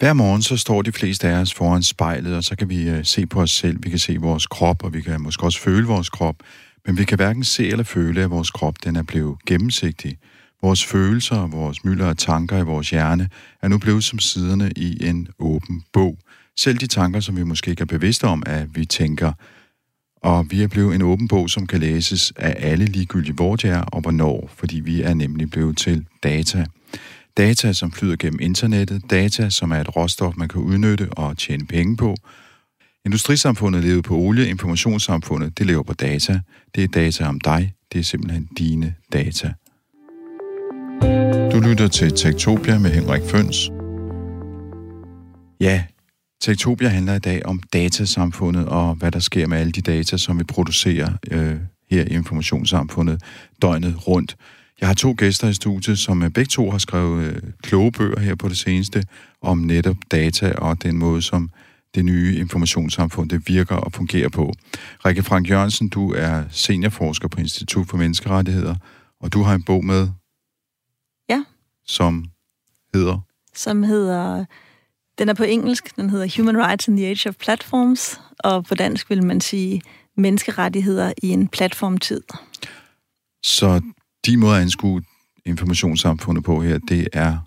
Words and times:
Hver 0.00 0.12
morgen 0.12 0.42
så 0.42 0.56
står 0.56 0.82
de 0.82 0.92
fleste 0.92 1.28
af 1.28 1.40
os 1.40 1.54
foran 1.54 1.82
spejlet, 1.82 2.36
og 2.36 2.44
så 2.44 2.56
kan 2.56 2.68
vi 2.68 2.88
øh, 2.88 3.04
se 3.04 3.26
på 3.26 3.40
os 3.40 3.50
selv, 3.50 3.78
vi 3.82 3.90
kan 3.90 3.98
se 3.98 4.16
vores 4.16 4.46
krop, 4.46 4.84
og 4.84 4.94
vi 4.94 5.00
kan 5.00 5.20
måske 5.20 5.42
også 5.42 5.60
føle 5.60 5.86
vores 5.86 6.10
krop, 6.10 6.36
men 6.86 6.98
vi 6.98 7.04
kan 7.04 7.16
hverken 7.16 7.44
se 7.44 7.68
eller 7.68 7.84
føle, 7.84 8.22
at 8.22 8.30
vores 8.30 8.50
krop 8.50 8.74
den 8.84 8.96
er 8.96 9.02
blevet 9.02 9.36
gennemsigtig. 9.46 10.18
Vores 10.62 10.84
følelser 10.84 11.46
vores 11.46 11.84
mylder 11.84 12.06
og 12.06 12.18
tanker 12.18 12.58
i 12.58 12.62
vores 12.62 12.90
hjerne 12.90 13.28
er 13.62 13.68
nu 13.68 13.78
blevet 13.78 14.04
som 14.04 14.18
siderne 14.18 14.72
i 14.76 15.06
en 15.06 15.28
åben 15.38 15.82
bog. 15.92 16.18
Selv 16.56 16.78
de 16.78 16.86
tanker, 16.86 17.20
som 17.20 17.36
vi 17.36 17.44
måske 17.44 17.70
ikke 17.70 17.82
er 17.82 17.86
bevidste 17.86 18.24
om, 18.24 18.42
at 18.46 18.76
vi 18.76 18.84
tænker. 18.84 19.32
Og 20.22 20.46
vi 20.50 20.62
er 20.62 20.68
blevet 20.68 20.94
en 20.94 21.02
åben 21.02 21.28
bog, 21.28 21.50
som 21.50 21.66
kan 21.66 21.80
læses 21.80 22.32
af 22.36 22.54
alle 22.58 22.84
ligegyldigt, 22.84 23.36
hvor 23.36 23.56
det 23.56 23.70
er 23.70 23.82
og 23.82 24.00
hvornår, 24.00 24.50
fordi 24.56 24.80
vi 24.80 25.02
er 25.02 25.14
nemlig 25.14 25.50
blevet 25.50 25.76
til 25.76 26.06
data. 26.22 26.66
Data, 27.36 27.72
som 27.72 27.92
flyder 27.92 28.16
gennem 28.16 28.40
internettet, 28.40 29.02
data, 29.10 29.50
som 29.50 29.70
er 29.70 29.80
et 29.80 29.96
råstof, 29.96 30.34
man 30.36 30.48
kan 30.48 30.60
udnytte 30.60 31.08
og 31.12 31.36
tjene 31.36 31.66
penge 31.66 31.96
på. 31.96 32.16
Industrisamfundet 33.06 33.84
lever 33.84 34.02
på 34.02 34.16
olie, 34.16 34.48
informationssamfundet, 34.48 35.58
det 35.58 35.66
lever 35.66 35.82
på 35.82 35.92
data. 35.92 36.40
Det 36.74 36.84
er 36.84 36.88
data 36.88 37.24
om 37.24 37.40
dig, 37.40 37.74
det 37.92 37.98
er 37.98 38.02
simpelthen 38.02 38.48
dine 38.58 38.94
data. 39.12 39.52
Du 41.52 41.60
lytter 41.60 41.88
til 41.88 42.10
Tektopia 42.10 42.78
med 42.78 42.90
Henrik 42.90 43.22
Føns. 43.22 43.70
Ja, 45.60 45.84
Tektopia 46.40 46.88
handler 46.88 47.14
i 47.14 47.18
dag 47.18 47.46
om 47.46 47.60
datasamfundet 47.72 48.66
og 48.66 48.94
hvad 48.94 49.12
der 49.12 49.18
sker 49.18 49.46
med 49.46 49.58
alle 49.58 49.72
de 49.72 49.80
data, 49.80 50.16
som 50.16 50.38
vi 50.38 50.44
producerer 50.44 51.12
øh, 51.30 51.56
her 51.90 52.04
i 52.04 52.08
informationssamfundet 52.08 53.22
døgnet 53.62 54.08
rundt. 54.08 54.36
Jeg 54.80 54.88
har 54.88 54.94
to 54.94 55.14
gæster 55.18 55.48
i 55.48 55.54
studiet, 55.54 55.98
som 55.98 56.22
øh, 56.22 56.30
begge 56.30 56.48
to 56.48 56.70
har 56.70 56.78
skrevet 56.78 57.24
øh, 57.24 57.42
kloge 57.62 57.92
bøger 57.92 58.20
her 58.20 58.34
på 58.34 58.48
det 58.48 58.56
seneste 58.56 59.04
om 59.42 59.58
netop 59.58 59.96
data 60.10 60.52
og 60.52 60.82
den 60.82 60.98
måde, 60.98 61.22
som 61.22 61.50
det 61.94 62.04
nye 62.04 62.36
informationssamfund 62.36 63.30
det 63.30 63.48
virker 63.48 63.76
og 63.76 63.92
fungerer 63.92 64.28
på. 64.28 64.52
Rikke 65.06 65.22
Frank 65.22 65.50
Jørgensen, 65.50 65.88
du 65.88 66.12
er 66.12 66.44
seniorforsker 66.50 67.28
på 67.28 67.40
Institut 67.40 67.88
for 67.88 67.96
Menneskerettigheder, 67.96 68.74
og 69.20 69.32
du 69.32 69.42
har 69.42 69.54
en 69.54 69.62
bog 69.62 69.84
med, 69.84 70.08
Ja, 71.28 71.44
som 71.86 72.24
hedder... 72.94 73.18
som 73.54 73.82
hedder... 73.82 74.44
Den 75.18 75.28
er 75.28 75.34
på 75.34 75.44
engelsk, 75.44 75.96
den 75.96 76.10
hedder 76.10 76.36
Human 76.36 76.66
Rights 76.66 76.88
in 76.88 76.96
the 76.96 77.06
Age 77.06 77.28
of 77.28 77.34
Platforms, 77.34 78.20
og 78.38 78.64
på 78.64 78.74
dansk 78.74 79.10
vil 79.10 79.24
man 79.24 79.40
sige 79.40 79.82
menneskerettigheder 80.16 81.12
i 81.22 81.28
en 81.28 81.48
platformtid. 81.48 82.22
Så 83.42 83.80
de 84.26 84.36
måde 84.36 84.56
at 84.56 84.62
anskue 84.62 85.02
informationssamfundet 85.44 86.44
på 86.44 86.62
her, 86.62 86.78
det 86.78 87.08
er 87.12 87.38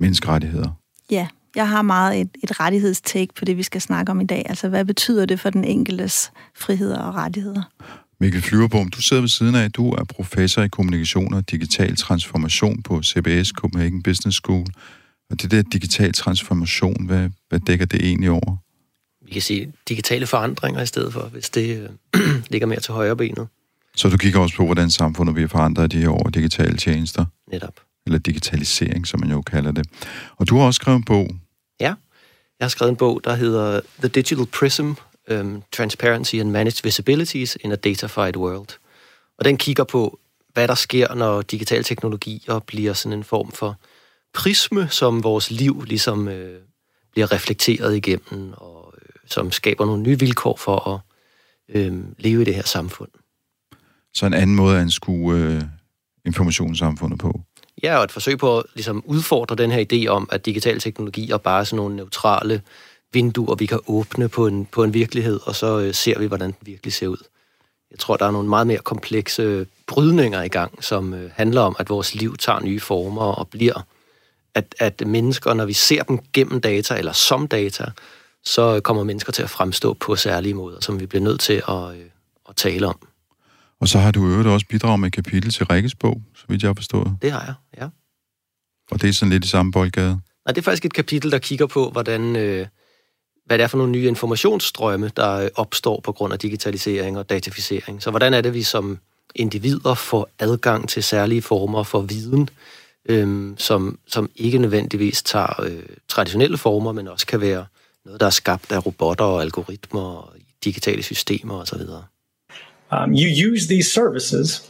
menneskerettigheder. 0.00 0.70
Ja, 1.10 1.28
jeg 1.56 1.68
har 1.68 1.82
meget 1.82 2.20
et, 2.20 2.30
et 2.42 2.60
rettighedstake 2.60 3.34
på 3.34 3.44
det, 3.44 3.56
vi 3.56 3.62
skal 3.62 3.80
snakke 3.80 4.12
om 4.12 4.20
i 4.20 4.24
dag. 4.24 4.46
Altså, 4.48 4.68
hvad 4.68 4.84
betyder 4.84 5.26
det 5.26 5.40
for 5.40 5.50
den 5.50 5.64
enkeltes 5.64 6.30
friheder 6.56 6.98
og 6.98 7.14
rettigheder? 7.14 7.62
Mikkel 8.20 8.42
Flyverbom, 8.42 8.88
du 8.88 9.02
sidder 9.02 9.22
ved 9.22 9.28
siden 9.28 9.54
af, 9.54 9.72
du 9.72 9.90
er 9.90 10.04
professor 10.04 10.62
i 10.62 10.68
kommunikation 10.68 11.34
og 11.34 11.50
digital 11.50 11.96
transformation 11.96 12.82
på 12.82 13.02
CBS, 13.02 13.48
Copenhagen 13.48 14.02
Business 14.02 14.36
School. 14.36 14.66
Og 15.30 15.42
det 15.42 15.50
der 15.50 15.62
digital 15.62 16.12
transformation, 16.12 17.06
hvad, 17.06 17.30
hvad 17.48 17.60
dækker 17.60 17.86
det 17.86 18.06
egentlig 18.06 18.30
over? 18.30 18.56
Vi 19.24 19.32
kan 19.32 19.42
sige 19.42 19.72
digitale 19.88 20.26
forandringer 20.26 20.82
i 20.82 20.86
stedet 20.86 21.12
for, 21.12 21.28
hvis 21.28 21.50
det 21.50 21.90
øh, 22.16 22.20
ligger 22.52 22.66
mere 22.66 22.80
til 22.80 22.94
højre 22.94 23.16
benet. 23.16 23.48
Så 23.98 24.08
du 24.08 24.16
kigger 24.16 24.40
også 24.40 24.56
på, 24.56 24.64
hvordan 24.64 24.90
samfundet 24.90 25.34
bliver 25.34 25.48
forandret 25.48 25.94
i 25.94 25.96
de 25.96 26.02
her 26.02 26.10
år, 26.10 26.30
digitale 26.30 26.76
tjenester, 26.76 27.24
Netop. 27.52 27.80
eller 28.06 28.18
digitalisering, 28.18 29.06
som 29.06 29.20
man 29.20 29.30
jo 29.30 29.42
kalder 29.42 29.72
det. 29.72 29.86
Og 30.36 30.48
du 30.48 30.58
har 30.58 30.66
også 30.66 30.78
skrevet 30.78 30.96
en 30.96 31.04
bog, 31.04 31.28
Ja, 31.80 31.94
jeg 32.58 32.64
har 32.64 32.68
skrevet 32.68 32.90
en 32.90 32.96
bog, 32.96 33.20
der 33.24 33.34
hedder 33.34 33.80
The 33.98 34.08
Digital 34.08 34.46
Prism, 34.46 34.90
um, 35.30 35.62
Transparency 35.72 36.34
and 36.34 36.50
Managed 36.50 36.80
Visibilities 36.84 37.56
in 37.60 37.72
a 37.72 37.76
Datafied 37.76 38.36
World. 38.36 38.68
Og 39.38 39.44
den 39.44 39.56
kigger 39.56 39.84
på, 39.84 40.18
hvad 40.52 40.68
der 40.68 40.74
sker, 40.74 41.14
når 41.14 41.42
digitale 41.42 41.84
teknologier 41.84 42.58
bliver 42.58 42.92
sådan 42.92 43.18
en 43.18 43.24
form 43.24 43.52
for 43.52 43.76
prisme, 44.34 44.88
som 44.90 45.24
vores 45.24 45.50
liv 45.50 45.82
ligesom 45.86 46.28
øh, 46.28 46.60
bliver 47.12 47.32
reflekteret 47.32 47.96
igennem, 47.96 48.52
og 48.56 48.94
øh, 49.02 49.08
som 49.26 49.52
skaber 49.52 49.86
nogle 49.86 50.02
nye 50.02 50.18
vilkår 50.18 50.56
for 50.56 50.88
at 50.88 51.00
øh, 51.76 51.94
leve 52.18 52.42
i 52.42 52.44
det 52.44 52.54
her 52.54 52.62
samfund 52.62 53.08
så 54.18 54.26
en 54.26 54.34
anden 54.34 54.56
måde 54.56 54.74
at 54.74 54.80
anskue 54.80 55.34
øh, 55.34 55.62
informationssamfundet 56.26 57.18
på. 57.18 57.40
Ja, 57.82 57.98
og 57.98 58.04
et 58.04 58.12
forsøg 58.12 58.38
på 58.38 58.58
at 58.58 58.64
ligesom, 58.74 59.02
udfordre 59.06 59.56
den 59.56 59.70
her 59.70 59.84
idé 59.92 60.08
om, 60.08 60.28
at 60.32 60.46
digital 60.46 60.80
teknologi 60.80 61.30
er 61.30 61.36
bare 61.36 61.64
sådan 61.64 61.76
nogle 61.76 61.96
neutrale 61.96 62.62
vinduer, 63.12 63.54
vi 63.54 63.66
kan 63.66 63.80
åbne 63.86 64.28
på 64.28 64.46
en, 64.46 64.66
på 64.66 64.84
en 64.84 64.94
virkelighed, 64.94 65.40
og 65.42 65.54
så 65.54 65.80
øh, 65.80 65.94
ser 65.94 66.18
vi, 66.18 66.26
hvordan 66.26 66.50
den 66.50 66.58
virkelig 66.62 66.92
ser 66.92 67.06
ud. 67.06 67.24
Jeg 67.90 67.98
tror, 67.98 68.16
der 68.16 68.26
er 68.26 68.30
nogle 68.30 68.48
meget 68.48 68.66
mere 68.66 68.78
komplekse 68.78 69.42
øh, 69.42 69.66
brydninger 69.86 70.42
i 70.42 70.48
gang, 70.48 70.84
som 70.84 71.14
øh, 71.14 71.30
handler 71.34 71.60
om, 71.60 71.76
at 71.78 71.88
vores 71.88 72.14
liv 72.14 72.36
tager 72.36 72.60
nye 72.60 72.80
former 72.80 73.22
og 73.22 73.48
bliver, 73.48 73.86
at, 74.54 74.74
at 74.78 75.06
mennesker, 75.06 75.54
når 75.54 75.64
vi 75.64 75.72
ser 75.72 76.02
dem 76.02 76.18
gennem 76.32 76.60
data 76.60 76.94
eller 76.98 77.12
som 77.12 77.48
data, 77.48 77.84
så 78.44 78.74
øh, 78.74 78.80
kommer 78.80 79.04
mennesker 79.04 79.32
til 79.32 79.42
at 79.42 79.50
fremstå 79.50 79.94
på 79.94 80.16
særlige 80.16 80.54
måder, 80.54 80.80
som 80.80 81.00
vi 81.00 81.06
bliver 81.06 81.22
nødt 81.22 81.40
til 81.40 81.62
at, 81.68 81.94
øh, 81.94 82.04
at 82.48 82.56
tale 82.56 82.86
om. 82.86 83.07
Og 83.80 83.88
så 83.88 83.98
har 83.98 84.10
du 84.10 84.26
øvrigt 84.26 84.48
også 84.48 84.66
bidraget 84.66 85.00
med 85.00 85.06
et 85.06 85.12
kapitel 85.12 85.52
til 85.52 85.66
Rikkes 85.66 85.94
bog, 85.94 86.22
så 86.36 86.44
vidt 86.48 86.62
jeg 86.62 86.68
har 86.68 86.74
forstået. 86.74 87.16
Det 87.22 87.32
har 87.32 87.44
jeg, 87.44 87.54
ja. 87.82 87.88
Og 88.90 89.02
det 89.02 89.08
er 89.08 89.12
sådan 89.12 89.32
lidt 89.32 89.44
i 89.44 89.48
samme 89.48 89.72
boldgade. 89.72 90.20
Nej, 90.46 90.52
det 90.52 90.58
er 90.58 90.62
faktisk 90.62 90.84
et 90.84 90.92
kapitel, 90.92 91.30
der 91.30 91.38
kigger 91.38 91.66
på, 91.66 91.90
hvordan, 91.90 92.36
øh, 92.36 92.66
hvad 93.46 93.58
det 93.58 93.64
er 93.64 93.68
for 93.68 93.78
nogle 93.78 93.92
nye 93.92 94.08
informationsstrømme, 94.08 95.10
der 95.16 95.32
øh, 95.34 95.48
opstår 95.54 96.00
på 96.00 96.12
grund 96.12 96.32
af 96.32 96.38
digitalisering 96.38 97.18
og 97.18 97.30
dataficering. 97.30 98.02
Så 98.02 98.10
hvordan 98.10 98.34
er 98.34 98.40
det, 98.40 98.54
vi 98.54 98.62
som 98.62 98.98
individer 99.34 99.94
får 99.94 100.28
adgang 100.38 100.88
til 100.88 101.02
særlige 101.02 101.42
former 101.42 101.82
for 101.82 102.00
viden, 102.00 102.48
øh, 103.08 103.54
som, 103.56 103.98
som 104.06 104.30
ikke 104.36 104.58
nødvendigvis 104.58 105.22
tager 105.22 105.62
øh, 105.62 105.82
traditionelle 106.08 106.58
former, 106.58 106.92
men 106.92 107.08
også 107.08 107.26
kan 107.26 107.40
være 107.40 107.66
noget, 108.04 108.20
der 108.20 108.26
er 108.26 108.30
skabt 108.30 108.72
af 108.72 108.86
robotter 108.86 109.24
og 109.24 109.42
algoritmer 109.42 110.00
og 110.00 110.32
digitale 110.64 111.02
systemer 111.02 111.54
osv. 111.54 111.80
um, 112.90 113.12
you 113.12 113.28
use 113.28 113.66
these 113.66 113.90
services 113.92 114.68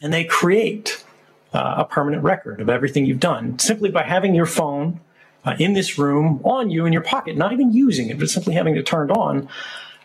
and 0.00 0.12
they 0.12 0.24
create 0.24 1.04
uh, 1.52 1.74
a 1.78 1.84
permanent 1.84 2.22
record 2.22 2.60
of 2.60 2.68
everything 2.68 3.06
you've 3.06 3.20
done 3.20 3.58
simply 3.58 3.90
by 3.90 4.02
having 4.02 4.34
your 4.34 4.46
phone 4.46 5.00
uh, 5.44 5.54
in 5.58 5.72
this 5.72 5.98
room 5.98 6.40
on 6.44 6.70
you 6.70 6.86
in 6.86 6.92
your 6.92 7.02
pocket, 7.02 7.36
not 7.36 7.52
even 7.52 7.72
using 7.72 8.08
it, 8.08 8.18
but 8.18 8.28
simply 8.28 8.54
having 8.54 8.76
it 8.76 8.86
turned 8.86 9.10
on. 9.10 9.48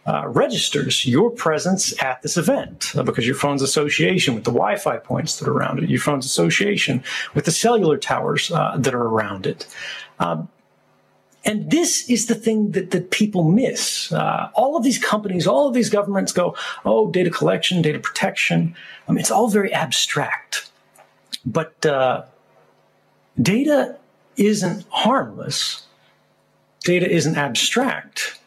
Uh, 0.05 0.25
registers 0.29 1.05
your 1.05 1.29
presence 1.29 2.01
at 2.01 2.21
this 2.21 2.37
event 2.37 2.93
uh, 2.95 3.03
because 3.03 3.25
your 3.25 3.35
phone's 3.35 3.61
association 3.61 4.33
with 4.33 4.45
the 4.45 4.51
Wi-Fi 4.51 4.95
points 4.99 5.37
that 5.37 5.49
are 5.49 5.51
around 5.51 5.83
it, 5.83 5.89
your 5.89 5.99
phone's 5.99 6.25
association 6.25 7.03
with 7.33 7.43
the 7.43 7.51
cellular 7.51 7.97
towers 7.97 8.49
uh, 8.51 8.77
that 8.77 8.95
are 8.95 9.03
around 9.03 9.45
it. 9.45 9.67
Um, 10.19 10.47
and 11.47 11.71
this 11.71 12.09
is 12.09 12.25
the 12.25 12.35
thing 12.35 12.71
that, 12.71 12.91
that 12.91 13.09
people 13.09 13.43
miss. 13.43 14.11
Uh, 14.11 14.49
all 14.53 14.75
of 14.75 14.83
these 14.83 14.99
companies, 14.99 15.47
all 15.47 15.65
of 15.67 15.73
these 15.73 15.89
governments 15.89 16.33
go, 16.33 16.57
oh, 16.83 17.09
data 17.09 17.29
collection, 17.29 17.81
data 17.81 17.99
protection. 17.99 18.75
I 19.07 19.13
mean, 19.13 19.19
it's 19.19 19.31
all 19.31 19.47
very 19.47 19.73
abstract. 19.73 20.69
But 21.45 21.85
uh, 21.85 22.25
data 23.41 23.95
isn't 24.35 24.85
harmless. 24.89 25.87
Data 26.81 27.09
isn't 27.09 27.37
abstract 27.37 28.39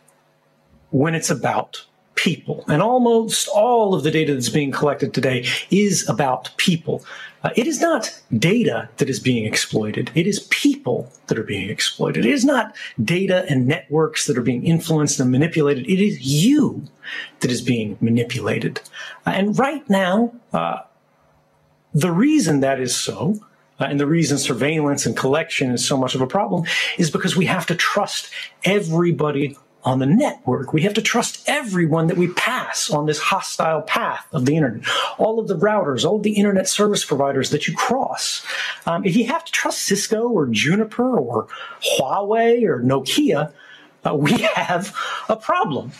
when 0.91 1.15
it's 1.15 1.31
about 1.31 1.87
people. 2.17 2.65
And 2.69 2.83
almost 2.83 3.49
all 3.49 3.95
of 3.95 4.03
the 4.03 4.11
data 4.11 4.35
that's 4.35 4.51
being 4.51 4.73
collected 4.73 5.15
today 5.15 5.47
is 5.71 6.07
about 6.07 6.51
people. 6.59 7.03
Uh, 7.43 7.51
it 7.57 7.67
is 7.67 7.81
not 7.81 8.21
data 8.37 8.89
that 8.99 9.09
is 9.09 9.19
being 9.19 9.47
exploited. 9.47 10.11
It 10.15 10.27
is 10.27 10.41
people 10.51 11.11
that 11.27 11.39
are 11.39 11.43
being 11.43 11.71
exploited. 11.71 12.27
It 12.27 12.33
is 12.33 12.45
not 12.45 12.77
data 13.03 13.47
and 13.49 13.67
networks 13.67 14.27
that 14.27 14.37
are 14.37 14.43
being 14.43 14.65
influenced 14.65 15.19
and 15.21 15.31
manipulated. 15.31 15.89
It 15.89 16.05
is 16.05 16.21
you 16.21 16.83
that 17.41 17.51
is 17.51 17.63
being 17.63 17.97
manipulated. 18.01 18.81
Uh, 19.27 19.31
and 19.31 19.59
right 19.59 19.89
now, 19.89 20.35
uh, 20.53 20.81
the 21.95 22.13
reason 22.13 22.61
that 22.61 22.79
is 22.81 22.95
so 22.95 23.41
uh, 23.81 23.85
and 23.85 23.99
the 23.99 24.07
reason 24.07 24.39
surveillance 24.39 25.07
and 25.07 25.17
collection 25.17 25.71
is 25.71 25.87
so 25.87 25.97
much 25.97 26.15
of 26.15 26.21
a 26.21 26.27
problem 26.27 26.65
is 26.99 27.11
because 27.11 27.35
we 27.35 27.47
have 27.47 27.67
to 27.67 27.75
trust 27.75 28.31
everybody 28.65 29.57
on 29.85 29.99
the 29.99 30.07
network. 30.07 30.73
We 30.73 30.83
have 30.83 30.95
to 30.95 31.03
trust 31.03 31.43
everyone 31.47 32.07
that 32.09 32.17
we 32.17 32.29
pass 32.29 32.91
on 32.91 33.07
this 33.07 33.19
hostile 33.19 33.83
path 33.83 34.27
of 34.33 34.45
the 34.47 34.57
internet. 34.57 34.87
All 35.19 35.39
of 35.39 35.49
the 35.49 35.57
routers, 35.57 36.05
all 36.05 36.17
of 36.17 36.23
the 36.23 36.33
internet 36.33 36.69
service 36.69 37.05
providers 37.05 37.51
that 37.51 37.67
you 37.67 37.75
cross. 37.75 38.45
Um, 38.87 39.05
if 39.05 39.17
you 39.17 39.27
have 39.27 39.45
to 39.45 39.53
trust 39.53 39.83
Cisco 39.83 40.29
or 40.29 40.47
Juniper 40.47 41.19
or 41.19 41.49
Huawei 41.99 42.65
or 42.65 42.81
Nokia, 42.81 43.53
uh, 44.05 44.15
we 44.15 44.33
have 44.55 44.95
a 45.29 45.37
problem 45.37 45.93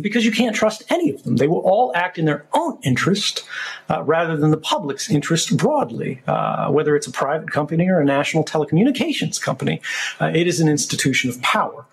because 0.00 0.24
you 0.24 0.32
can't 0.32 0.56
trust 0.56 0.82
any 0.88 1.10
of 1.10 1.22
them. 1.22 1.36
They 1.36 1.48
will 1.48 1.60
all 1.60 1.92
act 1.94 2.18
in 2.18 2.24
their 2.24 2.46
own 2.54 2.78
interest 2.82 3.44
uh, 3.90 4.02
rather 4.02 4.36
than 4.36 4.50
the 4.50 4.56
public's 4.56 5.10
interest 5.10 5.56
broadly. 5.56 6.22
Uh, 6.26 6.70
whether 6.70 6.96
it's 6.96 7.06
a 7.06 7.12
private 7.12 7.50
company 7.50 7.88
or 7.88 8.00
a 8.00 8.04
national 8.04 8.44
telecommunications 8.44 9.40
company, 9.40 9.82
uh, 10.20 10.32
it 10.34 10.46
is 10.46 10.60
an 10.60 10.68
institution 10.68 11.28
of 11.28 11.40
power. 11.42 11.84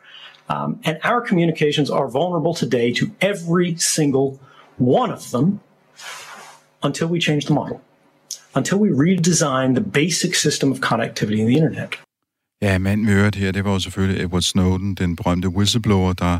Um, 0.49 0.79
and 0.83 0.97
our 1.03 1.21
communications 1.21 1.89
are 1.89 2.07
vulnerable 2.11 2.53
today 2.53 2.93
to 2.93 3.05
every 3.21 3.75
single 3.77 4.39
one 4.79 5.13
of 5.13 5.31
them 5.31 5.59
until 6.83 7.07
we 7.07 7.19
change 7.19 7.45
the 7.45 7.53
model, 7.53 7.81
until 8.55 8.77
we 8.79 8.89
redesign 8.89 9.75
the 9.75 9.81
basic 9.81 10.35
system 10.35 10.71
of 10.71 10.79
connectivity 10.79 11.39
in 11.39 11.47
the 11.47 11.57
internet. 11.57 11.99
Ja, 12.61 12.77
mand 12.77 13.05
vi 13.05 13.11
hørte 13.11 13.39
her, 13.39 13.51
det 13.51 13.65
var 13.65 13.71
jo 13.71 13.79
selvfølgelig 13.79 14.23
Edward 14.23 14.41
Snowden, 14.41 14.95
den 14.95 15.15
berømte 15.15 15.49
whistleblower, 15.49 16.13
der 16.13 16.39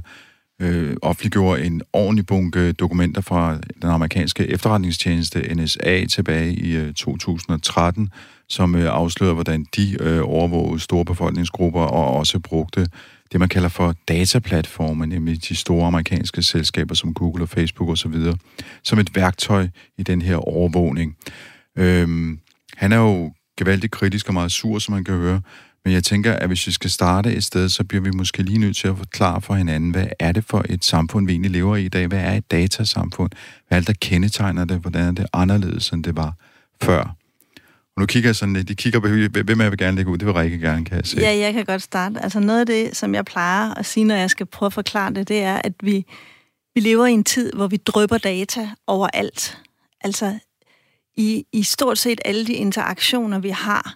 øh, 0.62 0.96
offentliggjorde 1.02 1.66
en 1.66 1.82
ordentlig 1.94 2.26
bunke 2.26 2.72
dokumenter 2.72 3.22
fra 3.22 3.58
den 3.82 3.90
amerikanske 3.90 4.48
efterretningstjeneste 4.48 5.56
NSA 5.56 6.06
tilbage 6.06 6.54
i 6.54 6.76
øh, 6.76 6.94
2013, 6.94 8.10
som 8.50 8.76
øh, 8.76 8.86
afslørede, 8.86 9.34
hvordan 9.34 9.66
de 9.76 9.98
øh, 10.04 10.22
overvågede 10.24 10.80
store 10.80 11.06
befolkningsgrupper 11.06 11.82
og 11.82 12.18
også 12.18 12.40
brugte 12.40 12.88
det, 13.32 13.40
man 13.40 13.50
kalder 13.50 13.70
for 13.70 13.96
dataplatforme, 14.08 15.06
nemlig 15.06 15.50
de 15.50 15.56
store 15.56 15.88
amerikanske 15.88 16.44
selskaber 16.44 16.96
som 16.96 17.14
Google 17.14 17.44
og 17.44 17.50
Facebook 17.50 17.90
osv., 17.90 18.16
som 18.84 19.00
et 19.00 19.16
værktøj 19.16 19.68
i 19.98 20.04
den 20.04 20.22
her 20.22 20.36
overvågning. 20.36 21.16
Øhm, 21.78 22.40
han 22.78 22.92
er 22.92 22.98
jo 22.98 23.34
gevaldigt 23.58 23.94
kritisk 23.94 24.28
og 24.28 24.34
meget 24.34 24.52
sur, 24.52 24.80
som 24.80 24.94
man 24.94 25.04
kan 25.04 25.16
høre, 25.16 25.42
men 25.86 25.94
jeg 25.94 26.04
tænker, 26.04 26.34
at 26.34 26.48
hvis 26.48 26.68
vi 26.68 26.72
skal 26.72 26.90
starte 26.90 27.36
et 27.36 27.44
sted, 27.44 27.70
så 27.70 27.84
bliver 27.84 28.02
vi 28.02 28.12
måske 28.12 28.44
lige 28.44 28.58
nødt 28.58 28.78
til 28.78 28.88
at 28.88 28.98
forklare 28.98 29.42
for 29.42 29.54
hinanden, 29.54 29.92
hvad 29.92 30.08
er 30.20 30.32
det 30.32 30.46
for 30.46 30.66
et 30.70 30.86
samfund, 30.86 31.26
vi 31.26 31.32
egentlig 31.32 31.52
lever 31.52 31.76
i 31.76 31.86
i 31.86 31.90
dag? 31.90 32.08
Hvad 32.08 32.20
er 32.20 32.34
et 32.34 32.52
datasamfund? 32.52 33.32
Hvad 33.68 33.78
er 33.78 33.82
det, 33.82 33.88
der 33.88 33.94
kendetegner 34.02 34.66
det? 34.66 34.78
Hvordan 34.78 35.08
er 35.08 35.12
det 35.12 35.26
anderledes, 35.34 35.90
end 35.90 36.04
det 36.04 36.18
var 36.18 36.34
før? 36.82 37.16
Og 38.00 38.02
nu 38.02 38.06
kigger 38.06 38.28
jeg 38.28 38.36
sådan 38.36 38.54
lidt, 38.54 38.68
de 38.68 38.76
kigger 38.76 39.00
på, 39.00 39.08
hvem 39.44 39.62
jeg 39.62 39.72
vil 39.72 39.78
gerne 39.78 39.96
lægge 39.96 40.12
ud? 40.12 40.18
Det 40.18 40.26
vil 40.26 40.34
Rikke 40.34 40.60
gerne, 40.60 40.86
kan 40.86 40.98
jeg 40.98 41.06
se. 41.06 41.18
Ja, 41.18 41.38
jeg 41.38 41.54
kan 41.54 41.66
godt 41.66 41.82
starte. 41.82 42.24
Altså 42.24 42.40
noget 42.40 42.60
af 42.60 42.66
det, 42.66 42.98
som 42.98 43.16
jeg 43.16 43.26
plejer 43.26 43.74
at 43.74 43.86
sige, 43.86 44.04
når 44.04 44.16
jeg 44.16 44.30
skal 44.30 44.46
prøve 44.46 44.68
at 44.68 44.74
forklare 44.74 45.14
det, 45.14 45.28
det 45.28 45.42
er, 45.42 45.62
at 45.64 45.74
vi, 45.84 46.06
vi 46.76 46.82
lever 46.82 47.06
i 47.06 47.12
en 47.12 47.24
tid, 47.24 47.54
hvor 47.54 47.68
vi 47.68 47.78
drøber 47.78 48.18
data 48.18 48.70
overalt. 48.88 49.58
Altså 50.02 50.40
i, 51.18 51.46
i 51.54 51.64
stort 51.64 51.98
set 51.98 52.22
alle 52.26 52.48
de 52.48 52.54
interaktioner, 52.54 53.40
vi 53.40 53.50
har, 53.50 53.96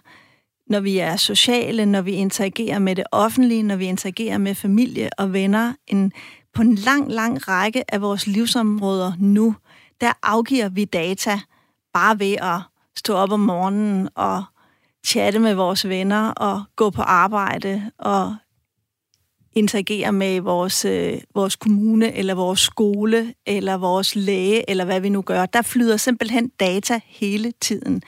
når 0.70 0.80
vi 0.80 0.98
er 0.98 1.16
sociale, 1.16 1.86
når 1.86 2.00
vi 2.00 2.12
interagerer 2.12 2.78
med 2.78 2.96
det 2.96 3.04
offentlige, 3.12 3.62
når 3.62 3.76
vi 3.76 3.84
interagerer 3.84 4.38
med 4.38 4.54
familie 4.54 5.10
og 5.18 5.32
venner, 5.32 5.72
en, 5.86 6.12
på 6.54 6.62
en 6.62 6.74
lang, 6.74 7.12
lang 7.12 7.48
række 7.48 7.94
af 7.94 8.00
vores 8.00 8.26
livsområder 8.26 9.12
nu, 9.18 9.56
der 10.00 10.12
afgiver 10.22 10.68
vi 10.68 10.84
data 10.84 11.40
bare 11.94 12.18
ved 12.18 12.36
at 12.40 12.73
stå 12.98 13.14
op 13.14 13.32
om 13.32 13.40
morgenen 13.40 14.08
og 14.14 14.44
chatte 15.06 15.38
med 15.38 15.54
vores 15.54 15.88
venner 15.88 16.30
og 16.30 16.62
gå 16.76 16.90
på 16.90 17.02
arbejde 17.02 17.90
og 17.98 18.36
interagere 19.54 20.12
med 20.12 20.40
vores, 20.40 20.84
øh, 20.84 21.20
vores 21.34 21.56
kommune, 21.56 22.14
eller 22.14 22.34
vores 22.34 22.60
skole, 22.60 23.34
eller 23.46 23.76
vores 23.76 24.16
læge, 24.16 24.70
eller 24.70 24.84
hvad 24.84 25.00
vi 25.00 25.08
nu 25.08 25.22
gør. 25.22 25.46
Der 25.46 25.62
flyder 25.62 25.96
simpelthen 25.96 26.48
data 26.48 27.00
hele 27.06 27.52
tiden. 27.60 28.02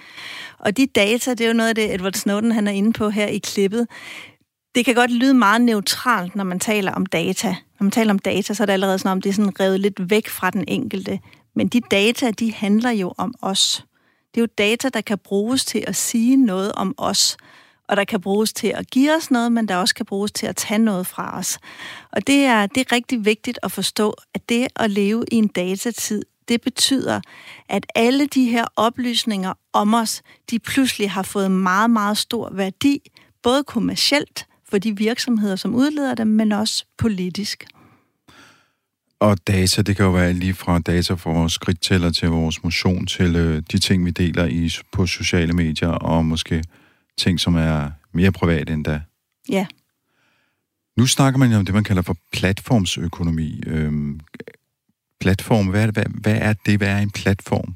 Og 0.58 0.76
de 0.76 0.86
data, 0.86 1.30
det 1.30 1.40
er 1.40 1.48
jo 1.48 1.54
noget 1.54 1.68
af 1.68 1.74
det, 1.74 1.94
Edward 1.94 2.12
Snowden 2.12 2.52
han 2.52 2.68
er 2.68 2.72
inde 2.72 2.92
på 2.92 3.08
her 3.08 3.26
i 3.26 3.38
klippet. 3.38 3.86
Det 4.74 4.84
kan 4.84 4.94
godt 4.94 5.10
lyde 5.10 5.34
meget 5.34 5.60
neutralt, 5.60 6.36
når 6.36 6.44
man 6.44 6.60
taler 6.60 6.92
om 6.92 7.06
data. 7.06 7.48
Når 7.48 7.84
man 7.84 7.90
taler 7.90 8.10
om 8.10 8.18
data, 8.18 8.54
så 8.54 8.62
er 8.62 8.66
det 8.66 8.72
allerede 8.72 8.98
sådan, 8.98 9.12
om 9.12 9.20
det 9.20 9.30
er 9.30 9.34
sådan 9.34 9.60
revet 9.60 9.80
lidt 9.80 10.10
væk 10.10 10.28
fra 10.28 10.50
den 10.50 10.64
enkelte. 10.68 11.20
Men 11.54 11.68
de 11.68 11.80
data, 11.90 12.30
de 12.30 12.52
handler 12.52 12.90
jo 12.90 13.14
om 13.18 13.34
os. 13.42 13.84
Det 14.36 14.42
er 14.42 14.46
jo 14.46 14.54
data, 14.58 14.88
der 14.88 15.00
kan 15.00 15.18
bruges 15.18 15.64
til 15.64 15.84
at 15.86 15.96
sige 15.96 16.36
noget 16.36 16.72
om 16.72 16.94
os 16.96 17.36
og 17.88 17.96
der 17.96 18.04
kan 18.04 18.20
bruges 18.20 18.52
til 18.52 18.66
at 18.66 18.90
give 18.90 19.16
os 19.16 19.30
noget, 19.30 19.52
men 19.52 19.68
der 19.68 19.76
også 19.76 19.94
kan 19.94 20.06
bruges 20.06 20.32
til 20.32 20.46
at 20.46 20.56
tage 20.56 20.78
noget 20.78 21.06
fra 21.06 21.38
os. 21.38 21.58
Og 22.12 22.26
det 22.26 22.44
er, 22.44 22.66
det 22.66 22.80
er 22.80 22.92
rigtig 22.92 23.24
vigtigt 23.24 23.58
at 23.62 23.72
forstå, 23.72 24.14
at 24.34 24.48
det 24.48 24.68
at 24.76 24.90
leve 24.90 25.24
i 25.32 25.34
en 25.34 25.48
datatid, 25.48 26.22
det 26.48 26.60
betyder, 26.60 27.20
at 27.68 27.86
alle 27.94 28.26
de 28.26 28.44
her 28.44 28.64
oplysninger 28.76 29.52
om 29.72 29.94
os, 29.94 30.22
de 30.50 30.58
pludselig 30.58 31.10
har 31.10 31.22
fået 31.22 31.50
meget, 31.50 31.90
meget 31.90 32.18
stor 32.18 32.50
værdi, 32.52 33.10
både 33.42 33.64
kommercielt 33.64 34.46
for 34.68 34.78
de 34.78 34.96
virksomheder, 34.96 35.56
som 35.56 35.74
udleder 35.74 36.14
dem, 36.14 36.26
men 36.26 36.52
også 36.52 36.84
politisk. 36.98 37.64
Og 39.20 39.46
data, 39.46 39.82
det 39.82 39.96
kan 39.96 40.04
jo 40.04 40.10
være 40.10 40.32
lige 40.32 40.54
fra 40.54 40.78
data 40.78 41.14
fra 41.14 41.32
vores 41.32 41.52
skridttæller 41.52 42.10
til 42.10 42.28
vores 42.28 42.62
motion, 42.62 43.06
til 43.06 43.36
øh, 43.36 43.62
de 43.72 43.78
ting, 43.78 44.04
vi 44.04 44.10
deler 44.10 44.44
i, 44.44 44.70
på 44.92 45.06
sociale 45.06 45.52
medier, 45.52 45.88
og 45.88 46.24
måske 46.24 46.64
ting, 47.18 47.40
som 47.40 47.54
er 47.54 47.90
mere 48.12 48.32
private 48.32 48.72
end 48.72 48.84
da. 48.84 49.02
Ja. 49.48 49.66
Nu 50.96 51.06
snakker 51.06 51.38
man 51.38 51.50
jo 51.50 51.56
om 51.58 51.64
det, 51.64 51.74
man 51.74 51.84
kalder 51.84 52.02
for 52.02 52.16
platformsøkonomi. 52.32 53.60
Øhm, 53.66 54.20
platform, 55.20 55.66
hvad 55.66 55.82
er, 55.82 55.86
det, 55.86 55.94
hvad, 55.94 56.04
hvad 56.20 56.36
er 56.36 56.52
det? 56.52 56.78
Hvad 56.78 56.88
er 56.88 56.98
en 56.98 57.10
platform? 57.10 57.74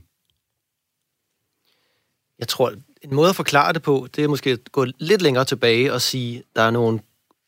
Jeg 2.39 2.49
tror, 2.49 2.73
en 3.03 3.15
måde 3.15 3.29
at 3.29 3.37
forklare 3.37 3.73
det 3.73 3.83
på, 3.83 4.09
det 4.17 4.25
er 4.25 4.29
måske 4.29 4.51
at 4.51 4.73
gå 4.73 4.87
lidt 4.99 5.23
længere 5.23 5.45
tilbage 5.45 5.93
og 5.93 6.01
sige, 6.01 6.39
at 6.39 6.45
der 6.57 6.63
er 6.63 6.71
nogle 6.71 7.01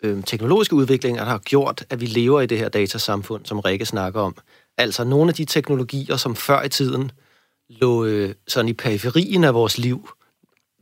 øh, 0.02 0.25
teknologiske 0.25 0.75
udviklinger, 0.75 1.25
der 1.25 1.31
har 1.31 1.38
gjort, 1.38 1.84
at 1.90 2.00
vi 2.00 2.06
lever 2.06 2.40
i 2.40 2.46
det 2.46 2.58
her 2.58 2.69
datasamfund, 2.69 3.46
som 3.46 3.60
Rikke 3.60 3.87
snakker 3.87 4.20
om. 4.20 4.37
Altså 4.78 5.04
nogle 5.04 5.28
af 5.28 5.34
de 5.34 5.44
teknologier, 5.44 6.16
som 6.16 6.37
før 6.37 6.62
i 6.62 6.69
tiden 6.69 7.10
lå 7.69 8.04
øh, 8.04 8.34
sådan 8.49 8.69
i 8.69 8.72
periferien 8.72 9.44
af 9.44 9.54
vores 9.54 9.78
liv, 9.78 10.08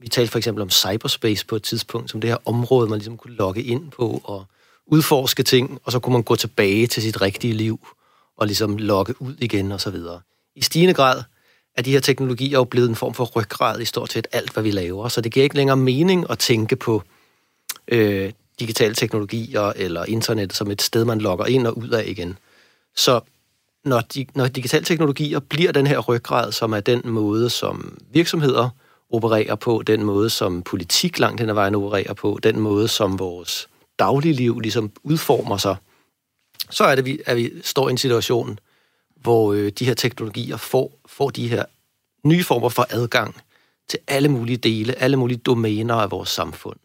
vi 0.00 0.08
talte 0.08 0.31
for 0.31 0.38
eksempel 0.38 0.62
om 0.62 0.70
cyberspace 0.70 1.46
på 1.46 1.56
et 1.56 1.62
tidspunkt, 1.62 2.11
som 2.11 2.20
det 2.20 2.31
her 2.31 2.37
område, 2.44 2.88
man 2.88 2.99
ligesom 2.99 3.17
kunne 3.17 3.34
logge 3.34 3.62
ind 3.62 3.90
på 3.90 4.20
og 4.25 4.44
udforske 4.87 5.43
ting, 5.43 5.81
og 5.84 5.93
så 5.93 5.99
kunne 5.99 6.12
man 6.12 6.23
gå 6.23 6.37
tilbage 6.37 6.87
til 6.87 7.02
sit 7.02 7.20
rigtige 7.20 7.52
liv 7.52 7.88
og 8.37 8.47
ligesom 8.47 8.76
logge 8.76 9.23
ud 9.23 9.35
igen 9.38 9.73
og 9.73 9.80
så 9.80 9.90
videre. 9.90 10.21
I 10.56 10.62
stigende 10.62 10.94
grad 10.94 11.23
er 11.76 11.83
de 11.83 11.92
her 11.92 12.00
teknologier 12.00 12.59
jo 12.59 12.64
blevet 12.64 12.88
en 12.88 12.94
form 12.94 13.14
for 13.14 13.25
ryggrad 13.25 13.80
i 13.80 13.85
stort 13.85 14.12
set 14.12 14.26
alt, 14.33 14.52
hvad 14.52 14.62
vi 14.62 14.71
laver, 14.71 15.09
så 15.09 15.21
det 15.21 15.33
giver 15.33 15.44
ikke 15.44 15.56
længere 15.56 15.76
mening 15.76 16.30
at 16.30 16.38
tænke 16.38 16.76
på 16.76 17.02
øh, 17.88 18.33
digitale 18.61 18.95
teknologier 18.95 19.73
eller 19.76 20.05
internet 20.05 20.52
som 20.52 20.71
et 20.71 20.83
sted, 20.83 21.05
man 21.05 21.21
logger 21.21 21.47
ind 21.47 21.67
og 21.67 21.79
ud 21.79 21.88
af 21.88 22.05
igen. 22.07 22.38
Så 22.97 23.21
når, 23.85 24.00
de, 24.00 24.26
når 24.35 24.47
digitale 24.47 24.85
teknologier 24.85 25.38
bliver 25.38 25.73
den 25.73 25.87
her 25.87 25.99
ryggrad, 25.99 26.52
som 26.52 26.73
er 26.73 26.81
den 26.81 27.02
måde, 27.05 27.50
som 27.50 27.99
virksomheder 28.12 28.69
opererer 29.11 29.55
på, 29.55 29.83
den 29.87 30.05
måde, 30.05 30.31
som 30.31 30.62
politik 30.62 31.19
langt 31.19 31.40
hen 31.40 31.49
ad 31.49 31.55
vejen 31.55 31.75
opererer 31.75 32.14
på, 32.14 32.38
den 32.43 32.61
måde, 32.61 32.88
som 32.88 33.19
vores 33.19 33.69
dagligliv 33.99 34.61
ligesom 34.61 34.90
udformer 35.02 35.57
sig, 35.57 35.76
så 36.71 36.85
er 36.85 36.95
det, 36.95 37.05
vi, 37.05 37.21
at 37.26 37.37
vi 37.37 37.52
står 37.62 37.88
i 37.88 37.90
en 37.90 37.99
situation, 37.99 38.59
hvor 39.17 39.52
øh, 39.52 39.73
de 39.79 39.85
her 39.85 39.95
teknologier 39.95 40.57
får, 40.57 41.00
får 41.07 41.31
de 41.31 41.49
her 41.49 41.64
nye 42.25 42.45
former 42.45 42.69
for 42.69 42.87
adgang 42.90 43.35
til 43.88 43.99
alle 44.09 44.29
mulige 44.29 44.57
dele, 44.57 44.95
alle 44.95 45.17
mulige 45.17 45.38
domæner 45.38 45.95
af 45.95 46.11
vores 46.11 46.29
samfund. 46.29 46.76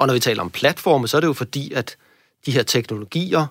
Og 0.00 0.06
når 0.06 0.14
vi 0.14 0.20
taler 0.20 0.42
om 0.42 0.50
platforme, 0.50 1.08
så 1.08 1.16
er 1.16 1.20
det 1.20 1.28
jo 1.28 1.32
fordi, 1.32 1.72
at 1.72 1.96
de 2.46 2.52
her 2.52 2.62
teknologier 2.62 3.46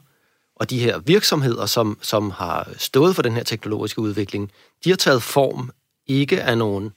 og 0.55 0.69
de 0.69 0.79
her 0.79 0.99
virksomheder, 0.99 1.65
som, 1.65 1.97
som 2.01 2.31
har 2.31 2.69
stået 2.77 3.15
for 3.15 3.21
den 3.21 3.33
her 3.33 3.43
teknologiske 3.43 4.01
udvikling, 4.01 4.51
de 4.83 4.89
har 4.89 4.97
taget 4.97 5.23
form 5.23 5.71
ikke 6.07 6.41
af 6.41 6.57
nogen 6.57 6.91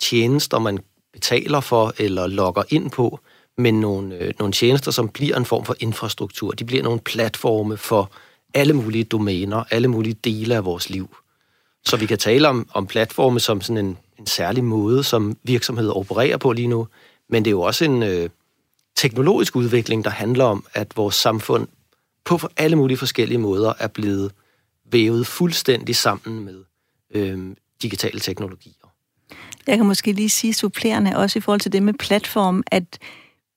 tjenester, 0.00 0.58
man 0.58 0.78
betaler 1.12 1.60
for 1.60 1.94
eller 1.98 2.26
logger 2.26 2.62
ind 2.68 2.90
på, 2.90 3.20
men 3.58 3.80
nogle, 3.80 4.14
øh, 4.14 4.34
nogle 4.38 4.52
tjenester, 4.52 4.90
som 4.90 5.08
bliver 5.08 5.36
en 5.36 5.44
form 5.44 5.64
for 5.64 5.76
infrastruktur. 5.80 6.50
De 6.50 6.64
bliver 6.64 6.82
nogle 6.82 7.00
platforme 7.00 7.76
for 7.76 8.10
alle 8.54 8.72
mulige 8.72 9.04
domæner, 9.04 9.64
alle 9.70 9.88
mulige 9.88 10.16
dele 10.24 10.56
af 10.56 10.64
vores 10.64 10.90
liv. 10.90 11.16
Så 11.84 11.96
vi 11.96 12.06
kan 12.06 12.18
tale 12.18 12.48
om, 12.48 12.68
om 12.74 12.86
platforme 12.86 13.40
som 13.40 13.60
sådan 13.60 13.86
en, 13.86 13.98
en 14.18 14.26
særlig 14.26 14.64
måde, 14.64 15.04
som 15.04 15.36
virksomheder 15.42 15.92
opererer 15.92 16.36
på 16.36 16.52
lige 16.52 16.68
nu, 16.68 16.88
men 17.28 17.44
det 17.44 17.48
er 17.48 17.52
jo 17.52 17.60
også 17.60 17.84
en 17.84 18.02
øh, 18.02 18.30
teknologisk 18.96 19.56
udvikling, 19.56 20.04
der 20.04 20.10
handler 20.10 20.44
om, 20.44 20.66
at 20.74 20.96
vores 20.96 21.14
samfund 21.14 21.68
på 22.24 22.38
alle 22.56 22.76
mulige 22.76 22.96
forskellige 22.96 23.38
måder 23.38 23.72
er 23.78 23.86
blevet 23.86 24.32
vævet 24.92 25.26
fuldstændig 25.26 25.96
sammen 25.96 26.44
med 26.44 26.64
øh, 27.14 27.56
digitale 27.82 28.20
teknologier. 28.20 28.72
Jeg 29.66 29.76
kan 29.76 29.86
måske 29.86 30.12
lige 30.12 30.30
sige 30.30 30.54
supplerende, 30.54 31.16
også 31.16 31.38
i 31.38 31.42
forhold 31.42 31.60
til 31.60 31.72
det 31.72 31.82
med 31.82 31.94
platform, 31.94 32.62
at 32.66 32.98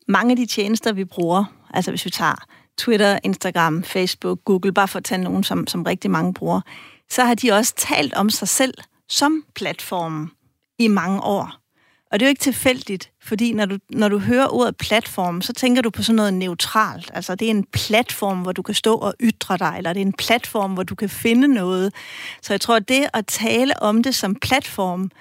mange 0.08 0.32
af 0.32 0.38
de 0.38 0.46
tjenester, 0.46 0.94
vi 0.94 1.06
bruger, 1.06 1.46
altså 1.74 1.92
hvis 1.92 2.06
vi 2.06 2.10
tager 2.10 2.46
Twitter, 2.78 3.20
Instagram, 3.24 3.84
Facebook, 3.84 4.40
Google, 4.46 4.74
bare 4.74 4.88
for 4.88 4.98
at 4.98 5.04
tage 5.04 5.24
nogen, 5.24 5.44
som, 5.44 5.68
som 5.68 5.84
rigtig 5.84 6.12
mange 6.12 6.34
bruger, 6.34 6.62
så 7.10 7.24
har 7.24 7.36
de 7.36 7.52
også 7.52 7.74
talt 7.78 8.14
om 8.14 8.30
sig 8.30 8.48
selv 8.48 8.74
som 9.10 9.44
platformen 9.56 10.32
i 10.80 10.88
mange 10.88 11.22
år. 11.22 11.67
Og 12.12 12.20
det 12.20 12.26
er 12.26 12.28
jo 12.28 12.30
ikke 12.30 12.42
tilfældigt, 12.42 13.12
fordi 13.22 13.54
når 13.54 13.66
du, 13.66 13.78
når 13.90 14.10
du 14.10 14.20
hører 14.20 14.48
ordet 14.48 14.78
platform, 14.78 15.42
så 15.42 15.54
tænker 15.54 15.82
du 15.82 15.90
på 15.90 16.04
sådan 16.04 16.16
noget 16.16 16.34
neutralt. 16.34 17.12
Altså 17.14 17.36
det 17.36 17.46
er 17.46 17.52
en 17.52 17.64
platform, 17.64 18.42
hvor 18.42 18.52
du 18.52 18.62
kan 18.62 18.76
stå 18.76 18.96
og 18.96 19.14
ytre 19.22 19.58
dig, 19.58 19.74
eller 19.78 19.94
det 19.94 20.02
er 20.02 20.06
en 20.06 20.14
platform, 20.14 20.74
hvor 20.74 20.84
du 20.84 20.96
kan 20.96 21.10
finde 21.10 21.48
noget. 21.48 21.94
Så 22.42 22.54
jeg 22.54 22.62
tror, 22.62 22.76
at 22.76 22.88
det 22.88 23.08
at 23.14 23.28
tale 23.28 23.84
om 23.84 24.04
det 24.04 24.16
som 24.16 24.36
platform, 24.36 25.12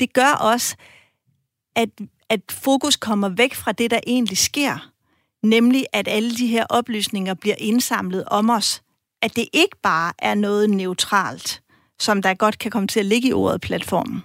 det 0.00 0.12
gør 0.12 0.32
også, 0.32 0.76
at, 1.76 1.88
at 2.28 2.40
fokus 2.50 2.96
kommer 2.96 3.28
væk 3.28 3.54
fra 3.54 3.72
det, 3.72 3.90
der 3.90 4.00
egentlig 4.06 4.38
sker. 4.38 4.90
Nemlig, 5.42 5.86
at 5.92 6.08
alle 6.08 6.36
de 6.36 6.46
her 6.46 6.66
oplysninger 6.70 7.34
bliver 7.34 7.56
indsamlet 7.58 8.24
om 8.26 8.50
os. 8.50 8.82
At 9.22 9.36
det 9.36 9.48
ikke 9.52 9.76
bare 9.82 10.12
er 10.18 10.34
noget 10.34 10.70
neutralt, 10.70 11.62
som 11.98 12.22
der 12.22 12.34
godt 12.34 12.58
kan 12.58 12.70
komme 12.70 12.88
til 12.88 13.00
at 13.00 13.06
ligge 13.06 13.28
i 13.28 13.32
ordet 13.32 13.60
platform. 13.60 14.22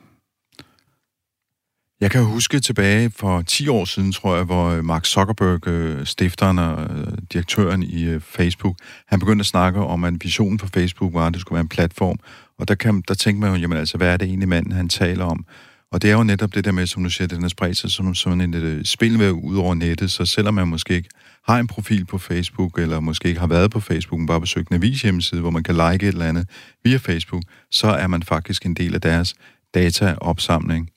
Jeg 2.06 2.12
kan 2.12 2.24
huske 2.24 2.60
tilbage 2.60 3.12
for 3.16 3.42
10 3.42 3.68
år 3.68 3.86
siden, 3.86 4.12
tror 4.12 4.36
jeg, 4.36 4.46
hvor 4.46 4.70
øh, 4.70 4.84
Mark 4.86 5.06
Zuckerberg, 5.06 5.68
øh, 5.68 6.06
stifteren 6.06 6.60
og 6.60 6.84
øh, 6.84 7.18
direktøren 7.34 7.84
i 7.84 8.04
øh, 8.04 8.22
Facebook, 8.22 8.76
han 9.08 9.20
begyndte 9.20 9.42
at 9.42 9.46
snakke 9.46 9.80
om, 9.80 10.04
at 10.04 10.14
visionen 10.22 10.60
for 10.60 10.68
Facebook 10.74 11.14
var, 11.14 11.28
at 11.28 11.34
det 11.34 11.42
skulle 11.42 11.56
være 11.56 11.62
en 11.62 11.70
platform. 11.70 12.20
Og 12.60 12.68
der, 12.68 12.76
kan, 12.76 13.04
der 13.08 13.14
tænkte 13.14 13.42
man 13.42 13.56
jo, 13.56 13.62
jamen 13.62 13.78
altså, 13.78 13.98
hvad 13.98 14.08
er 14.08 14.18
det 14.18 14.28
egentlig 14.28 14.50
manden, 14.50 14.72
han 14.72 14.90
taler 14.90 15.26
om? 15.26 15.46
Og 15.92 16.02
det 16.02 16.12
er 16.12 16.14
jo 16.16 16.24
netop 16.24 16.56
det 16.56 16.66
der 16.66 16.72
med, 16.72 16.88
som 16.88 17.04
du 17.04 17.10
siger, 17.10 17.28
den 17.28 17.44
er 17.44 17.48
spredt 17.48 17.78
sig 17.78 17.92
som 17.92 18.16
sådan 18.16 18.42
en 18.42 18.54
et 18.54 18.88
spil 18.88 19.18
med 19.18 19.32
ud 19.32 19.58
over 19.58 19.74
nettet, 19.74 20.12
så 20.12 20.26
selvom 20.26 20.54
man 20.54 20.68
måske 20.68 20.96
ikke 20.96 21.10
har 21.48 21.60
en 21.60 21.68
profil 21.68 22.06
på 22.06 22.18
Facebook, 22.18 22.80
eller 22.80 23.00
måske 23.00 23.28
ikke 23.28 23.40
har 23.40 23.48
været 23.48 23.72
på 23.72 23.80
Facebook, 23.80 24.20
men 24.20 24.28
bare 24.28 24.42
besøgt 24.42 24.70
en 24.70 24.76
avis 24.76 25.02
hjemmeside, 25.02 25.42
hvor 25.42 25.50
man 25.50 25.64
kan 25.64 25.76
like 25.76 26.08
et 26.08 26.14
eller 26.14 26.26
andet 26.26 26.50
via 26.84 26.98
Facebook, 26.98 27.44
så 27.72 27.88
er 27.88 28.08
man 28.08 28.24
faktisk 28.24 28.66
en 28.66 28.74
del 28.74 28.96
af 28.96 29.02
deres 29.02 29.36
dataopsamling. 29.74 30.90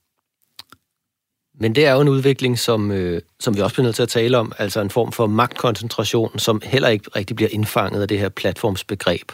Men 1.60 1.74
det 1.74 1.86
er 1.86 1.92
jo 1.92 2.00
en 2.00 2.08
udvikling, 2.08 2.58
som, 2.58 2.90
øh, 2.90 3.22
som 3.40 3.56
vi 3.56 3.60
også 3.60 3.74
bliver 3.74 3.84
nødt 3.84 3.96
til 3.96 4.02
at 4.02 4.08
tale 4.08 4.38
om, 4.38 4.52
altså 4.58 4.80
en 4.80 4.90
form 4.90 5.12
for 5.12 5.26
magtkoncentration, 5.26 6.38
som 6.38 6.60
heller 6.64 6.88
ikke 6.88 7.10
rigtig 7.16 7.36
bliver 7.36 7.48
indfanget 7.52 8.02
af 8.02 8.08
det 8.08 8.18
her 8.18 8.28
platformsbegreb. 8.28 9.32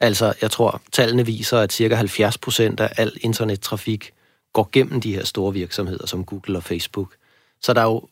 Altså, 0.00 0.34
jeg 0.42 0.50
tror, 0.50 0.82
tallene 0.92 1.26
viser, 1.26 1.58
at 1.58 1.72
cirka 1.72 1.94
70 1.94 2.38
procent 2.38 2.80
af 2.80 2.92
al 2.96 3.12
internettrafik 3.20 4.12
går 4.52 4.68
gennem 4.72 5.00
de 5.00 5.14
her 5.14 5.24
store 5.24 5.52
virksomheder, 5.52 6.06
som 6.06 6.24
Google 6.24 6.56
og 6.56 6.64
Facebook. 6.64 7.14
Så 7.62 7.72
der 7.72 7.80
er 7.80 7.84
jo 7.84 8.08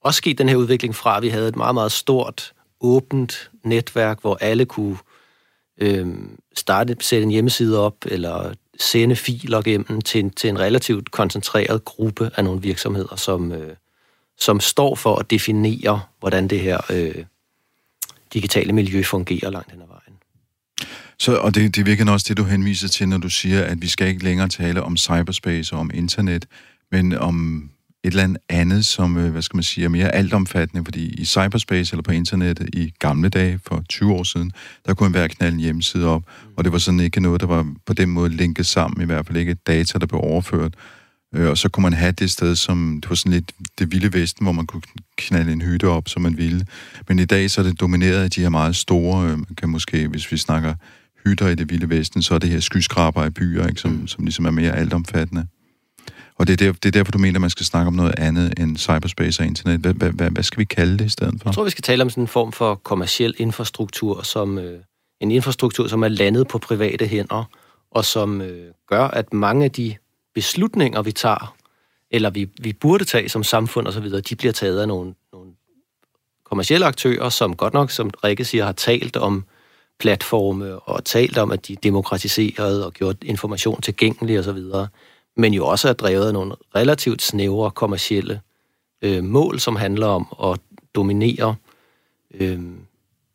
også 0.00 0.18
sket 0.18 0.38
den 0.38 0.48
her 0.48 0.56
udvikling 0.56 0.94
fra, 0.94 1.16
at 1.16 1.22
vi 1.22 1.28
havde 1.28 1.48
et 1.48 1.56
meget, 1.56 1.74
meget 1.74 1.92
stort, 1.92 2.52
åbent 2.80 3.50
netværk, 3.62 4.20
hvor 4.20 4.38
alle 4.40 4.66
kunne 4.66 4.96
øh, 5.78 6.08
starte, 6.54 6.96
sætte 7.00 7.22
en 7.22 7.30
hjemmeside 7.30 7.80
op, 7.80 7.96
eller 8.06 8.54
sende 8.80 9.16
filer 9.16 9.62
gennem 9.62 10.00
til, 10.00 10.30
til 10.30 10.50
en 10.50 10.58
relativt 10.58 11.10
koncentreret 11.10 11.84
gruppe 11.84 12.30
af 12.36 12.44
nogle 12.44 12.62
virksomheder, 12.62 13.16
som, 13.16 13.52
øh, 13.52 13.76
som 14.38 14.60
står 14.60 14.94
for 14.94 15.16
at 15.16 15.30
definere, 15.30 16.00
hvordan 16.20 16.48
det 16.48 16.60
her 16.60 16.80
øh, 16.90 17.24
digitale 18.34 18.72
miljø 18.72 19.02
fungerer 19.02 19.50
langt 19.50 19.70
hen 19.70 19.82
ad 19.82 19.86
vejen. 19.86 20.18
Så, 21.18 21.36
og 21.36 21.54
det, 21.54 21.76
det 21.76 21.86
virker 21.86 22.12
også 22.12 22.26
det, 22.28 22.36
du 22.36 22.44
henviser 22.44 22.88
til, 22.88 23.08
når 23.08 23.18
du 23.18 23.30
siger, 23.30 23.64
at 23.64 23.82
vi 23.82 23.88
skal 23.88 24.08
ikke 24.08 24.24
længere 24.24 24.48
tale 24.48 24.82
om 24.82 24.96
cyberspace 24.96 25.74
og 25.74 25.80
om 25.80 25.90
internet, 25.94 26.46
men 26.90 27.12
om 27.12 27.70
et 28.04 28.10
eller 28.10 28.36
andet 28.48 28.86
som, 28.86 29.16
øh, 29.16 29.32
hvad 29.32 29.42
skal 29.42 29.56
man 29.56 29.62
sige, 29.62 29.84
er 29.84 29.88
mere 29.88 30.14
altomfattende, 30.14 30.84
fordi 30.84 31.08
i 31.08 31.24
cyberspace 31.24 31.92
eller 31.92 32.02
på 32.02 32.12
internettet 32.12 32.68
i 32.72 32.92
gamle 32.98 33.28
dage, 33.28 33.60
for 33.66 33.82
20 33.88 34.12
år 34.12 34.22
siden, 34.22 34.52
der 34.86 34.94
kunne 34.94 35.08
man 35.08 35.14
være 35.14 35.28
knalde 35.28 35.54
en 35.54 35.60
hjemmeside 35.60 36.06
op, 36.06 36.22
og 36.56 36.64
det 36.64 36.72
var 36.72 36.78
sådan 36.78 37.00
ikke 37.00 37.20
noget, 37.20 37.40
der 37.40 37.46
var 37.46 37.66
på 37.86 37.92
den 37.92 38.08
måde 38.08 38.28
linket 38.28 38.66
sammen, 38.66 39.02
i 39.02 39.06
hvert 39.06 39.26
fald 39.26 39.38
ikke 39.38 39.54
data, 39.54 39.98
der 39.98 40.06
blev 40.06 40.20
overført. 40.20 40.74
Øh, 41.34 41.50
og 41.50 41.58
så 41.58 41.68
kunne 41.68 41.82
man 41.82 41.92
have 41.92 42.12
det 42.12 42.30
sted, 42.30 42.56
som 42.56 42.98
det 43.02 43.10
var 43.10 43.16
sådan 43.16 43.32
lidt 43.32 43.52
det 43.78 43.92
vilde 43.92 44.12
vesten, 44.12 44.44
hvor 44.44 44.52
man 44.52 44.66
kunne 44.66 44.82
knalde 45.16 45.52
en 45.52 45.62
hytte 45.62 45.88
op, 45.88 46.08
som 46.08 46.22
man 46.22 46.36
ville. 46.36 46.66
Men 47.08 47.18
i 47.18 47.24
dag 47.24 47.50
så 47.50 47.60
er 47.60 47.64
det 47.64 47.80
domineret 47.80 48.22
af 48.22 48.30
de 48.30 48.40
her 48.40 48.48
meget 48.48 48.76
store, 48.76 49.24
øh, 49.24 49.38
man 49.38 49.46
kan 49.56 49.68
måske, 49.68 50.08
hvis 50.08 50.32
vi 50.32 50.36
snakker 50.36 50.74
hytter 51.26 51.48
i 51.48 51.54
det 51.54 51.70
vilde 51.70 51.88
vesten, 51.88 52.22
så 52.22 52.34
er 52.34 52.38
det 52.38 52.50
her 52.50 52.60
skyskraber 52.60 53.24
i 53.24 53.30
byer, 53.30 53.66
ikke, 53.66 53.80
som, 53.80 53.90
mm. 53.90 54.06
som 54.06 54.24
ligesom 54.24 54.44
er 54.44 54.50
mere 54.50 54.76
altomfattende. 54.76 55.46
Og 56.38 56.46
det 56.46 56.52
er, 56.52 56.66
der, 56.66 56.72
det 56.72 56.84
er 56.84 56.90
derfor, 56.90 57.12
du 57.12 57.18
mener, 57.18 57.36
at 57.36 57.40
man 57.40 57.50
skal 57.50 57.66
snakke 57.66 57.86
om 57.86 57.94
noget 57.94 58.14
andet 58.18 58.54
end 58.60 58.76
cyberspace 58.76 59.42
og 59.42 59.46
internet. 59.46 59.80
Hvad, 59.80 59.94
hvad, 59.94 60.10
hvad, 60.10 60.30
hvad 60.30 60.42
skal 60.42 60.58
vi 60.58 60.64
kalde 60.64 60.98
det 60.98 61.04
i 61.04 61.08
stedet 61.08 61.34
for? 61.42 61.48
Jeg 61.48 61.54
tror, 61.54 61.64
vi 61.64 61.70
skal 61.70 61.82
tale 61.82 62.02
om 62.02 62.10
sådan 62.10 62.24
en 62.24 62.28
form 62.28 62.52
for 62.52 62.74
kommersiel 62.74 63.34
infrastruktur, 63.38 64.22
som 64.22 64.58
øh, 64.58 64.80
en 65.20 65.30
infrastruktur, 65.30 65.86
som 65.86 66.02
er 66.02 66.08
landet 66.08 66.48
på 66.48 66.58
private 66.58 67.06
hænder, 67.06 67.44
og 67.90 68.04
som 68.04 68.40
øh, 68.40 68.72
gør, 68.88 69.04
at 69.04 69.32
mange 69.32 69.64
af 69.64 69.70
de 69.70 69.96
beslutninger, 70.34 71.02
vi 71.02 71.12
tager, 71.12 71.56
eller 72.10 72.30
vi, 72.30 72.48
vi 72.60 72.72
burde 72.72 73.04
tage 73.04 73.28
som 73.28 73.42
samfund 73.42 73.86
osv., 73.86 74.10
de 74.10 74.36
bliver 74.36 74.52
taget 74.52 74.80
af 74.80 74.88
nogle, 74.88 75.14
nogle 75.32 75.50
kommersielle 76.44 76.86
aktører, 76.86 77.28
som 77.28 77.56
godt 77.56 77.74
nok, 77.74 77.90
som 77.90 78.10
Rikke 78.24 78.44
siger, 78.44 78.64
har 78.64 78.72
talt 78.72 79.16
om 79.16 79.44
platforme 79.98 80.78
og 80.78 81.04
talt 81.04 81.38
om, 81.38 81.50
at 81.50 81.68
de 81.68 81.76
demokratiserede 81.76 82.86
og 82.86 82.92
gjort 82.92 83.16
information 83.22 83.80
tilgængelig 83.80 84.38
osv., 84.38 84.58
men 85.36 85.54
jo 85.54 85.66
også 85.66 85.88
er 85.88 85.92
drevet 85.92 86.26
af 86.26 86.32
nogle 86.32 86.54
relativt 86.74 87.22
snævre 87.22 87.70
kommercielle 87.70 88.40
øh, 89.02 89.24
mål, 89.24 89.60
som 89.60 89.76
handler 89.76 90.06
om 90.06 90.52
at 90.52 90.60
dominere 90.94 91.54
øh, 92.34 92.60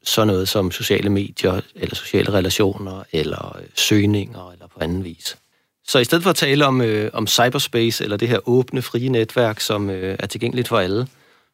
sådan 0.03 0.27
noget 0.27 0.50
som 0.50 0.72
sociale 0.72 1.10
medier, 1.10 1.62
eller 1.75 1.96
sociale 1.96 2.34
relationer, 2.34 3.03
eller 3.12 3.58
øh, 3.58 3.68
søgninger, 3.75 4.51
eller 4.51 4.68
på 4.68 4.79
anden 4.82 5.03
vis. 5.03 5.38
Så 5.84 6.00
i 6.00 6.03
stedet 6.03 6.24
for 6.24 6.29
at 6.29 6.36
tale 6.36 6.65
om, 6.65 6.82
øh, 6.82 7.10
om 7.13 7.27
cyberspace, 7.27 8.03
eller 8.03 8.18
det 8.18 8.27
her 8.27 8.50
åbne, 8.50 8.82
frie 8.82 9.10
netværk, 9.10 9.60
som 9.60 9.89
øh, 9.89 10.15
er 10.20 10.27
tilgængeligt 10.27 10.68
for 10.68 10.77
alle, 10.77 11.08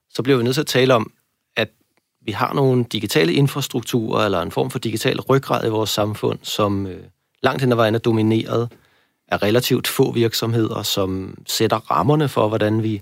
så 0.09 0.23
bliver 0.23 0.37
vi 0.37 0.43
nødt 0.43 0.53
til 0.53 0.61
at 0.61 0.67
tale 0.67 0.93
om, 0.93 1.11
at 1.55 1.69
vi 2.25 2.31
har 2.31 2.53
nogle 2.53 2.85
digitale 2.91 3.33
infrastrukturer, 3.33 4.25
eller 4.25 4.41
en 4.41 4.51
form 4.51 4.71
for 4.71 4.79
digital 4.79 5.19
ryggrad 5.19 5.67
i 5.67 5.69
vores 5.69 5.89
samfund, 5.89 6.39
som 6.41 6.87
øh, 6.87 7.03
langt 7.43 7.61
hen 7.61 7.71
ad 7.71 7.75
vejen 7.75 7.95
er 7.95 7.99
domineret 7.99 8.69
er 9.27 9.43
relativt 9.43 9.87
få 9.87 10.11
virksomheder, 10.11 10.83
som 10.83 11.37
sætter 11.47 11.77
rammerne 11.77 12.29
for, 12.29 12.47
hvordan 12.47 12.83
vi 12.83 13.01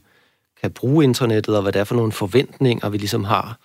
kan 0.61 0.71
bruge 0.71 1.03
internettet, 1.03 1.55
og 1.55 1.61
hvad 1.61 1.71
det 1.71 1.79
er 1.79 1.83
for 1.83 1.95
nogle 1.95 2.11
forventninger, 2.11 2.89
vi 2.89 2.97
ligesom 2.97 3.23
har 3.23 3.57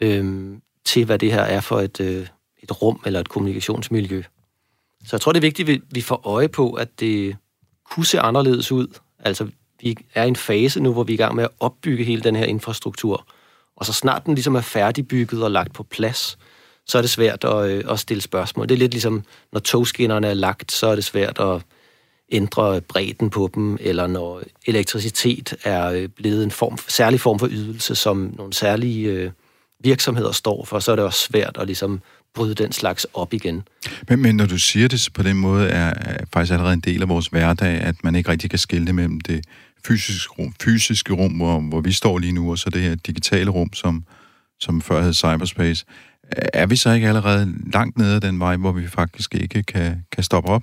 øh, 0.00 0.56
til, 0.84 1.04
hvad 1.04 1.18
det 1.18 1.32
her 1.32 1.42
er 1.42 1.60
for 1.60 1.80
et, 1.80 2.00
øh, 2.00 2.26
et 2.62 2.82
rum 2.82 3.00
eller 3.06 3.20
et 3.20 3.28
kommunikationsmiljø. 3.28 4.22
Så 5.04 5.16
jeg 5.16 5.20
tror, 5.20 5.32
det 5.32 5.38
er 5.38 5.48
vigtigt, 5.48 5.68
at 5.68 5.80
vi 5.90 6.00
får 6.00 6.20
øje 6.24 6.48
på, 6.48 6.72
at 6.72 7.00
det 7.00 7.36
kunne 7.90 8.06
se 8.06 8.20
anderledes 8.20 8.72
ud. 8.72 8.86
Altså, 9.18 9.48
vi 9.80 9.96
er 10.14 10.24
i 10.24 10.28
en 10.28 10.36
fase 10.36 10.80
nu, 10.80 10.92
hvor 10.92 11.04
vi 11.04 11.12
er 11.12 11.14
i 11.14 11.22
gang 11.22 11.34
med 11.34 11.44
at 11.44 11.50
opbygge 11.60 12.04
hele 12.04 12.22
den 12.22 12.36
her 12.36 12.44
infrastruktur. 12.44 13.26
Og 13.76 13.86
så 13.86 13.92
snart 13.92 14.26
den 14.26 14.34
ligesom 14.34 14.54
er 14.54 14.60
færdigbygget 14.60 15.44
og 15.44 15.50
lagt 15.50 15.72
på 15.72 15.82
plads, 15.82 16.38
så 16.86 16.98
er 16.98 17.02
det 17.02 17.10
svært 17.10 17.44
at, 17.44 17.70
øh, 17.70 17.84
at 17.90 18.00
stille 18.00 18.20
spørgsmål. 18.20 18.68
Det 18.68 18.74
er 18.74 18.78
lidt 18.78 18.92
ligesom, 18.92 19.24
når 19.52 19.60
togskinnerne 19.60 20.26
er 20.26 20.34
lagt, 20.34 20.72
så 20.72 20.86
er 20.86 20.94
det 20.94 21.04
svært 21.04 21.38
at 21.38 21.62
ændre 22.32 22.80
bredden 22.80 23.30
på 23.30 23.50
dem, 23.54 23.78
eller 23.80 24.06
når 24.06 24.42
elektricitet 24.66 25.54
er 25.64 25.86
øh, 25.90 26.08
blevet 26.08 26.44
en 26.44 26.50
form, 26.50 26.78
særlig 26.88 27.20
form 27.20 27.38
for 27.38 27.48
ydelse, 27.50 27.94
som 27.94 28.34
nogle 28.36 28.52
særlige 28.52 29.10
øh, 29.10 29.30
virksomheder 29.82 30.32
står 30.32 30.64
for, 30.64 30.78
så 30.78 30.92
er 30.92 30.96
det 30.96 31.04
også 31.04 31.20
svært 31.20 31.56
at 31.60 31.66
ligesom 31.66 32.00
bryde 32.34 32.54
den 32.54 32.72
slags 32.72 33.06
op 33.14 33.34
igen. 33.34 33.62
Men, 34.08 34.22
men 34.22 34.36
når 34.36 34.46
du 34.46 34.58
siger 34.58 34.88
det 34.88 35.08
på 35.14 35.22
den 35.22 35.36
måde, 35.36 35.68
er, 35.68 35.94
er 35.96 36.24
faktisk 36.32 36.52
allerede 36.52 36.74
en 36.74 36.80
del 36.80 37.02
af 37.02 37.08
vores 37.08 37.26
hverdag, 37.26 37.80
at 37.80 37.94
man 38.04 38.14
ikke 38.14 38.30
rigtig 38.30 38.50
kan 38.50 38.58
skille 38.58 38.86
det 38.86 38.94
mellem 38.94 39.20
det 39.20 39.44
fysiske 39.86 40.32
rum, 40.38 40.54
fysiske 40.62 41.12
rum 41.12 41.32
hvor, 41.32 41.60
hvor 41.60 41.80
vi 41.80 41.92
står 41.92 42.18
lige 42.18 42.32
nu, 42.32 42.50
og 42.50 42.58
så 42.58 42.70
det 42.70 42.82
her 42.82 42.94
digitale 42.94 43.50
rum, 43.50 43.72
som, 43.72 44.04
som 44.60 44.80
før 44.80 45.02
hed 45.02 45.12
cyberspace. 45.12 45.84
Er 46.52 46.66
vi 46.66 46.76
så 46.76 46.92
ikke 46.92 47.08
allerede 47.08 47.54
langt 47.72 47.98
nede 47.98 48.14
af 48.14 48.20
den 48.20 48.40
vej, 48.40 48.56
hvor 48.56 48.72
vi 48.72 48.88
faktisk 48.88 49.34
ikke 49.34 49.62
kan, 49.62 50.04
kan 50.12 50.24
stoppe 50.24 50.50
op? 50.50 50.62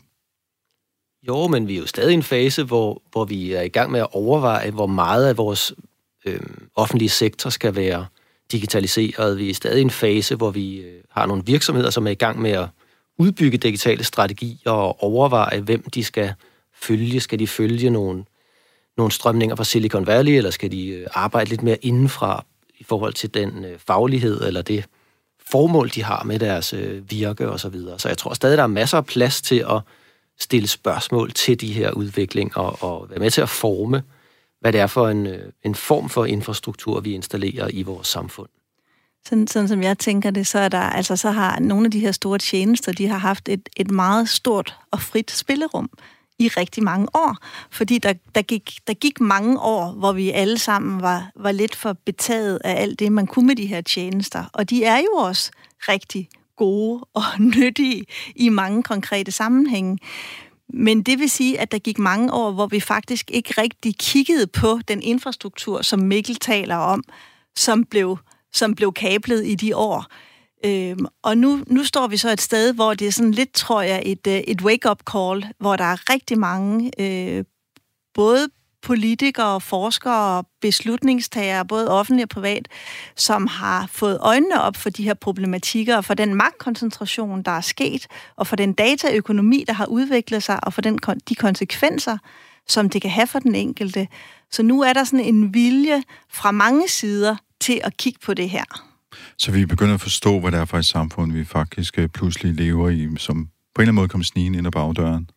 Jo, 1.27 1.47
men 1.47 1.67
vi 1.67 1.75
er 1.75 1.79
jo 1.79 1.85
stadig 1.85 2.11
i 2.11 2.13
en 2.13 2.23
fase, 2.23 2.63
hvor, 2.63 3.01
hvor 3.11 3.25
vi 3.25 3.53
er 3.53 3.61
i 3.61 3.67
gang 3.67 3.91
med 3.91 3.99
at 3.99 4.07
overveje, 4.11 4.71
hvor 4.71 4.87
meget 4.87 5.27
af 5.27 5.37
vores 5.37 5.73
øh, 6.25 6.39
offentlige 6.75 7.09
sektor 7.09 7.49
skal 7.49 7.75
være 7.75 8.05
digitaliseret. 8.51 9.37
Vi 9.37 9.49
er 9.49 9.53
stadig 9.53 9.79
i 9.79 9.81
en 9.81 9.89
fase, 9.89 10.35
hvor 10.35 10.51
vi 10.51 10.77
øh, 10.77 11.01
har 11.09 11.25
nogle 11.25 11.43
virksomheder, 11.45 11.89
som 11.89 12.07
er 12.07 12.11
i 12.11 12.15
gang 12.15 12.41
med 12.41 12.51
at 12.51 12.67
udbygge 13.17 13.57
digitale 13.57 14.03
strategier 14.03 14.71
og 14.71 15.03
overveje, 15.03 15.59
hvem 15.59 15.89
de 15.89 16.03
skal 16.03 16.33
følge. 16.73 17.19
Skal 17.19 17.39
de 17.39 17.47
følge 17.47 17.89
nogle, 17.89 18.25
nogle 18.97 19.11
strømninger 19.11 19.55
fra 19.55 19.63
Silicon 19.63 20.07
Valley, 20.07 20.31
eller 20.31 20.51
skal 20.51 20.71
de 20.71 20.87
øh, 20.87 21.07
arbejde 21.13 21.49
lidt 21.49 21.63
mere 21.63 21.85
indenfra 21.85 22.45
i 22.79 22.83
forhold 22.83 23.13
til 23.13 23.33
den 23.33 23.65
øh, 23.65 23.79
faglighed 23.87 24.41
eller 24.47 24.61
det 24.61 24.85
formål, 25.51 25.89
de 25.89 26.03
har 26.03 26.23
med 26.23 26.39
deres 26.39 26.73
øh, 26.73 27.11
virke 27.11 27.49
osv. 27.49 27.73
Så, 27.73 27.95
så 27.97 28.07
jeg 28.07 28.17
tror 28.17 28.33
stadig, 28.33 28.57
der 28.57 28.63
er 28.63 28.67
masser 28.67 28.97
af 28.97 29.05
plads 29.05 29.41
til 29.41 29.65
at 29.69 29.81
stille 30.41 30.67
spørgsmål 30.67 31.31
til 31.31 31.61
de 31.61 31.73
her 31.73 31.91
udviklinger 31.91 32.57
og, 32.57 33.01
og 33.01 33.09
være 33.09 33.19
med 33.19 33.31
til 33.31 33.41
at 33.41 33.49
forme, 33.49 34.03
hvad 34.61 34.73
det 34.73 34.79
er 34.81 34.87
for 34.87 35.07
en, 35.07 35.27
øh, 35.27 35.51
en 35.63 35.75
form 35.75 36.09
for 36.09 36.25
infrastruktur, 36.25 36.99
vi 36.99 37.13
installerer 37.13 37.67
i 37.73 37.83
vores 37.83 38.07
samfund. 38.07 38.49
Sådan, 39.25 39.47
sådan 39.47 39.67
som 39.67 39.83
jeg 39.83 39.97
tænker 39.97 40.31
det, 40.31 40.47
så 40.47 40.59
er 40.59 40.69
der, 40.69 40.79
altså 40.79 41.15
så 41.15 41.31
har 41.31 41.59
nogle 41.59 41.85
af 41.85 41.91
de 41.91 41.99
her 41.99 42.11
store 42.11 42.37
tjenester, 42.37 42.91
de 42.91 43.07
har 43.07 43.17
haft 43.17 43.49
et, 43.49 43.69
et 43.77 43.91
meget 43.91 44.29
stort 44.29 44.75
og 44.91 45.01
frit 45.01 45.31
spillerum 45.31 45.89
i 46.39 46.47
rigtig 46.47 46.83
mange 46.83 47.07
år. 47.13 47.37
Fordi 47.71 47.97
der, 47.97 48.13
der, 48.35 48.41
gik, 48.41 48.71
der 48.87 48.93
gik 48.93 49.19
mange 49.19 49.59
år, 49.59 49.91
hvor 49.91 50.11
vi 50.11 50.31
alle 50.31 50.57
sammen 50.57 51.01
var, 51.01 51.31
var 51.35 51.51
lidt 51.51 51.75
for 51.75 51.93
betaget 52.05 52.59
af 52.63 52.81
alt 52.81 52.99
det, 52.99 53.11
man 53.11 53.27
kunne 53.27 53.47
med 53.47 53.55
de 53.55 53.65
her 53.65 53.81
tjenester. 53.81 54.45
Og 54.53 54.69
de 54.69 54.83
er 54.83 54.97
jo 54.97 55.11
også 55.13 55.51
rigtig 55.79 56.29
gode 56.61 57.05
og 57.19 57.23
nyttige 57.39 58.05
i 58.35 58.49
mange 58.49 58.83
konkrete 58.83 59.31
sammenhænge. 59.31 59.97
Men 60.73 61.03
det 61.03 61.19
vil 61.19 61.29
sige, 61.29 61.59
at 61.59 61.71
der 61.71 61.79
gik 61.79 61.99
mange 61.99 62.33
år, 62.33 62.51
hvor 62.51 62.67
vi 62.67 62.79
faktisk 62.79 63.31
ikke 63.31 63.53
rigtig 63.61 63.97
kiggede 63.97 64.47
på 64.47 64.79
den 64.87 65.01
infrastruktur, 65.01 65.81
som 65.81 65.99
Mikkel 65.99 66.35
taler 66.35 66.75
om, 66.75 67.03
som 67.55 67.85
blev, 67.85 68.17
som 68.53 68.75
blev 68.75 68.93
kablet 68.93 69.45
i 69.45 69.55
de 69.55 69.75
år. 69.75 70.05
Øhm, 70.65 71.05
og 71.23 71.37
nu, 71.37 71.63
nu 71.67 71.83
står 71.83 72.07
vi 72.07 72.17
så 72.17 72.29
et 72.29 72.41
sted, 72.41 72.73
hvor 72.73 72.93
det 72.93 73.07
er 73.07 73.11
sådan 73.11 73.31
lidt, 73.31 73.53
tror 73.53 73.81
jeg, 73.81 74.01
et, 74.05 74.27
øh, 74.27 74.33
et 74.33 74.61
wake-up 74.61 75.01
call, 75.11 75.47
hvor 75.59 75.75
der 75.75 75.83
er 75.83 76.09
rigtig 76.09 76.39
mange, 76.39 76.91
øh, 76.99 77.43
både 78.13 78.49
politikere, 78.81 79.61
forskere 79.61 80.37
og 80.37 80.47
beslutningstagere, 80.61 81.65
både 81.65 81.91
offentlig 81.91 82.23
og 82.23 82.29
privat, 82.29 82.67
som 83.15 83.47
har 83.47 83.89
fået 83.91 84.17
øjnene 84.21 84.61
op 84.61 84.75
for 84.75 84.89
de 84.89 85.03
her 85.03 85.13
problematikker, 85.13 85.97
og 85.97 86.05
for 86.05 86.13
den 86.13 86.35
magtkoncentration, 86.35 87.43
der 87.43 87.51
er 87.51 87.61
sket, 87.61 88.07
og 88.35 88.47
for 88.47 88.55
den 88.55 88.73
dataøkonomi, 88.73 89.63
der 89.67 89.73
har 89.73 89.85
udviklet 89.85 90.43
sig, 90.43 90.63
og 90.63 90.73
for 90.73 90.81
den, 90.81 90.99
de 91.29 91.35
konsekvenser, 91.35 92.17
som 92.67 92.89
det 92.89 93.01
kan 93.01 93.11
have 93.11 93.27
for 93.27 93.39
den 93.39 93.55
enkelte. 93.55 94.07
Så 94.51 94.63
nu 94.63 94.81
er 94.81 94.93
der 94.93 95.03
sådan 95.03 95.25
en 95.25 95.53
vilje 95.53 96.03
fra 96.29 96.51
mange 96.51 96.89
sider 96.89 97.35
til 97.59 97.81
at 97.83 97.97
kigge 97.97 98.19
på 98.25 98.33
det 98.33 98.49
her. 98.49 98.63
Så 99.37 99.51
vi 99.51 99.65
begynder 99.65 99.93
at 99.93 100.01
forstå, 100.01 100.39
hvad 100.39 100.51
det 100.51 100.59
er 100.59 100.65
for 100.65 100.77
et 100.77 100.85
samfund, 100.85 101.31
vi 101.31 101.45
faktisk 101.45 101.99
øh, 101.99 102.09
pludselig 102.09 102.55
lever 102.55 102.89
i, 102.89 103.09
som 103.17 103.35
på 103.35 103.81
en 103.81 103.81
eller 103.81 103.81
anden 103.81 103.95
måde 103.95 104.07
kom 104.07 104.23
snigen 104.23 104.55
ind 104.55 104.67
ad 104.67 104.71
bagdøren. 104.71 105.29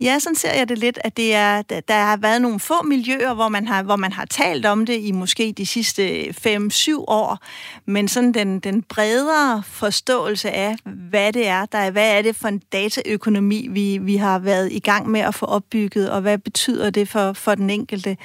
Ja, 0.00 0.18
sådan 0.18 0.36
ser 0.36 0.52
jeg 0.52 0.68
det 0.68 0.78
lidt, 0.78 0.98
at 1.04 1.16
det 1.16 1.34
er, 1.34 1.62
der 1.62 2.04
har 2.04 2.16
været 2.16 2.42
nogle 2.42 2.60
få 2.60 2.82
miljøer, 2.82 3.34
hvor 3.34 3.48
man 3.48 3.66
har, 3.66 3.82
hvor 3.82 3.96
man 3.96 4.12
har 4.12 4.24
talt 4.24 4.66
om 4.66 4.86
det 4.86 5.00
i 5.00 5.12
måske 5.12 5.54
de 5.56 5.66
sidste 5.66 6.24
5-7 6.28 7.04
år, 7.08 7.38
men 7.86 8.08
sådan 8.08 8.32
den, 8.32 8.60
den 8.60 8.82
bredere 8.82 9.62
forståelse 9.66 10.50
af, 10.50 10.76
hvad 11.10 11.32
det 11.32 11.46
er, 11.46 11.66
der 11.66 11.78
er, 11.78 11.90
hvad 11.90 12.18
er 12.18 12.22
det 12.22 12.36
for 12.36 12.48
en 12.48 12.62
dataøkonomi, 12.72 13.68
vi, 13.70 13.98
vi 13.98 14.16
har 14.16 14.38
været 14.38 14.72
i 14.72 14.78
gang 14.78 15.08
med 15.08 15.20
at 15.20 15.34
få 15.34 15.46
opbygget, 15.46 16.10
og 16.10 16.20
hvad 16.20 16.38
betyder 16.38 16.90
det 16.90 17.08
for, 17.08 17.32
for 17.32 17.54
den 17.54 17.70
enkelte. 17.70 18.16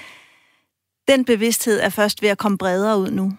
Den 1.07 1.25
bevidsthed 1.25 1.79
er 1.79 1.89
først 1.89 2.21
ved 2.21 2.29
at 2.29 2.37
komme 2.37 2.57
bredere 2.57 2.97
ud 2.97 3.11
nu. 3.11 3.33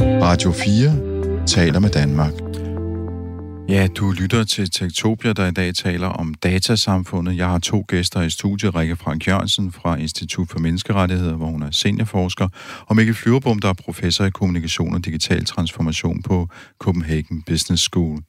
Radio 0.00 0.52
4 0.52 1.46
taler 1.46 1.80
med 1.80 1.90
Danmark. 1.90 2.63
Ja, 3.68 3.86
du 3.86 4.10
lytter 4.10 4.44
til 4.44 4.70
Tektopia, 4.70 5.32
der 5.32 5.46
i 5.46 5.50
dag 5.50 5.74
taler 5.74 6.06
om 6.06 6.34
datasamfundet. 6.34 7.36
Jeg 7.36 7.48
har 7.48 7.58
to 7.58 7.84
gæster 7.88 8.22
i 8.22 8.30
studiet, 8.30 8.74
Rikke 8.74 8.96
Frank 8.96 9.28
Jørgensen 9.28 9.72
fra 9.72 9.96
Institut 9.96 10.48
for 10.50 10.58
Menneskerettigheder, 10.58 11.34
hvor 11.36 11.46
hun 11.46 11.62
er 11.62 11.70
seniorforsker, 11.70 12.48
og 12.86 12.96
Mikkel 12.96 13.14
Flyverbom, 13.14 13.58
der 13.58 13.68
er 13.68 13.72
professor 13.72 14.24
i 14.24 14.30
kommunikation 14.30 14.94
og 14.94 15.04
digital 15.04 15.44
transformation 15.44 16.22
på 16.22 16.48
Copenhagen 16.78 17.42
Business 17.42 17.82
School. 17.82 18.20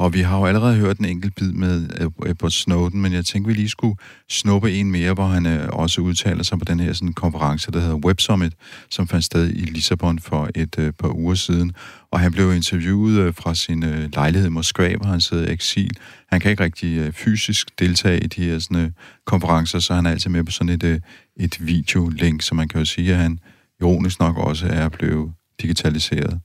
Og 0.00 0.14
vi 0.14 0.20
har 0.20 0.38
jo 0.38 0.46
allerede 0.46 0.76
hørt 0.76 0.98
en 0.98 1.04
enkelt 1.04 1.34
bid 1.34 1.52
med 1.52 1.88
øh, 2.00 2.30
Edward 2.30 2.50
Snowden, 2.50 3.00
men 3.00 3.12
jeg 3.12 3.24
tænkte, 3.24 3.48
vi 3.48 3.54
lige 3.54 3.68
skulle 3.68 3.96
snuppe 4.28 4.72
en 4.72 4.90
mere, 4.90 5.14
hvor 5.14 5.26
han 5.26 5.46
øh, 5.46 5.68
også 5.72 6.00
udtaler 6.00 6.42
sig 6.42 6.58
på 6.58 6.64
den 6.64 6.80
her 6.80 6.92
sådan, 6.92 7.12
konference, 7.12 7.70
der 7.70 7.80
hedder 7.80 7.96
Web 7.96 8.20
Summit, 8.20 8.52
som 8.90 9.08
fandt 9.08 9.24
sted 9.24 9.50
i 9.50 9.60
Lissabon 9.60 10.18
for 10.18 10.48
et 10.54 10.78
øh, 10.78 10.92
par 10.92 11.16
uger 11.16 11.34
siden. 11.34 11.72
Og 12.12 12.20
han 12.20 12.32
blev 12.32 12.52
interviewet 12.52 13.18
øh, 13.18 13.34
fra 13.34 13.54
sin 13.54 13.84
øh, 13.84 14.12
lejlighed 14.12 14.48
i 14.48 14.50
Moskva, 14.50 14.94
hvor 14.96 15.06
han 15.06 15.20
sidder 15.20 15.48
i 15.48 15.52
eksil. 15.52 15.90
Han 16.26 16.40
kan 16.40 16.50
ikke 16.50 16.64
rigtig 16.64 16.98
øh, 16.98 17.12
fysisk 17.12 17.78
deltage 17.78 18.20
i 18.20 18.26
de 18.26 18.44
her 18.44 18.58
sådan, 18.58 18.76
øh, 18.76 18.90
konferencer, 19.24 19.78
så 19.78 19.94
han 19.94 20.06
er 20.06 20.10
altid 20.10 20.30
med 20.30 20.44
på 20.44 20.52
sådan 20.52 20.68
et, 20.68 20.82
øh, 20.82 21.00
et 21.36 21.66
videolink, 21.66 22.42
så 22.42 22.54
man 22.54 22.68
kan 22.68 22.78
jo 22.78 22.84
sige, 22.84 23.12
at 23.12 23.18
han 23.18 23.38
ironisk 23.80 24.20
nok 24.20 24.36
også 24.36 24.66
er 24.66 24.88
blevet 24.88 25.32
digitaliseret. 25.62 26.40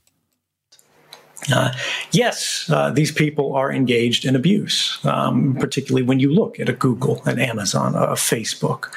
Uh, 1.52 1.70
yes, 2.12 2.68
uh, 2.70 2.90
these 2.90 3.12
people 3.12 3.56
are 3.56 3.70
engaged 3.70 4.24
in 4.24 4.34
abuse, 4.34 4.98
um, 5.04 5.56
particularly 5.60 6.02
when 6.02 6.20
you 6.20 6.32
look 6.32 6.58
at 6.58 6.68
a 6.68 6.72
Google, 6.72 7.22
an 7.26 7.38
Amazon, 7.38 7.94
a, 7.94 8.16
Facebook. 8.16 8.90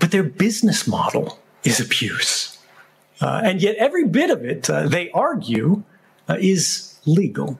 But 0.00 0.10
their 0.10 0.24
business 0.24 0.86
model 0.86 1.38
is 1.64 1.80
abuse. 1.80 2.55
Uh, 3.20 3.40
and 3.44 3.62
yet, 3.62 3.76
every 3.76 4.04
bit 4.04 4.30
of 4.30 4.44
it, 4.44 4.68
uh, 4.68 4.86
they 4.86 5.10
argue, 5.10 5.82
uh, 6.28 6.36
is 6.38 6.98
legal. 7.06 7.58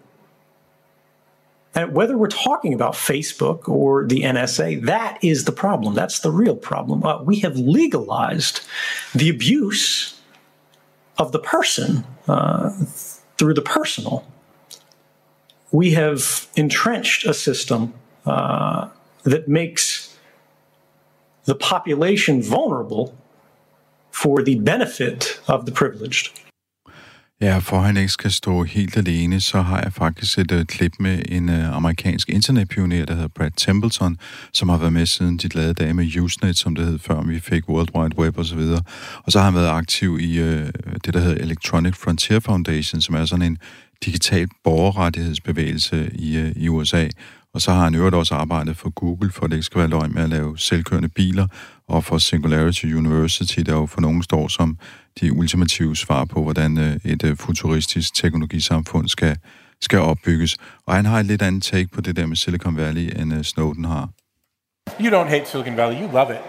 And 1.75 1.93
whether 1.93 2.17
we're 2.17 2.29
talking 2.29 2.73
about 2.73 2.95
Facebook 2.95 3.69
or 3.69 4.07
the 4.07 4.23
NSA, 4.23 4.83
that 4.87 5.23
is 5.23 5.45
the 5.45 5.53
problem. 5.53 5.95
That's 5.95 6.21
the 6.21 6.31
real 6.31 6.57
problem. 6.57 7.05
Uh, 7.05 7.23
we 7.23 7.41
have 7.41 7.57
legalized 7.57 8.67
the 9.15 9.29
abuse 9.29 10.19
of 11.19 11.33
the 11.33 11.39
person 11.39 12.05
through 13.39 13.55
the 13.55 13.63
personal. 13.63 14.27
We 15.71 15.93
have 15.93 16.49
entrenched 16.57 17.27
a 17.27 17.35
system 17.35 17.95
uh, 18.25 18.89
that 19.25 19.49
makes 19.49 20.17
the 21.45 21.55
population 21.55 22.43
vulnerable 22.43 23.17
for 24.23 24.41
the 24.41 24.61
benefit 24.61 25.25
of 25.47 25.65
the 25.67 25.75
privileged. 25.75 26.27
Ja, 27.41 27.59
for 27.59 27.81
han 27.81 27.97
ikke 27.97 28.09
skal 28.09 28.33
stå 28.33 28.63
helt 28.63 28.97
alene, 28.97 29.41
så 29.41 29.61
har 29.61 29.81
jeg 29.83 29.93
faktisk 29.93 30.39
et 30.39 30.53
uh, 30.53 30.63
klip 30.63 30.93
med 30.99 31.23
en 31.29 31.49
uh, 31.49 31.77
amerikansk 31.77 32.29
internetpioner, 32.29 33.05
der 33.05 33.15
hedder 33.15 33.29
Brad 33.29 33.51
Templeton, 33.57 34.19
som 34.53 34.69
har 34.69 34.77
været 34.79 34.93
med 34.93 35.07
siden 35.07 35.37
de 35.37 35.49
glade 35.49 35.75
dage 35.75 35.95
med 35.95 36.19
Usenet, 36.21 36.59
som 36.59 36.75
det 36.75 36.87
hed 36.87 36.99
før 36.99 37.23
vi 37.23 37.41
fik 37.41 37.69
World 37.69 37.89
Wide 37.97 38.19
Web 38.19 38.39
osv. 38.39 38.59
Og, 38.59 38.85
og 39.25 39.33
så 39.33 39.39
har 39.39 39.45
han 39.45 39.55
været 39.55 39.69
aktiv 39.69 40.19
i 40.21 40.41
uh, 40.41 40.67
det, 41.05 41.15
der 41.15 41.21
hedder 41.21 41.45
Electronic 41.45 41.95
Frontier 41.95 42.41
Foundation, 42.41 43.01
som 43.01 43.15
er 43.15 43.25
sådan 43.25 43.47
en 43.47 43.59
digital 44.05 44.49
borgerrettighedsbevægelse 44.65 46.11
i, 46.15 46.41
uh, 46.41 46.51
i 46.57 46.69
USA. 46.69 47.09
Og 47.55 47.63
så 47.63 47.73
har 47.73 47.85
han 47.85 47.95
øvrigt 47.95 48.15
også 48.15 48.35
arbejdet 48.35 48.77
for 48.77 48.91
Google, 48.91 49.31
for 49.31 49.45
at 49.45 49.51
det 49.51 49.57
ikke 49.57 49.67
skal 49.67 49.79
være 49.79 49.89
løgn 49.89 50.15
med 50.15 50.23
at 50.23 50.29
lave 50.29 50.59
selvkørende 50.59 51.09
biler, 51.09 51.47
og 51.89 52.05
for 52.05 52.19
Singularity 52.19 52.85
University, 52.85 53.61
der 53.61 53.73
jo 53.73 53.87
for 53.87 54.01
nogen 54.01 54.23
står 54.23 54.49
som 54.49 54.79
de 55.21 55.33
ultimative 55.33 55.97
svar 55.97 56.25
på, 56.25 56.43
hvordan 56.43 56.79
øh, 56.79 57.13
et 57.13 57.25
øh, 57.25 57.37
futuristisk 57.37 58.15
teknologisamfund 58.15 59.09
skal, 59.09 59.37
skal 59.81 59.99
opbygges. 59.99 60.57
Og 60.87 60.95
han 60.95 61.05
har 61.05 61.21
et 61.21 61.27
lidt 61.27 61.43
andet 61.43 61.63
take 61.63 61.89
på 61.89 62.01
det 62.01 62.17
der 62.17 62.27
med 62.27 62.37
Silicon 62.37 62.77
Valley, 62.77 63.21
end 63.21 63.35
øh, 63.35 63.43
Snowden 63.43 63.85
har. 63.85 64.09
You 65.01 65.11
don't 65.11 65.29
hate 65.29 65.47
Silicon 65.47 65.77
Valley, 65.77 65.97
you 66.03 66.11
love 66.13 66.31
it. 66.35 66.41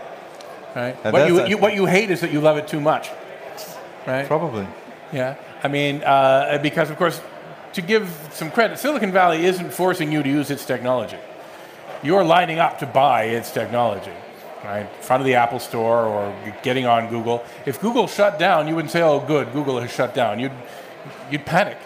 Right? 0.76 0.96
What 1.06 1.30
you, 1.30 1.40
you, 1.52 1.58
what 1.60 1.74
you 1.78 1.86
hate 1.86 2.14
is 2.14 2.20
that 2.20 2.34
you 2.34 2.42
love 2.42 2.58
it 2.60 2.66
too 2.68 2.80
much. 2.80 3.12
Right? 4.08 4.28
Probably. 4.28 4.66
Yeah. 5.14 5.36
I 5.64 5.68
mean, 5.68 5.96
uh, 5.96 6.62
because 6.62 6.92
of 6.92 6.98
course, 6.98 7.22
to 7.74 7.82
give 7.82 8.08
some 8.32 8.52
credit, 8.52 8.80
Silicon 8.80 9.12
Valley 9.12 9.46
isn't 9.46 9.74
forcing 9.74 10.14
you 10.14 10.24
to 10.24 10.30
use 10.30 10.54
its 10.54 10.66
technology. 10.66 11.18
You're 12.04 12.24
lining 12.24 12.60
up 12.60 12.78
to 12.80 12.86
buy 12.86 13.24
its 13.38 13.52
technology 13.52 14.12
right? 14.64 14.82
In 14.82 15.02
front 15.02 15.22
of 15.22 15.26
the 15.26 15.36
Apple 15.36 15.60
Store 15.60 16.06
or 16.06 16.36
getting 16.64 16.86
on 16.86 17.10
Google. 17.10 17.44
If 17.66 17.80
Google 17.82 18.08
shut 18.08 18.40
down, 18.40 18.68
you 18.68 18.76
wouldn't 18.76 18.92
say, 18.92 19.02
"Oh, 19.02 19.20
good, 19.20 19.52
Google 19.54 19.80
has 19.80 19.92
shut 19.92 20.14
down." 20.14 20.40
You'd 20.40 20.52
you'd 21.32 21.46
panic. 21.46 21.78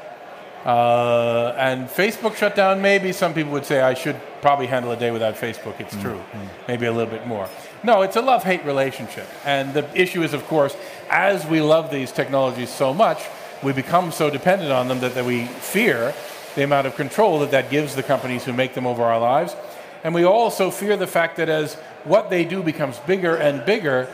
Uh, 0.66 1.56
and 1.58 1.88
Facebook 1.88 2.36
shut 2.36 2.56
down. 2.56 2.82
Maybe 2.82 3.12
some 3.12 3.34
people 3.34 3.52
would 3.52 3.66
say 3.66 3.82
I 3.82 3.96
should 3.96 4.20
probably 4.42 4.68
handle 4.68 4.92
a 4.92 4.96
day 4.96 5.10
without 5.10 5.36
Facebook. 5.36 5.80
It's 5.80 5.96
mm-hmm. 5.96 6.02
true. 6.02 6.22
Maybe 6.68 6.86
a 6.86 6.92
little 6.92 7.12
bit 7.12 7.26
more. 7.26 7.50
No, 7.84 8.04
it's 8.04 8.16
a 8.16 8.22
love-hate 8.22 8.64
relationship. 8.64 9.28
And 9.44 9.74
the 9.74 9.88
issue 10.00 10.22
is, 10.22 10.34
of 10.34 10.46
course, 10.46 10.76
as 11.10 11.46
we 11.48 11.62
love 11.62 11.90
these 11.90 12.12
technologies 12.12 12.70
so 12.70 12.94
much, 12.94 13.24
we 13.64 13.74
become 13.74 14.12
so 14.12 14.30
dependent 14.30 14.72
on 14.72 14.88
them 14.88 15.00
that, 15.00 15.16
that 15.16 15.26
we 15.26 15.46
fear 15.46 16.14
the 16.56 16.64
amount 16.64 16.86
of 16.86 16.96
control 16.96 17.40
that 17.40 17.52
that 17.52 17.70
gives 17.70 17.96
the 17.96 18.04
companies 18.04 18.44
who 18.46 18.54
make 18.54 18.74
them 18.74 18.86
over 18.86 19.04
our 19.04 19.20
lives. 19.20 19.56
And 20.04 20.16
we 20.16 20.24
also 20.24 20.72
fear 20.72 20.98
the 20.98 21.08
fact 21.08 21.36
that 21.38 21.50
as 21.50 21.76
what 22.04 22.30
they 22.30 22.46
do 22.46 22.64
becomes 22.64 22.98
bigger 23.00 23.36
and 23.36 23.66
bigger, 23.66 24.08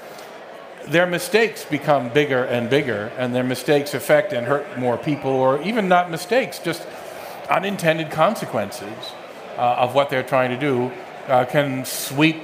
their 0.88 1.06
mistakes 1.06 1.65
become 1.65 2.10
bigger 2.10 2.43
and 2.43 2.69
bigger, 2.69 3.12
and 3.17 3.34
their 3.34 3.43
mistakes 3.43 3.93
affect 3.93 4.34
and 4.34 4.47
hurt 4.47 4.78
more 4.78 4.97
people, 4.97 5.32
or 5.32 5.62
even 5.62 5.88
not 5.88 6.10
mistakes, 6.10 6.60
just 6.60 6.88
unintended 7.50 8.12
consequences 8.12 9.13
uh, 9.58 9.84
of 9.84 9.95
what 9.95 10.10
they're 10.10 10.23
trying 10.23 10.50
to 10.50 10.60
do 10.60 10.91
uh, 11.28 11.45
can 11.45 11.86
sweep 11.86 12.38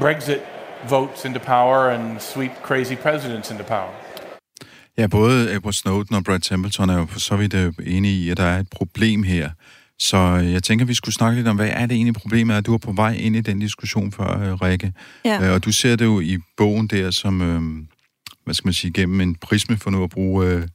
Brexit 0.00 0.42
votes 0.86 1.24
into 1.24 1.40
power 1.40 1.90
and 1.90 2.20
sweep 2.20 2.52
crazy 2.62 2.96
presidents 2.96 3.50
into 3.50 3.64
power. 3.64 3.90
Ja, 4.96 5.06
både 5.06 5.54
Edward 5.54 5.72
Snowden 5.72 6.16
og 6.16 6.24
Brad 6.24 6.40
Templeton 6.40 6.90
er 6.90 6.98
jo 6.98 7.06
for 7.06 7.20
så 7.20 7.36
vidt 7.36 7.54
øh, 7.54 7.72
enige 7.86 8.14
i, 8.14 8.30
at 8.30 8.36
der 8.36 8.44
er 8.44 8.58
et 8.58 8.68
problem 8.70 9.22
her, 9.22 9.50
Så 10.02 10.16
øh, 10.16 10.52
jeg 10.52 10.62
tænker, 10.62 10.84
vi 10.84 10.94
skulle 10.94 11.14
snakke 11.14 11.36
lidt 11.36 11.48
om, 11.48 11.56
hvad 11.56 11.68
er 11.68 11.86
det 11.86 11.94
egentlig 11.94 12.14
problemet 12.14 12.56
er? 12.56 12.60
Du 12.60 12.74
er 12.74 12.78
på 12.78 12.92
vej 12.92 13.12
ind 13.12 13.36
i 13.36 13.40
den 13.40 13.58
diskussion 13.58 14.12
før, 14.12 14.40
øh, 14.40 14.54
Rikke. 14.54 14.92
Ja. 15.24 15.42
Øh, 15.42 15.54
og 15.54 15.64
du 15.64 15.72
ser 15.72 15.96
det 15.96 16.04
jo 16.04 16.20
i 16.20 16.38
bogen 16.56 16.86
der 16.86 17.10
som, 17.10 17.42
øh, 17.42 17.86
hvad 18.44 18.54
skal 18.54 18.66
man 18.66 18.74
sige, 18.74 18.92
gennem 18.92 19.20
en 19.20 19.34
prisme, 19.34 19.76
for 19.76 19.90
nu 19.90 20.04
at 20.04 20.10
bruge 20.10 20.46
øh, 20.46 20.68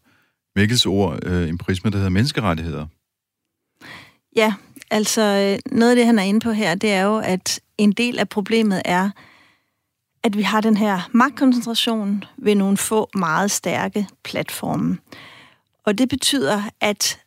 Mikkels 0.56 0.86
ord, 0.86 1.20
øh, 1.26 1.50
en 1.50 1.58
prisme, 1.58 1.92
der 1.92 1.98
hedder 1.98 2.10
menneskerettigheder. 2.10 2.86
Ja, 4.36 4.54
altså 4.92 5.58
noget 5.72 5.92
af 5.92 5.96
det, 5.96 6.06
han 6.06 6.20
er 6.20 6.24
inde 6.24 6.40
på 6.40 6.52
her, 6.52 6.76
det 6.76 6.92
er 6.92 7.02
jo, 7.02 7.18
at 7.18 7.60
en 7.78 7.92
del 7.92 8.20
af 8.20 8.30
problemet 8.30 8.82
er, 8.86 9.10
at 10.24 10.38
vi 10.38 10.42
har 10.42 10.62
den 10.62 10.78
her 10.78 11.10
magtkoncentration 11.14 12.24
ved 12.38 12.56
nogle 12.56 12.78
få 12.78 13.10
meget 13.16 13.52
stærke 13.52 14.08
platforme. 14.24 14.98
Og 15.86 15.98
det 15.98 16.10
betyder, 16.10 16.62
at, 16.82 17.20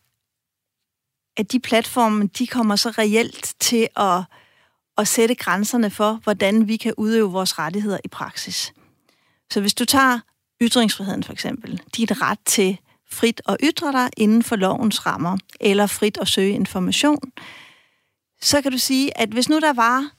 at 1.41 1.53
de 1.53 1.61
platforme, 1.61 2.27
de 2.27 2.47
kommer 2.47 2.77
så 2.77 2.91
reelt 2.91 3.55
til 3.61 3.89
at, 3.97 4.23
at 4.99 5.09
sætte 5.09 5.35
grænserne 5.35 5.91
for, 5.91 6.21
hvordan 6.23 6.69
vi 6.69 6.77
kan 6.77 6.95
udøve 6.97 7.33
vores 7.33 7.59
rettigheder 7.59 7.99
i 8.05 8.09
praksis. 8.09 8.73
Så 9.53 9.61
hvis 9.61 9.75
du 9.75 9.85
tager 9.85 10.21
ytringsfriheden 10.63 11.23
for 11.23 11.33
eksempel, 11.33 11.83
dit 11.97 12.23
ret 12.23 12.39
til 12.47 12.79
frit 13.11 13.41
at 13.49 13.57
ytre 13.63 13.93
dig 13.93 14.11
inden 14.17 14.43
for 14.43 14.57
lovens 14.57 15.07
rammer, 15.07 15.39
eller 15.61 15.87
frit 15.87 16.19
at 16.21 16.29
søge 16.29 16.53
information, 16.53 17.33
så 18.43 18.63
kan 18.63 18.73
du 18.73 18.79
sige, 18.79 19.19
at 19.19 19.29
hvis 19.29 19.49
nu 19.49 19.59
der 19.59 19.73
var, 19.73 20.11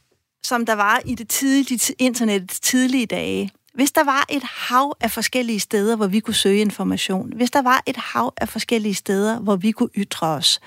som 0.43 0.65
der 0.65 0.73
var 0.73 1.01
i 1.05 1.15
det 1.15 1.29
tidlige, 1.29 1.95
internettets 1.99 2.59
tidlige 2.59 3.05
dage, 3.05 3.51
hvis 3.73 3.91
der 3.91 4.03
var 4.03 4.25
et 4.29 4.43
hav 4.43 4.97
af 5.01 5.11
forskellige 5.11 5.59
steder, 5.59 5.95
hvor 5.95 6.07
vi 6.07 6.19
kunne 6.19 6.33
søge 6.33 6.61
information, 6.61 7.33
hvis 7.35 7.51
der 7.51 7.61
var 7.61 7.83
et 7.85 7.97
hav 7.97 8.33
af 8.37 8.49
forskellige 8.49 8.93
steder, 8.93 9.39
hvor 9.39 9.55
vi 9.55 9.71
kunne 9.71 9.89
ytre 9.97 10.27
os, 10.27 10.59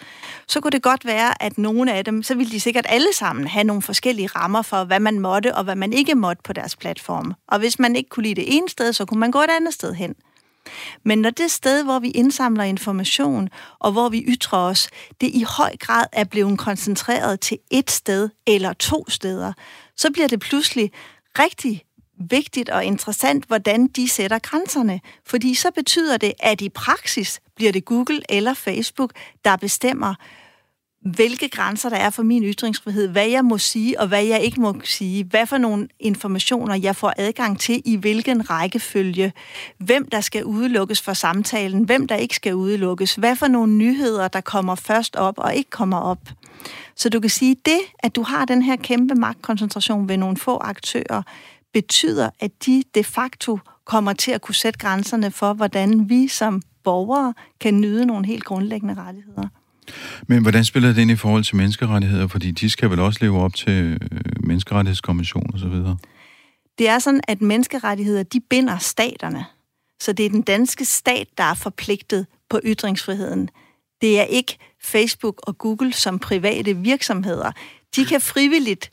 så 0.49 0.61
kunne 0.61 0.71
det 0.71 0.83
godt 0.83 1.05
være, 1.05 1.43
at 1.43 1.59
nogle 1.59 1.93
af 1.93 2.05
dem, 2.05 2.23
så 2.23 2.35
ville 2.35 2.53
de 2.53 2.61
sikkert 2.61 2.87
alle 2.89 3.13
sammen 3.15 3.47
have 3.47 3.65
nogle 3.65 3.83
forskellige 3.83 4.27
rammer 4.27 4.63
for, 4.63 4.85
hvad 4.85 5.01
man 5.01 5.21
måtte 5.21 5.55
og 5.55 5.65
hvad 5.65 5.77
man 5.77 5.93
ikke 5.93 6.15
måtte 6.15 6.43
på 6.43 6.53
deres 6.53 6.77
platform. 6.77 7.35
Og 7.49 7.59
hvis 7.59 7.79
man 7.79 7.97
ikke 7.97 8.09
kunne 8.09 8.23
lide 8.23 8.35
det 8.35 8.57
ene 8.57 8.69
sted, 8.69 8.93
så 8.93 9.05
kunne 9.05 9.21
man 9.21 9.31
gå 9.31 9.39
et 9.39 9.51
andet 9.51 9.75
sted 9.75 9.95
hen. 9.95 10.15
Men 11.05 11.19
når 11.19 11.31
det 11.31 11.51
sted, 11.51 11.85
hvor 11.85 11.99
vi 11.99 12.11
indsamler 12.11 12.65
information, 12.65 13.49
og 13.79 13.93
hvor 13.93 14.09
vi 14.09 14.25
ytrer 14.29 14.59
os, 14.59 14.89
det 15.21 15.27
i 15.27 15.45
høj 15.49 15.77
grad 15.81 16.05
er 16.13 16.25
blevet 16.25 16.59
koncentreret 16.59 17.41
til 17.41 17.59
et 17.71 17.91
sted 17.91 18.29
eller 18.47 18.73
to 18.73 19.05
steder, 19.09 19.53
så 19.97 20.11
bliver 20.13 20.29
det 20.29 20.41
pludselig 20.41 20.93
rigtig 21.39 21.83
vigtigt 22.31 22.69
og 22.69 22.85
interessant, 22.85 23.45
hvordan 23.45 23.87
de 23.87 24.09
sætter 24.09 24.39
grænserne. 24.39 25.01
Fordi 25.27 25.55
så 25.55 25.71
betyder 25.75 26.17
det, 26.17 26.33
at 26.41 26.61
i 26.61 26.69
praksis 26.69 27.41
bliver 27.57 27.73
det 27.73 27.85
Google 27.85 28.21
eller 28.29 28.55
Facebook, 28.55 29.13
der 29.45 29.57
bestemmer, 29.57 30.15
hvilke 31.05 31.49
grænser 31.49 31.89
der 31.89 31.97
er 31.97 32.11
for 32.11 32.23
min 32.23 32.45
ytringsfrihed, 32.45 33.09
hvad 33.09 33.29
jeg 33.29 33.45
må 33.45 33.59
sige 33.59 34.01
og 34.01 34.09
hvad 34.09 34.25
jeg 34.25 34.41
ikke 34.41 34.61
må 34.61 34.75
sige, 34.85 35.25
hvad 35.25 35.47
for 35.47 35.59
nogle 35.59 35.89
informationer 36.01 36.75
jeg 36.75 36.97
får 36.97 37.13
adgang 37.17 37.61
til 37.61 37.83
i 37.85 37.97
hvilken 37.97 38.51
rækkefølge, 38.51 39.33
hvem 39.79 40.09
der 40.09 40.21
skal 40.21 40.45
udelukkes 40.45 41.03
fra 41.03 41.15
samtalen, 41.15 41.85
hvem 41.85 42.07
der 42.07 42.17
ikke 42.17 42.37
skal 42.37 42.55
udelukkes, 42.55 43.15
hvad 43.15 43.37
for 43.37 43.49
nogle 43.49 43.73
nyheder, 43.73 44.29
der 44.29 44.41
kommer 44.41 44.75
først 44.75 45.17
op 45.17 45.39
og 45.39 45.55
ikke 45.55 45.71
kommer 45.71 45.99
op. 45.99 46.29
Så 46.97 47.09
du 47.09 47.21
kan 47.21 47.31
sige, 47.31 47.57
det, 47.65 47.81
at 47.99 48.17
du 48.17 48.23
har 48.23 48.45
den 48.45 48.63
her 48.63 48.77
kæmpe 48.77 49.15
magtkoncentration 49.15 50.09
ved 50.09 50.17
nogle 50.17 50.37
få 50.37 50.59
aktører, 50.59 51.23
betyder, 51.75 52.31
at 52.41 52.51
de 52.67 52.83
de 52.95 53.05
facto 53.05 53.59
kommer 53.85 54.13
til 54.13 54.31
at 54.31 54.43
kunne 54.43 54.55
sætte 54.55 54.79
grænserne 54.79 55.31
for, 55.31 55.53
hvordan 55.53 56.09
vi 56.09 56.29
som 56.29 56.63
borgere 56.85 57.35
kan 57.61 57.81
nyde 57.81 58.07
nogle 58.07 58.27
helt 58.27 58.45
grundlæggende 58.45 58.95
rettigheder. 58.95 59.49
Men 60.27 60.43
hvordan 60.43 60.65
spiller 60.65 60.93
det 60.93 61.03
ind 61.03 61.11
i 61.11 61.17
forhold 61.17 61.45
til 61.45 61.57
menneskerettigheder? 61.57 62.27
Fordi 62.27 62.51
de 62.51 62.71
skal 62.71 62.91
vel 62.91 63.01
også 63.01 63.19
leve 63.23 63.41
op 63.41 63.55
til 63.55 63.99
øh, 64.03 64.21
menneskerettighedskonvention 64.41 65.51
og 65.53 65.59
så 65.59 65.69
videre? 65.69 65.97
Det 66.79 66.89
er 66.89 66.99
sådan, 66.99 67.21
at 67.29 67.43
menneskerettigheder, 67.43 68.23
de 68.23 68.41
binder 68.41 68.79
staterne. 68.79 69.45
Så 70.01 70.13
det 70.13 70.27
er 70.27 70.31
den 70.31 70.43
danske 70.43 70.85
stat, 70.85 71.29
der 71.39 71.45
er 71.45 71.55
forpligtet 71.55 72.27
på 72.51 72.61
ytringsfriheden. 72.65 73.49
Det 74.01 74.21
er 74.21 74.25
ikke 74.25 74.59
Facebook 74.83 75.41
og 75.43 75.59
Google 75.59 75.93
som 75.93 76.19
private 76.19 76.77
virksomheder. 76.77 77.53
De 77.97 78.05
kan 78.05 78.21
frivilligt, 78.21 78.91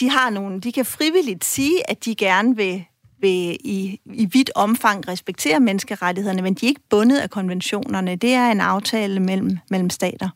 de 0.00 0.10
har 0.10 0.30
nogle, 0.30 0.60
de 0.60 0.72
kan 0.72 0.84
frivilligt 0.84 1.44
sige, 1.44 1.90
at 1.90 2.04
de 2.04 2.14
gerne 2.14 2.56
vil, 2.56 2.84
vil 3.20 3.56
i, 3.64 4.00
i 4.04 4.28
vidt 4.32 4.50
omfang 4.54 5.08
respektere 5.08 5.60
menneskerettighederne, 5.60 6.42
men 6.42 6.54
de 6.54 6.66
er 6.66 6.68
ikke 6.68 6.88
bundet 6.90 7.18
af 7.18 7.30
konventionerne. 7.30 8.16
Det 8.16 8.32
er 8.32 8.50
en 8.50 8.60
aftale 8.60 9.20
mellem, 9.20 9.58
mellem 9.70 9.90
stater. 9.90 10.28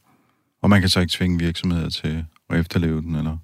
Og 0.62 0.70
man 0.70 0.80
kan 0.80 0.88
så 0.88 1.00
ikke 1.00 1.12
tvinge 1.12 1.38
virksomheder 1.38 1.90
til 1.90 2.24
at 2.50 2.60
efterleve 2.60 3.02
den, 3.02 3.14
eller? 3.14 3.36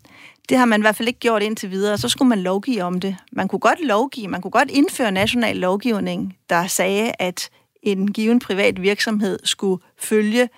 Det 0.48 0.59
har 0.59 0.64
man 0.64 0.81
i 0.81 0.83
hvert 0.83 0.96
fald 0.96 1.09
ikke 1.09 1.20
gjort 1.20 1.42
indtil 1.42 1.70
videre, 1.70 1.98
så 1.98 2.09
skulle 2.09 2.29
man 2.29 2.42
lovgive 2.42 2.83
om 2.83 3.00
det. 3.00 3.16
Man 3.33 3.48
kunne 3.48 3.59
godt 3.59 3.87
lovgive, 3.87 4.29
man 4.29 4.42
kunne 4.42 4.50
godt 4.50 4.70
indføre 4.70 5.12
national 5.12 5.57
lovgivning, 5.57 6.37
der 6.50 6.66
sagde, 6.66 7.12
at 7.18 7.50
en 7.83 8.12
given 8.12 8.38
privat 8.38 8.83
virksomhed 8.83 9.38
skulle 9.44 9.83
følge 9.98 10.48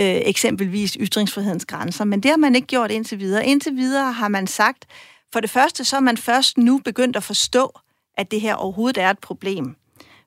øh, 0.00 0.06
eksempelvis 0.24 0.96
ytringsfrihedens 1.00 1.66
grænser, 1.66 2.04
men 2.04 2.20
det 2.20 2.30
har 2.30 2.36
man 2.36 2.54
ikke 2.54 2.66
gjort 2.66 2.90
indtil 2.90 3.18
videre. 3.18 3.46
Indtil 3.46 3.76
videre 3.76 4.12
har 4.12 4.28
man 4.28 4.46
sagt, 4.46 4.86
for 5.32 5.40
det 5.40 5.50
første, 5.50 5.84
så 5.84 5.96
er 5.96 6.00
man 6.00 6.16
først 6.16 6.58
nu 6.58 6.78
begyndt 6.78 7.16
at 7.16 7.22
forstå, 7.22 7.78
at 8.16 8.30
det 8.30 8.40
her 8.40 8.54
overhovedet 8.54 9.02
er 9.02 9.10
et 9.10 9.18
problem. 9.18 9.76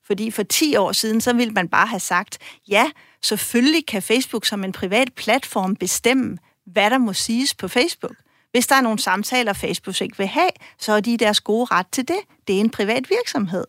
Fordi 0.05 0.31
for 0.31 0.43
10 0.43 0.75
år 0.75 0.91
siden, 0.91 1.21
så 1.21 1.33
ville 1.33 1.53
man 1.53 1.67
bare 1.67 1.87
have 1.87 1.99
sagt, 1.99 2.37
ja, 2.67 2.91
selvfølgelig 3.21 3.85
kan 3.85 4.01
Facebook 4.01 4.45
som 4.45 4.63
en 4.63 4.71
privat 4.71 5.13
platform 5.13 5.75
bestemme, 5.75 6.37
hvad 6.65 6.89
der 6.89 6.97
må 6.97 7.13
siges 7.13 7.55
på 7.55 7.67
Facebook. 7.67 8.15
Hvis 8.51 8.67
der 8.67 8.75
er 8.75 8.81
nogle 8.81 8.99
samtaler, 8.99 9.53
Facebook 9.53 10.01
ikke 10.01 10.17
vil 10.17 10.27
have, 10.27 10.49
så 10.79 10.93
er 10.93 10.99
de 10.99 11.17
deres 11.17 11.41
gode 11.41 11.65
ret 11.65 11.87
til 11.91 12.07
det. 12.07 12.19
Det 12.47 12.55
er 12.55 12.59
en 12.59 12.69
privat 12.69 13.09
virksomhed. 13.09 13.63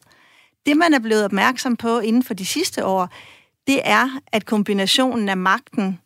Det, 0.66 0.76
man 0.76 0.94
er 0.94 0.98
blevet 0.98 1.24
opmærksom 1.24 1.76
på 1.76 1.98
inden 1.98 2.24
for 2.24 2.34
de 2.34 2.46
sidste 2.46 2.84
år, 2.84 3.08
det 3.68 3.80
er, 3.84 4.08
at 4.32 4.46
kombinationen 4.46 5.28
af 5.28 5.36
magten 5.36 5.98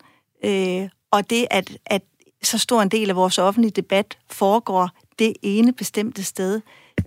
øh, 0.45 0.89
og 1.11 1.31
det, 1.31 1.47
at, 1.51 1.79
at 1.87 2.03
så 2.43 2.59
stor 2.59 2.83
en 2.83 2.89
del 2.89 3.11
af 3.11 3.17
vores 3.17 3.39
offentlige 3.39 3.73
debat 3.77 4.19
foregår 4.31 4.91
det 5.19 5.33
ene 5.43 5.73
bestemte 5.73 6.25
sted, 6.25 6.61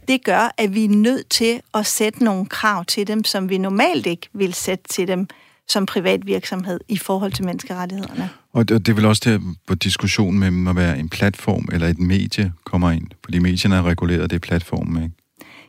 det 0.08 0.24
gør, 0.24 0.54
at 0.58 0.74
vi 0.74 0.86
er 0.86 0.90
nødt 0.90 1.30
til 1.30 1.62
at 1.74 1.86
sætte 1.86 2.24
nogle 2.24 2.46
krav 2.46 2.86
til 2.86 3.08
dem, 3.08 3.24
som 3.24 3.50
vi 3.50 3.58
normalt 3.58 4.06
ikke 4.06 4.28
vil 4.34 4.54
sætte 4.54 4.84
til 4.90 5.08
dem 5.08 5.28
som 5.68 5.86
privat 5.86 6.26
virksomhed 6.26 6.80
i 6.88 6.98
forhold 6.98 7.32
til 7.32 7.46
menneskerettighederne. 7.46 8.30
Og 8.54 8.70
det, 8.70 8.86
det 8.86 8.92
er 8.92 8.96
vel 8.96 9.06
også 9.06 9.22
der, 9.26 9.40
hvor 9.66 9.76
diskussionen 9.76 10.40
mellem 10.40 10.68
at 10.68 10.76
være 10.76 11.00
en 11.00 11.10
platform 11.10 11.68
eller 11.72 11.88
et 11.88 12.00
medie 12.00 12.54
kommer 12.64 12.92
ind. 12.92 13.08
Fordi 13.24 13.40
medierne 13.40 13.76
er 13.76 13.84
reguleret, 13.84 14.30
det 14.30 14.36
er 14.36 14.40
platformen, 14.40 15.04
ikke? 15.04 15.16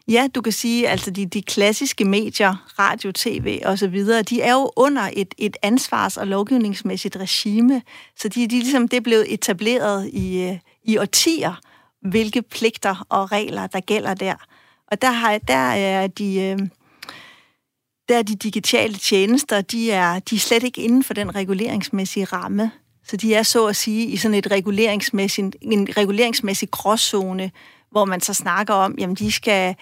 Ja, 0.09 0.29
du 0.35 0.41
kan 0.41 0.53
sige, 0.53 0.89
altså 0.89 1.11
de, 1.11 1.27
de 1.27 1.43
klassiske 1.43 2.05
medier, 2.05 2.65
radio, 2.79 3.13
tv 3.13 3.61
og 3.65 3.79
så 3.79 3.89
videre, 3.89 4.23
de 4.23 4.43
er 4.43 4.53
jo 4.53 4.73
under 4.77 5.11
et, 5.13 5.35
et 5.39 5.57
ansvars- 5.63 6.17
og 6.17 6.27
lovgivningsmæssigt 6.27 7.17
regime. 7.17 7.83
Så 8.17 8.29
de, 8.29 8.47
de 8.47 8.59
ligesom, 8.59 8.89
det 8.89 8.97
er 8.97 9.01
blevet 9.01 9.33
etableret 9.35 10.11
i, 10.13 10.43
øh, 10.43 10.59
i 10.85 10.99
årtier, 10.99 11.61
hvilke 12.03 12.43
pligter 12.43 13.07
og 13.09 13.33
regler, 13.33 13.67
der 13.67 13.81
gælder 13.81 14.15
der. 14.15 14.35
Og 14.91 15.03
der, 15.03 15.11
har, 15.11 15.39
der 15.39 15.55
er 15.55 16.07
de... 16.07 16.41
Øh, 16.41 16.59
der 18.09 18.19
er 18.19 18.23
de 18.23 18.37
digitale 18.37 18.95
tjenester, 18.95 19.61
de 19.61 19.91
er, 19.91 20.19
de 20.19 20.35
er 20.35 20.41
slet 20.41 20.63
ikke 20.63 20.81
inden 20.81 21.05
for 21.05 21.15
den 21.15 21.35
reguleringsmæssige 21.35 22.25
ramme. 22.25 22.71
Så 23.09 23.17
de 23.17 23.35
er 23.35 23.43
så 23.43 23.67
at 23.67 23.77
sige 23.77 24.07
i 24.07 24.17
sådan 24.17 24.35
et 24.35 24.51
reguleringsmæssigt, 24.51 25.57
en 25.63 25.89
reguleringsmæssig 25.97 26.71
gråzone, 26.71 27.51
hvor 27.97 28.05
man 28.05 28.21
så 28.21 28.35
snakker 28.35 28.75
om, 28.75 28.95
jamen 28.99 29.17
de 29.17 29.33
skal, 29.33 29.75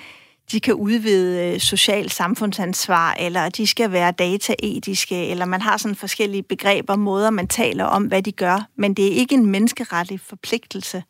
de 0.52 0.60
kan 0.60 0.74
udvide 0.74 1.54
øh, 1.54 1.60
social 1.60 2.10
samfundsansvar, 2.10 3.16
eller 3.20 3.48
de 3.48 3.66
skal 3.66 3.92
være 3.92 4.12
dataetiske, 4.12 5.26
eller 5.26 5.44
man 5.44 5.60
har 5.60 5.76
sådan 5.76 5.96
forskellige 5.96 6.42
begreber, 6.42 6.96
måder 6.96 7.30
man 7.30 7.48
taler 7.48 7.84
om, 7.84 8.04
hvad 8.04 8.22
de 8.22 8.32
gør, 8.32 8.68
men 8.78 8.94
det 8.94 9.06
er 9.06 9.16
ikke 9.16 9.34
en 9.34 9.46
menneskerettig 9.46 10.20
forpligtelse. 10.20 11.02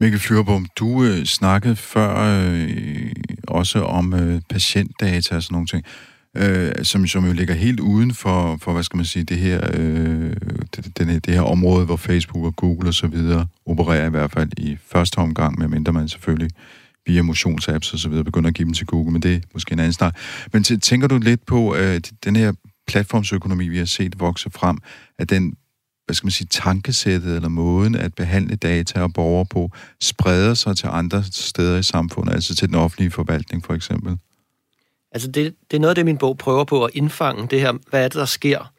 Mikkel 0.00 0.20
Flyrbom, 0.20 0.66
du 0.78 1.04
øh, 1.04 1.24
snakkede 1.24 1.76
før 1.76 2.42
øh, 2.42 3.12
også 3.48 3.82
om 3.82 4.14
øh, 4.14 4.40
patientdata 4.50 5.36
og 5.36 5.42
sådan 5.42 5.54
nogle 5.54 5.66
ting, 5.66 5.84
øh, 5.86 6.11
øh, 6.36 6.72
som, 6.82 7.06
som 7.06 7.24
jo 7.24 7.32
ligger 7.32 7.54
helt 7.54 7.80
uden 7.80 8.14
for, 8.14 8.58
for 8.60 8.72
hvad 8.72 8.82
skal 8.82 8.96
man 8.96 9.06
sige, 9.06 9.24
det 9.24 9.38
her, 9.38 9.70
øh, 9.74 10.36
det, 10.76 10.98
det, 10.98 11.26
det 11.26 11.34
her 11.34 11.42
område, 11.42 11.84
hvor 11.84 11.96
Facebook 11.96 12.44
og 12.44 12.56
Google 12.56 12.88
og 12.88 12.94
så 12.94 13.06
videre 13.06 13.46
opererer 13.66 14.06
i 14.06 14.10
hvert 14.10 14.30
fald 14.30 14.50
i 14.56 14.76
første 14.86 15.18
omgang, 15.18 15.58
medmindre 15.58 15.92
man 15.92 16.08
selvfølgelig 16.08 16.50
via 17.06 17.22
motionsapps 17.22 17.92
og 17.92 17.98
så 17.98 18.08
videre 18.08 18.24
begynder 18.24 18.48
at 18.48 18.54
give 18.54 18.66
dem 18.66 18.74
til 18.74 18.86
Google, 18.86 19.12
men 19.12 19.22
det 19.22 19.34
er 19.34 19.40
måske 19.52 19.72
en 19.72 19.78
anden 19.78 19.92
snak. 19.92 20.16
Men 20.52 20.64
tænker 20.64 21.08
du 21.08 21.18
lidt 21.18 21.46
på, 21.46 21.76
øh, 21.76 22.00
den 22.24 22.36
her 22.36 22.52
platformsøkonomi, 22.86 23.68
vi 23.68 23.78
har 23.78 23.84
set 23.84 24.20
vokse 24.20 24.50
frem, 24.50 24.78
at 25.18 25.30
den 25.30 25.54
hvad 26.06 26.14
skal 26.14 26.26
man 26.26 26.30
sige, 26.30 26.48
tankesættet 26.50 27.36
eller 27.36 27.48
måden 27.48 27.94
at 27.94 28.14
behandle 28.14 28.56
data 28.56 29.02
og 29.02 29.12
borgere 29.12 29.46
på, 29.46 29.70
spreder 30.00 30.54
sig 30.54 30.76
til 30.76 30.88
andre 30.92 31.24
steder 31.24 31.78
i 31.78 31.82
samfundet, 31.82 32.34
altså 32.34 32.54
til 32.54 32.68
den 32.68 32.74
offentlige 32.74 33.10
forvaltning 33.10 33.64
for 33.64 33.74
eksempel? 33.74 34.18
Altså 35.12 35.30
det, 35.30 35.54
det 35.70 35.76
er 35.76 35.80
noget 35.80 35.90
af 35.90 35.94
det, 35.94 36.04
min 36.04 36.18
bog 36.18 36.38
prøver 36.38 36.64
på 36.64 36.84
at 36.84 36.90
indfange, 36.94 37.48
det 37.48 37.60
her, 37.60 37.72
hvad 37.90 38.04
er 38.04 38.08
det, 38.08 38.14
der 38.14 38.24
sker, 38.24 38.72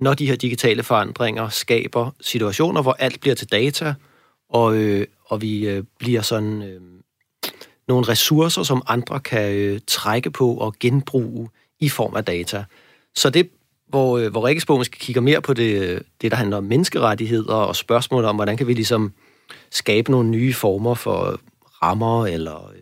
når 0.00 0.14
de 0.14 0.26
her 0.26 0.36
digitale 0.36 0.82
forandringer 0.82 1.48
skaber 1.48 2.10
situationer, 2.20 2.82
hvor 2.82 2.92
alt 2.92 3.20
bliver 3.20 3.34
til 3.34 3.52
data, 3.52 3.94
og, 4.48 4.76
øh, 4.76 5.06
og 5.26 5.42
vi 5.42 5.68
øh, 5.68 5.84
bliver 5.98 6.22
sådan 6.22 6.62
øh, 6.62 6.80
nogle 7.88 8.08
ressourcer, 8.08 8.62
som 8.62 8.82
andre 8.86 9.20
kan 9.20 9.54
øh, 9.54 9.80
trække 9.86 10.30
på 10.30 10.54
og 10.54 10.74
genbruge 10.80 11.48
i 11.80 11.88
form 11.88 12.16
af 12.16 12.24
data. 12.24 12.64
Så 13.14 13.30
det, 13.30 13.50
hvor, 13.88 14.18
øh, 14.18 14.30
hvor 14.30 14.46
Rikkesbo 14.46 14.76
måske 14.76 14.98
kigger 14.98 15.20
mere 15.20 15.42
på 15.42 15.54
det, 15.54 15.82
øh, 15.82 16.00
det, 16.20 16.30
der 16.30 16.36
handler 16.36 16.56
om 16.56 16.64
menneskerettigheder 16.64 17.54
og 17.54 17.76
spørgsmål 17.76 18.24
om, 18.24 18.36
hvordan 18.36 18.56
kan 18.56 18.66
vi 18.66 18.74
ligesom 18.74 19.12
skabe 19.70 20.10
nogle 20.10 20.28
nye 20.28 20.54
former 20.54 20.94
for 20.94 21.40
rammer 21.82 22.26
eller 22.26 22.72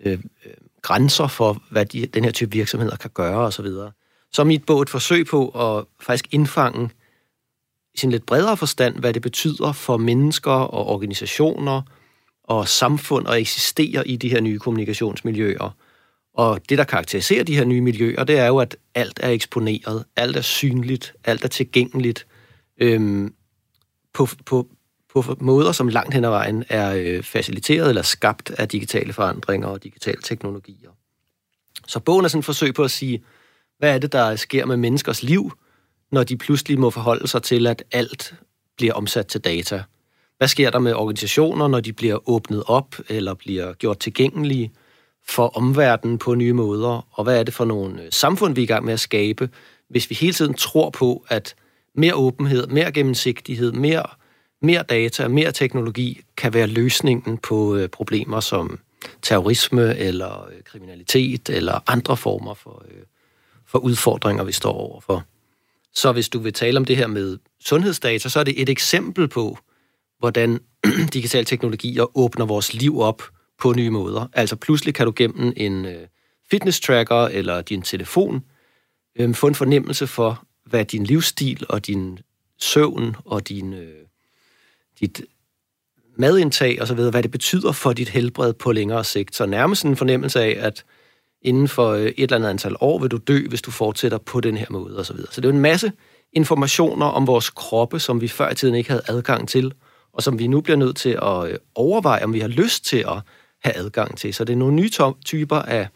øh, 0.00 0.12
øh, 0.12 0.18
øh 0.46 0.52
grænser 0.82 1.26
for, 1.26 1.62
hvad 1.70 1.86
de, 1.86 2.06
den 2.06 2.24
her 2.24 2.30
type 2.30 2.52
virksomheder 2.52 2.96
kan 2.96 3.10
gøre 3.14 3.38
osv. 3.38 3.64
Så, 3.66 3.90
så 4.32 4.42
er 4.42 4.46
mit 4.46 4.66
bog 4.66 4.82
et 4.82 4.90
forsøg 4.90 5.26
på 5.26 5.48
at 5.48 5.84
faktisk 6.00 6.28
indfange 6.30 6.90
i 7.94 7.98
sin 7.98 8.10
lidt 8.10 8.26
bredere 8.26 8.56
forstand, 8.56 8.98
hvad 8.98 9.14
det 9.14 9.22
betyder 9.22 9.72
for 9.72 9.96
mennesker 9.96 10.50
og 10.50 10.86
organisationer 10.86 11.82
og 12.44 12.68
samfund 12.68 13.28
at 13.28 13.38
eksistere 13.38 14.08
i 14.08 14.16
de 14.16 14.28
her 14.28 14.40
nye 14.40 14.58
kommunikationsmiljøer. 14.58 15.76
Og 16.34 16.60
det, 16.68 16.78
der 16.78 16.84
karakteriserer 16.84 17.44
de 17.44 17.56
her 17.56 17.64
nye 17.64 17.80
miljøer, 17.80 18.24
det 18.24 18.38
er 18.38 18.46
jo, 18.46 18.58
at 18.58 18.76
alt 18.94 19.20
er 19.22 19.28
eksponeret, 19.30 20.04
alt 20.16 20.36
er 20.36 20.40
synligt, 20.40 21.14
alt 21.24 21.44
er 21.44 21.48
tilgængeligt 21.48 22.26
øhm, 22.80 23.34
på, 24.14 24.28
på, 24.46 24.68
på 25.14 25.36
måder, 25.40 25.72
som 25.72 25.88
langt 25.88 26.14
hen 26.14 26.24
ad 26.24 26.30
vejen 26.30 26.64
er 26.68 26.94
øh, 26.94 27.22
faciliteret 27.22 27.88
eller 27.88 28.02
skabt 28.02 28.50
af 28.50 28.68
digitale 28.68 29.12
forandringer 29.12 29.68
og 29.68 29.84
digitale 29.84 30.22
teknologier. 30.22 30.90
Så 31.86 32.00
bogen 32.00 32.24
er 32.24 32.28
sådan 32.28 32.38
et 32.38 32.44
forsøg 32.44 32.74
på 32.74 32.84
at 32.84 32.90
sige, 32.90 33.22
hvad 33.78 33.94
er 33.94 33.98
det, 33.98 34.12
der 34.12 34.36
sker 34.36 34.66
med 34.66 34.76
menneskers 34.76 35.22
liv, 35.22 35.52
når 36.12 36.24
de 36.24 36.36
pludselig 36.36 36.80
må 36.80 36.90
forholde 36.90 37.28
sig 37.28 37.42
til, 37.42 37.66
at 37.66 37.84
alt 37.92 38.34
bliver 38.76 38.94
omsat 38.94 39.26
til 39.26 39.40
data. 39.40 39.82
Hvad 40.38 40.48
sker 40.48 40.70
der 40.70 40.78
med 40.78 40.94
organisationer, 40.94 41.68
når 41.68 41.80
de 41.80 41.92
bliver 41.92 42.28
åbnet 42.28 42.62
op 42.66 42.94
eller 43.08 43.34
bliver 43.34 43.72
gjort 43.72 43.98
tilgængelige 43.98 44.72
for 45.28 45.56
omverdenen 45.56 46.18
på 46.18 46.34
nye 46.34 46.52
måder? 46.52 47.06
Og 47.10 47.24
hvad 47.24 47.38
er 47.38 47.42
det 47.42 47.54
for 47.54 47.64
nogle 47.64 48.02
øh, 48.02 48.08
samfund, 48.10 48.54
vi 48.54 48.60
er 48.60 48.62
i 48.62 48.66
gang 48.66 48.84
med 48.84 48.92
at 48.92 49.00
skabe, 49.00 49.50
hvis 49.88 50.10
vi 50.10 50.14
hele 50.14 50.32
tiden 50.32 50.54
tror 50.54 50.90
på, 50.90 51.24
at 51.28 51.54
mere 51.94 52.14
åbenhed, 52.14 52.66
mere 52.66 52.92
gennemsigtighed, 52.92 53.72
mere, 53.72 54.06
mere 54.62 54.82
data, 54.82 55.28
mere 55.28 55.52
teknologi 55.52 56.20
kan 56.36 56.54
være 56.54 56.66
løsningen 56.66 57.38
på 57.38 57.76
øh, 57.76 57.88
problemer 57.88 58.40
som 58.40 58.80
terrorisme 59.22 59.96
eller 59.96 60.46
øh, 60.46 60.62
kriminalitet 60.64 61.48
eller 61.48 61.80
andre 61.86 62.16
former 62.16 62.54
for, 62.54 62.84
øh, 62.90 63.02
for 63.66 63.78
udfordringer, 63.78 64.44
vi 64.44 64.52
står 64.52 64.72
overfor. 64.72 65.24
Så 65.94 66.12
hvis 66.12 66.28
du 66.28 66.38
vil 66.38 66.52
tale 66.52 66.76
om 66.76 66.84
det 66.84 66.96
her 66.96 67.06
med 67.06 67.38
sundhedsdata, 67.60 68.28
så 68.28 68.40
er 68.40 68.44
det 68.44 68.62
et 68.62 68.68
eksempel 68.68 69.28
på, 69.28 69.58
hvordan 70.18 70.60
digitale 71.12 71.44
teknologier 71.44 72.18
åbner 72.18 72.44
vores 72.44 72.74
liv 72.74 73.00
op 73.00 73.22
på 73.58 73.72
nye 73.72 73.90
måder. 73.90 74.26
Altså 74.32 74.56
pludselig 74.56 74.94
kan 74.94 75.06
du 75.06 75.12
gennem 75.16 75.52
en 75.56 75.84
øh, 75.84 76.06
fitness 76.50 76.80
tracker 76.80 77.16
eller 77.16 77.62
din 77.62 77.82
telefon 77.82 78.44
øh, 79.16 79.34
få 79.34 79.46
en 79.46 79.54
fornemmelse 79.54 80.06
for, 80.06 80.44
hvad 80.64 80.84
din 80.84 81.04
livsstil 81.04 81.66
og 81.68 81.86
din 81.86 82.18
søvn 82.58 83.16
og 83.24 83.48
din, 83.48 83.72
øh, 83.72 84.06
dit 85.00 85.22
madindtag 86.16 86.78
videre 86.94 87.10
hvad 87.10 87.22
det 87.22 87.30
betyder 87.30 87.72
for 87.72 87.92
dit 87.92 88.08
helbred 88.08 88.52
på 88.52 88.72
længere 88.72 89.04
sigt. 89.04 89.36
Så 89.36 89.46
nærmest 89.46 89.84
en 89.84 89.96
fornemmelse 89.96 90.40
af, 90.40 90.56
at 90.60 90.84
inden 91.42 91.68
for 91.68 91.90
øh, 91.90 92.02
et 92.06 92.14
eller 92.18 92.36
andet 92.36 92.48
antal 92.48 92.76
år 92.80 92.98
vil 92.98 93.10
du 93.10 93.16
dø, 93.16 93.48
hvis 93.48 93.62
du 93.62 93.70
fortsætter 93.70 94.18
på 94.18 94.40
den 94.40 94.56
her 94.56 94.66
måde 94.70 94.98
og 94.98 95.06
Så, 95.06 95.12
videre. 95.12 95.32
så 95.32 95.40
det 95.40 95.48
er 95.48 95.52
jo 95.52 95.56
en 95.56 95.62
masse 95.62 95.92
informationer 96.32 97.06
om 97.06 97.26
vores 97.26 97.50
kroppe, 97.50 98.00
som 98.00 98.20
vi 98.20 98.28
før 98.28 98.50
i 98.50 98.54
tiden 98.54 98.74
ikke 98.74 98.90
havde 98.90 99.02
adgang 99.08 99.48
til, 99.48 99.72
og 100.12 100.22
som 100.22 100.38
vi 100.38 100.46
nu 100.46 100.60
bliver 100.60 100.76
nødt 100.76 100.96
til 100.96 101.18
at 101.22 101.50
øh, 101.50 101.58
overveje, 101.74 102.24
om 102.24 102.32
vi 102.32 102.40
har 102.40 102.48
lyst 102.48 102.84
til 102.84 102.96
at 102.96 103.20
have 103.64 103.76
adgang 103.76 104.18
til. 104.18 104.34
Så 104.34 104.44
det 104.44 104.52
er 104.52 104.56
nogle 104.56 104.74
nye 104.74 104.90
typer 105.24 105.56
af 105.56 105.88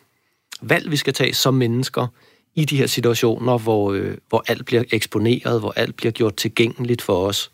valg, 0.63 0.91
vi 0.91 0.97
skal 0.97 1.13
tage 1.13 1.35
som 1.35 1.55
mennesker 1.55 2.07
i 2.55 2.65
de 2.65 2.77
her 2.77 2.87
situationer, 2.87 3.59
hvor, 3.59 3.93
øh, 3.93 4.17
hvor 4.29 4.45
alt 4.47 4.67
bliver 4.67 4.85
eksponeret, 4.91 5.61
hvor 5.61 5.73
alt 5.77 5.97
bliver 5.97 6.13
gjort 6.13 6.37
tilgængeligt 6.37 7.03
for 7.03 7.27
os 7.27 7.51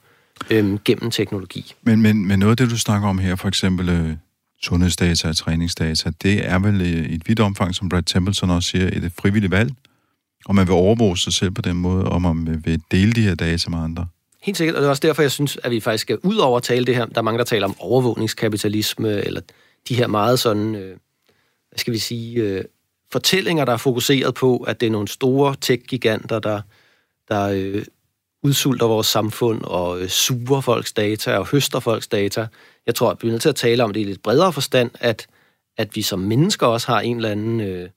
øh, 0.51 0.79
gennem 0.85 1.11
teknologi. 1.11 1.75
Men, 1.83 2.03
men, 2.03 2.27
men 2.27 2.39
noget 2.39 2.51
af 2.51 2.57
det, 2.57 2.71
du 2.71 2.79
snakker 2.79 3.09
om 3.09 3.19
her, 3.19 3.37
for 3.37 3.49
eksempel 3.49 3.89
øh, 3.89 4.17
sundhedsdata 4.63 5.29
og 5.29 5.37
træningsdata, 5.37 6.11
det 6.23 6.47
er 6.47 6.59
vel 6.59 6.81
i 6.81 7.15
et 7.15 7.29
vidt 7.29 7.41
omfang, 7.41 7.75
som 7.75 7.89
Brad 7.89 8.03
Templeton 8.03 8.51
også 8.51 8.69
siger, 8.69 8.87
et 8.87 9.13
frivilligt 9.21 9.51
valg, 9.51 9.73
og 10.47 10.55
man 10.55 10.67
vil 10.67 10.73
overvåge 10.73 11.19
sig 11.19 11.33
selv 11.33 11.51
på 11.51 11.63
den 11.63 11.77
måde, 11.77 12.05
og 12.05 12.23
man 12.23 12.65
vil 12.65 12.81
dele 12.91 13.13
de 13.13 13.23
her 13.23 13.35
data 13.35 13.71
med 13.71 13.79
andre. 13.79 14.07
Helt 14.43 14.57
sikkert, 14.57 14.77
og 14.77 14.81
det 14.81 14.87
er 14.87 14.91
også 14.91 15.07
derfor, 15.07 15.23
jeg 15.23 15.31
synes, 15.31 15.59
at 15.65 15.71
vi 15.71 15.81
faktisk 15.81 16.03
skal 16.03 16.19
ud 16.23 16.37
over 16.37 16.57
at 16.57 16.63
tale 16.63 16.87
det 16.87 16.97
her. 16.97 17.07
Der 17.07 17.19
er 17.19 17.23
mange, 17.23 17.39
der 17.39 17.45
taler 17.45 17.67
om 17.67 17.75
overvågningskapitalisme, 17.79 19.09
eller 19.09 19.41
de 19.89 19.95
her 19.95 20.07
meget 20.07 20.39
sådan, 20.39 20.75
øh, 20.75 20.97
hvad 21.69 21.79
skal 21.79 21.93
vi 21.93 21.99
sige, 21.99 22.41
øh, 22.43 22.65
fortællinger, 23.13 23.65
der 23.65 23.73
er 23.73 23.77
fokuseret 23.77 24.35
på, 24.35 24.57
at 24.57 24.81
det 24.81 24.87
er 24.87 24.91
nogle 24.91 25.09
store 25.09 25.57
tech-giganter, 25.61 26.39
der, 26.39 26.61
der 27.29 27.49
øh, 27.55 27.85
udsulter 28.43 28.87
vores 28.87 29.07
samfund 29.07 29.63
og 29.63 30.01
øh, 30.01 30.09
suger 30.09 30.61
folks 30.61 30.93
data 30.93 31.39
og 31.39 31.47
høster 31.47 31.81
folks 31.81 32.09
data. 32.09 32.47
Jeg 32.87 32.95
tror, 32.95 33.11
at 33.11 33.23
vi 33.23 33.29
er 33.29 33.33
nødt 33.33 33.43
til 33.43 33.49
at 33.49 33.57
tale 33.57 33.85
om 33.85 33.93
det 33.93 34.01
i 34.01 34.05
lidt 34.05 34.23
bredere 34.23 34.53
forstand, 34.53 34.91
at, 35.01 35.27
at 35.77 35.97
vi 35.97 36.03
som 36.03 36.19
mennesker 36.19 36.67
også 36.67 36.87
har 36.87 37.01
en 37.01 37.17
eller 37.17 37.31
anden 37.31 37.61
øh, 37.61 37.89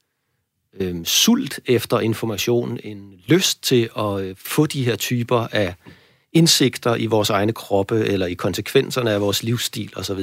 øh, 0.79 1.05
sult 1.05 1.59
efter 1.65 1.99
information, 1.99 2.79
en 2.83 3.13
lyst 3.27 3.63
til 3.63 3.89
at 3.97 4.21
øh, 4.21 4.35
få 4.37 4.65
de 4.65 4.85
her 4.85 4.95
typer 4.95 5.47
af 5.51 5.75
indsigter 6.33 6.95
i 6.95 7.05
vores 7.05 7.29
egne 7.29 7.53
kroppe, 7.53 8.05
eller 8.05 8.25
i 8.25 8.33
konsekvenserne 8.33 9.11
af 9.11 9.21
vores 9.21 9.43
livsstil 9.43 9.93
osv. 9.95 10.21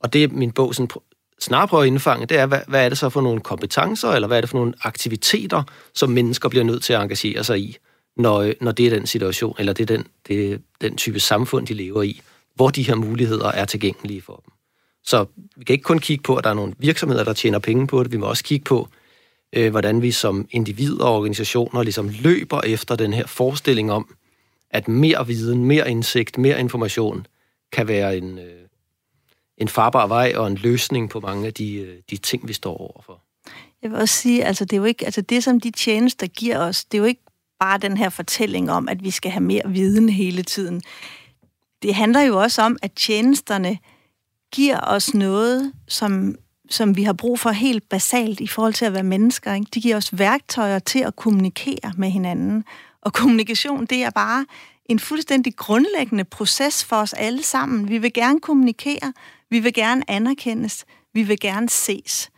Og 0.00 0.12
det 0.12 0.32
min 0.32 0.52
bog 0.52 0.74
sådan 0.74 0.90
snarere 1.40 1.68
prøver 1.68 1.82
at 1.82 1.86
indfange, 1.86 2.26
det 2.26 2.38
er, 2.38 2.46
hvad, 2.46 2.60
hvad 2.68 2.84
er 2.84 2.88
det 2.88 2.98
så 2.98 3.08
for 3.08 3.20
nogle 3.20 3.40
kompetencer, 3.40 4.08
eller 4.08 4.28
hvad 4.28 4.36
er 4.36 4.40
det 4.40 4.50
for 4.50 4.58
nogle 4.58 4.74
aktiviteter, 4.82 5.62
som 5.94 6.10
mennesker 6.10 6.48
bliver 6.48 6.64
nødt 6.64 6.82
til 6.82 6.92
at 6.92 7.02
engagere 7.02 7.44
sig 7.44 7.60
i, 7.60 7.76
når, 8.20 8.38
øh, 8.38 8.54
når 8.60 8.72
det 8.72 8.86
er 8.86 8.90
den 8.90 9.06
situation, 9.06 9.56
eller 9.58 9.72
det 9.72 9.90
er 9.90 9.96
den, 9.96 10.06
det 10.28 10.52
er 10.52 10.58
den 10.80 10.96
type 10.96 11.20
samfund, 11.20 11.66
de 11.66 11.74
lever 11.74 12.02
i, 12.02 12.20
hvor 12.54 12.70
de 12.70 12.82
her 12.82 12.94
muligheder 12.94 13.48
er 13.48 13.64
tilgængelige 13.64 14.22
for 14.22 14.42
dem. 14.46 14.52
Så 15.04 15.26
vi 15.56 15.64
kan 15.64 15.74
ikke 15.74 15.82
kun 15.82 15.98
kigge 15.98 16.22
på, 16.22 16.36
at 16.36 16.44
der 16.44 16.50
er 16.50 16.54
nogle 16.54 16.74
virksomheder, 16.78 17.24
der 17.24 17.32
tjener 17.32 17.58
penge 17.58 17.86
på 17.86 18.02
det, 18.02 18.12
vi 18.12 18.16
må 18.16 18.26
også 18.26 18.44
kigge 18.44 18.64
på, 18.64 18.88
øh, 19.52 19.70
hvordan 19.70 20.02
vi 20.02 20.10
som 20.10 20.48
individer 20.50 21.04
og 21.04 21.16
organisationer 21.16 21.82
ligesom 21.82 22.08
løber 22.08 22.60
efter 22.60 22.96
den 22.96 23.12
her 23.12 23.26
forestilling 23.26 23.92
om, 23.92 24.14
at 24.70 24.88
mere 24.88 25.26
viden, 25.26 25.64
mere 25.64 25.90
indsigt, 25.90 26.38
mere 26.38 26.60
information 26.60 27.26
kan 27.72 27.88
være 27.88 28.16
en, 28.16 28.38
øh, 28.38 28.60
en 29.58 29.68
farbar 29.68 30.06
vej 30.06 30.32
og 30.36 30.46
en 30.46 30.54
løsning 30.54 31.10
på 31.10 31.20
mange 31.20 31.46
af 31.46 31.54
de, 31.54 31.74
øh, 31.74 31.96
de 32.10 32.16
ting, 32.16 32.48
vi 32.48 32.52
står 32.52 32.76
overfor. 32.76 33.20
Jeg 33.82 33.90
vil 33.90 33.98
også 33.98 34.14
sige, 34.14 34.44
altså 34.44 34.64
det 34.64 34.72
er 34.72 34.76
jo 34.76 34.84
ikke, 34.84 35.04
altså 35.04 35.20
det 35.20 35.44
som 35.44 35.60
de 35.60 35.70
tjenester 35.70 36.26
giver 36.26 36.58
os, 36.58 36.84
det 36.84 36.98
er 36.98 37.02
jo 37.02 37.04
ikke 37.04 37.22
bare 37.60 37.78
den 37.78 37.96
her 37.96 38.08
fortælling 38.08 38.70
om, 38.70 38.88
at 38.88 39.04
vi 39.04 39.10
skal 39.10 39.30
have 39.30 39.42
mere 39.42 39.62
viden 39.66 40.08
hele 40.08 40.42
tiden. 40.42 40.82
Det 41.82 41.94
handler 41.94 42.20
jo 42.20 42.40
også 42.40 42.62
om, 42.62 42.76
at 42.82 42.92
tjenesterne 42.92 43.78
giver 44.52 44.80
os 44.80 45.14
noget, 45.14 45.72
som, 45.88 46.34
som 46.70 46.96
vi 46.96 47.02
har 47.02 47.12
brug 47.12 47.38
for 47.38 47.50
helt 47.50 47.88
basalt 47.88 48.40
i 48.40 48.46
forhold 48.46 48.74
til 48.74 48.84
at 48.84 48.92
være 48.92 49.02
mennesker. 49.02 49.54
Ikke? 49.54 49.66
De 49.74 49.80
giver 49.80 49.96
os 49.96 50.18
værktøjer 50.18 50.78
til 50.78 50.98
at 50.98 51.16
kommunikere 51.16 51.92
med 51.96 52.10
hinanden. 52.10 52.64
Og 53.02 53.12
kommunikation, 53.12 53.86
det 53.86 54.04
er 54.04 54.10
bare 54.10 54.46
en 54.84 54.98
fuldstændig 54.98 55.56
grundlæggende 55.56 56.24
proces 56.24 56.84
for 56.84 56.96
os 56.96 57.12
alle 57.12 57.42
sammen. 57.42 57.88
Vi 57.88 57.98
vil 57.98 58.12
gerne 58.12 58.40
kommunikere, 58.40 59.12
vi 59.50 59.58
vil 59.58 59.74
gerne 59.74 60.10
anerkendes, 60.10 60.84
vi 61.14 61.22
vil 61.22 61.40
gerne 61.40 61.68
ses. 61.68 62.30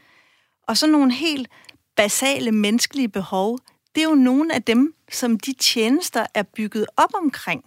Og 0.69 0.77
så 0.77 0.87
nogle 0.87 1.13
helt 1.13 1.49
basale 1.97 2.53
menneskelige 2.53 3.09
behov, 3.09 3.59
det 3.95 4.03
er 4.03 4.09
jo 4.09 4.15
nogle 4.15 4.55
af 4.55 4.63
dem, 4.63 4.95
som 5.13 5.41
de 5.41 5.53
tjenester 5.53 6.27
er 6.35 6.43
bygget 6.43 6.87
op 6.97 7.11
omkring. 7.15 7.65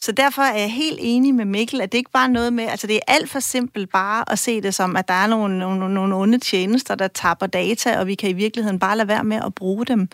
Så 0.00 0.12
derfor 0.12 0.42
er 0.42 0.58
jeg 0.58 0.72
helt 0.72 0.98
enig 1.02 1.34
med 1.34 1.44
Mikkel, 1.44 1.80
at 1.80 1.92
det 1.92 1.98
ikke 1.98 2.10
bare 2.10 2.24
er 2.24 2.32
noget 2.32 2.52
med, 2.52 2.64
altså 2.64 2.86
det 2.86 2.96
er 2.96 3.00
alt 3.08 3.30
for 3.30 3.40
simpelt 3.40 3.90
bare 3.90 4.32
at 4.32 4.38
se 4.38 4.60
det 4.60 4.74
som, 4.74 4.96
at 4.96 5.08
der 5.08 5.14
er 5.14 5.26
nogle, 5.26 5.58
nogle, 5.58 5.94
nogle 5.94 6.16
onde 6.16 6.38
tjenester, 6.38 6.94
der 6.94 7.08
tapper 7.08 7.46
data, 7.46 7.98
og 7.98 8.06
vi 8.06 8.14
kan 8.14 8.30
i 8.30 8.32
virkeligheden 8.32 8.78
bare 8.78 8.96
lade 8.96 9.08
være 9.08 9.24
med 9.24 9.40
at 9.46 9.54
bruge 9.54 9.86
dem. 9.86 10.08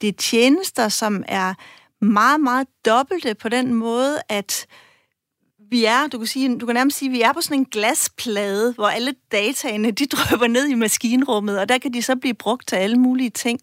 Det 0.00 0.08
er 0.08 0.12
tjenester, 0.12 0.88
som 0.88 1.24
er 1.28 1.54
meget, 2.00 2.40
meget 2.40 2.66
dobbelte 2.84 3.34
på 3.34 3.48
den 3.48 3.74
måde, 3.74 4.18
at 4.28 4.66
vi 5.70 5.84
er, 5.84 6.06
du 6.06 6.18
kan, 6.18 6.26
sige, 6.26 6.58
du 6.58 6.66
kan 6.66 6.74
nærmest 6.74 6.98
sige, 6.98 7.08
at 7.08 7.12
vi 7.12 7.20
er 7.20 7.32
på 7.32 7.40
sådan 7.40 7.58
en 7.58 7.64
glasplade, 7.64 8.72
hvor 8.72 8.86
alle 8.86 9.14
dataene, 9.32 9.90
de 9.90 10.06
drøber 10.16 10.46
ned 10.46 10.68
i 10.68 10.74
maskinrummet, 10.74 11.58
og 11.58 11.68
der 11.68 11.78
kan 11.78 11.92
de 11.92 12.02
så 12.02 12.16
blive 12.16 12.34
brugt 12.34 12.68
til 12.68 12.76
alle 12.76 12.96
mulige 12.96 13.30
ting. 13.30 13.60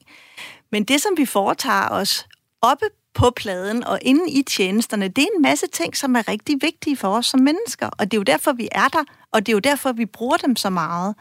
Men 0.73 0.83
det, 0.83 1.01
som 1.01 1.11
vi 1.17 1.25
foretager 1.25 1.89
os 1.89 2.27
oppe 2.61 2.85
på 3.13 3.31
pladen 3.35 3.83
og 3.83 3.99
inde 4.01 4.31
i 4.31 4.43
tjenesterne, 4.43 5.07
det 5.07 5.21
er 5.21 5.27
en 5.35 5.41
masse 5.41 5.65
ting, 5.73 5.97
som 5.97 6.15
er 6.15 6.27
rigtig 6.27 6.57
vigtige 6.61 6.97
for 6.97 7.07
os 7.17 7.25
som 7.25 7.39
mennesker. 7.39 7.87
Og 7.87 8.11
det 8.11 8.17
er 8.17 8.19
jo 8.19 8.23
derfor, 8.23 8.53
vi 8.53 8.67
er 8.71 8.87
der, 8.87 9.03
og 9.31 9.45
det 9.45 9.51
er 9.51 9.53
jo 9.53 9.59
derfor, 9.59 9.91
vi 9.91 10.05
bruger 10.05 10.37
dem 10.37 10.55
så 10.55 10.69
meget. 10.69 11.15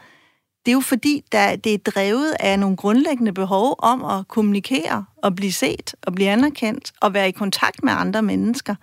det 0.65 0.71
er 0.71 0.73
jo 0.73 0.81
fordi, 0.81 1.23
der, 1.31 1.55
det 1.55 1.73
er 1.73 1.77
drevet 1.77 2.35
af 2.39 2.59
nogle 2.59 2.77
grundlæggende 2.77 3.33
behov 3.33 3.75
om 3.79 4.05
at 4.05 4.27
kommunikere 4.27 5.05
og 5.23 5.35
blive 5.35 5.51
set 5.51 5.95
og 6.01 6.13
blive 6.13 6.29
anerkendt 6.29 6.91
og 7.01 7.13
være 7.13 7.29
i 7.29 7.31
kontakt 7.31 7.83
med 7.83 7.93
andre 7.93 8.21
mennesker. 8.21 8.75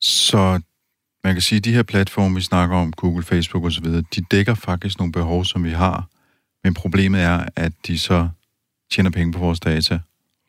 Så 0.00 0.60
man 1.24 1.34
kan 1.34 1.42
sige, 1.42 1.56
at 1.56 1.64
de 1.64 1.72
her 1.72 1.82
platforme, 1.82 2.34
vi 2.34 2.40
snakker 2.40 2.76
om, 2.76 2.92
Google, 2.92 3.22
Facebook 3.22 3.64
osv., 3.64 3.86
de 3.86 4.20
dækker 4.30 4.54
faktisk 4.54 4.98
nogle 4.98 5.12
behov, 5.12 5.44
som 5.44 5.64
vi 5.64 5.70
har. 5.70 6.06
Men 6.64 6.74
problemet 6.74 7.20
er, 7.20 7.44
at 7.56 7.72
de 7.86 7.98
så 7.98 8.28
tjener 8.92 9.10
penge 9.10 9.32
på 9.32 9.38
vores 9.38 9.60
data 9.60 9.98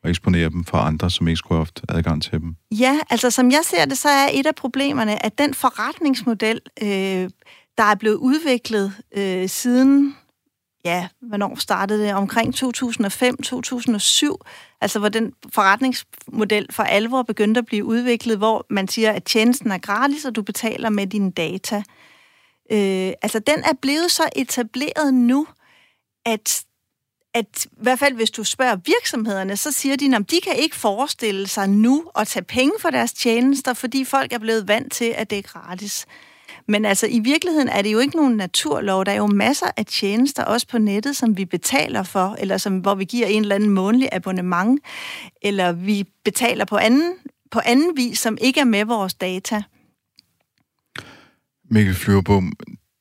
og 0.04 0.10
eksponerer 0.10 0.48
dem 0.48 0.64
for 0.64 0.78
andre, 0.78 1.10
som 1.10 1.28
ikke 1.28 1.36
skulle 1.36 1.56
have 1.56 1.64
haft 1.64 1.82
adgang 1.88 2.22
til 2.22 2.32
dem. 2.32 2.56
Ja, 2.70 2.98
altså 3.10 3.30
som 3.30 3.50
jeg 3.50 3.60
ser 3.64 3.84
det, 3.84 3.98
så 3.98 4.08
er 4.08 4.28
et 4.32 4.46
af 4.46 4.54
problemerne, 4.54 5.24
at 5.24 5.38
den 5.38 5.54
forretningsmodel, 5.54 6.60
øh, 6.82 7.30
der 7.78 7.84
er 7.84 7.94
blevet 7.94 8.16
udviklet 8.16 8.92
øh, 9.16 9.48
siden, 9.48 10.16
ja, 10.84 11.08
hvornår 11.20 11.54
startede 11.58 12.02
det? 12.02 12.14
Omkring 12.14 12.54
2005-2007, 12.54 12.66
altså 14.80 14.98
hvor 14.98 15.08
den 15.08 15.32
forretningsmodel 15.52 16.66
for 16.70 16.82
alvor 16.82 17.22
begyndte 17.22 17.58
at 17.58 17.66
blive 17.66 17.84
udviklet, 17.84 18.38
hvor 18.38 18.66
man 18.70 18.88
siger, 18.88 19.12
at 19.12 19.24
tjenesten 19.24 19.70
er 19.70 19.78
gratis, 19.78 20.24
og 20.24 20.34
du 20.34 20.42
betaler 20.42 20.90
med 20.90 21.06
dine 21.06 21.30
data. 21.30 21.76
Øh, 22.72 23.12
altså 23.22 23.38
den 23.38 23.58
er 23.64 23.74
blevet 23.82 24.10
så 24.10 24.22
etableret 24.36 25.14
nu, 25.14 25.46
at 26.26 26.64
at 27.34 27.64
i 27.64 27.68
hvert 27.82 27.98
fald 27.98 28.14
hvis 28.14 28.30
du 28.30 28.44
spørger 28.44 28.76
virksomhederne, 28.76 29.56
så 29.56 29.72
siger 29.72 29.96
de, 29.96 30.16
at 30.16 30.30
de 30.30 30.40
kan 30.44 30.56
ikke 30.56 30.76
forestille 30.76 31.46
sig 31.46 31.68
nu 31.68 32.04
at 32.16 32.28
tage 32.28 32.44
penge 32.44 32.72
for 32.80 32.90
deres 32.90 33.12
tjenester, 33.12 33.74
fordi 33.74 34.04
folk 34.04 34.32
er 34.32 34.38
blevet 34.38 34.68
vant 34.68 34.92
til, 34.92 35.14
at 35.16 35.30
det 35.30 35.38
er 35.38 35.42
gratis. 35.42 36.06
Men 36.68 36.84
altså, 36.84 37.06
i 37.06 37.18
virkeligheden 37.18 37.68
er 37.68 37.82
det 37.82 37.92
jo 37.92 37.98
ikke 37.98 38.16
nogen 38.16 38.36
naturlov. 38.36 39.04
Der 39.04 39.12
er 39.12 39.16
jo 39.16 39.26
masser 39.26 39.66
af 39.76 39.86
tjenester, 39.86 40.44
også 40.44 40.66
på 40.68 40.78
nettet, 40.78 41.16
som 41.16 41.36
vi 41.36 41.44
betaler 41.44 42.02
for, 42.02 42.36
eller 42.38 42.56
som, 42.56 42.78
hvor 42.78 42.94
vi 42.94 43.04
giver 43.04 43.26
en 43.26 43.42
eller 43.42 43.54
anden 43.54 43.70
månedlig 43.70 44.08
abonnement, 44.12 44.80
eller 45.42 45.72
vi 45.72 46.04
betaler 46.24 46.64
på 46.64 46.76
anden, 46.76 47.12
på 47.50 47.60
anden 47.64 47.96
vis, 47.96 48.18
som 48.18 48.38
ikke 48.40 48.60
er 48.60 48.64
med 48.64 48.84
vores 48.84 49.14
data. 49.14 49.62
Mikkel 51.70 51.94
Flyverbom, 51.94 52.52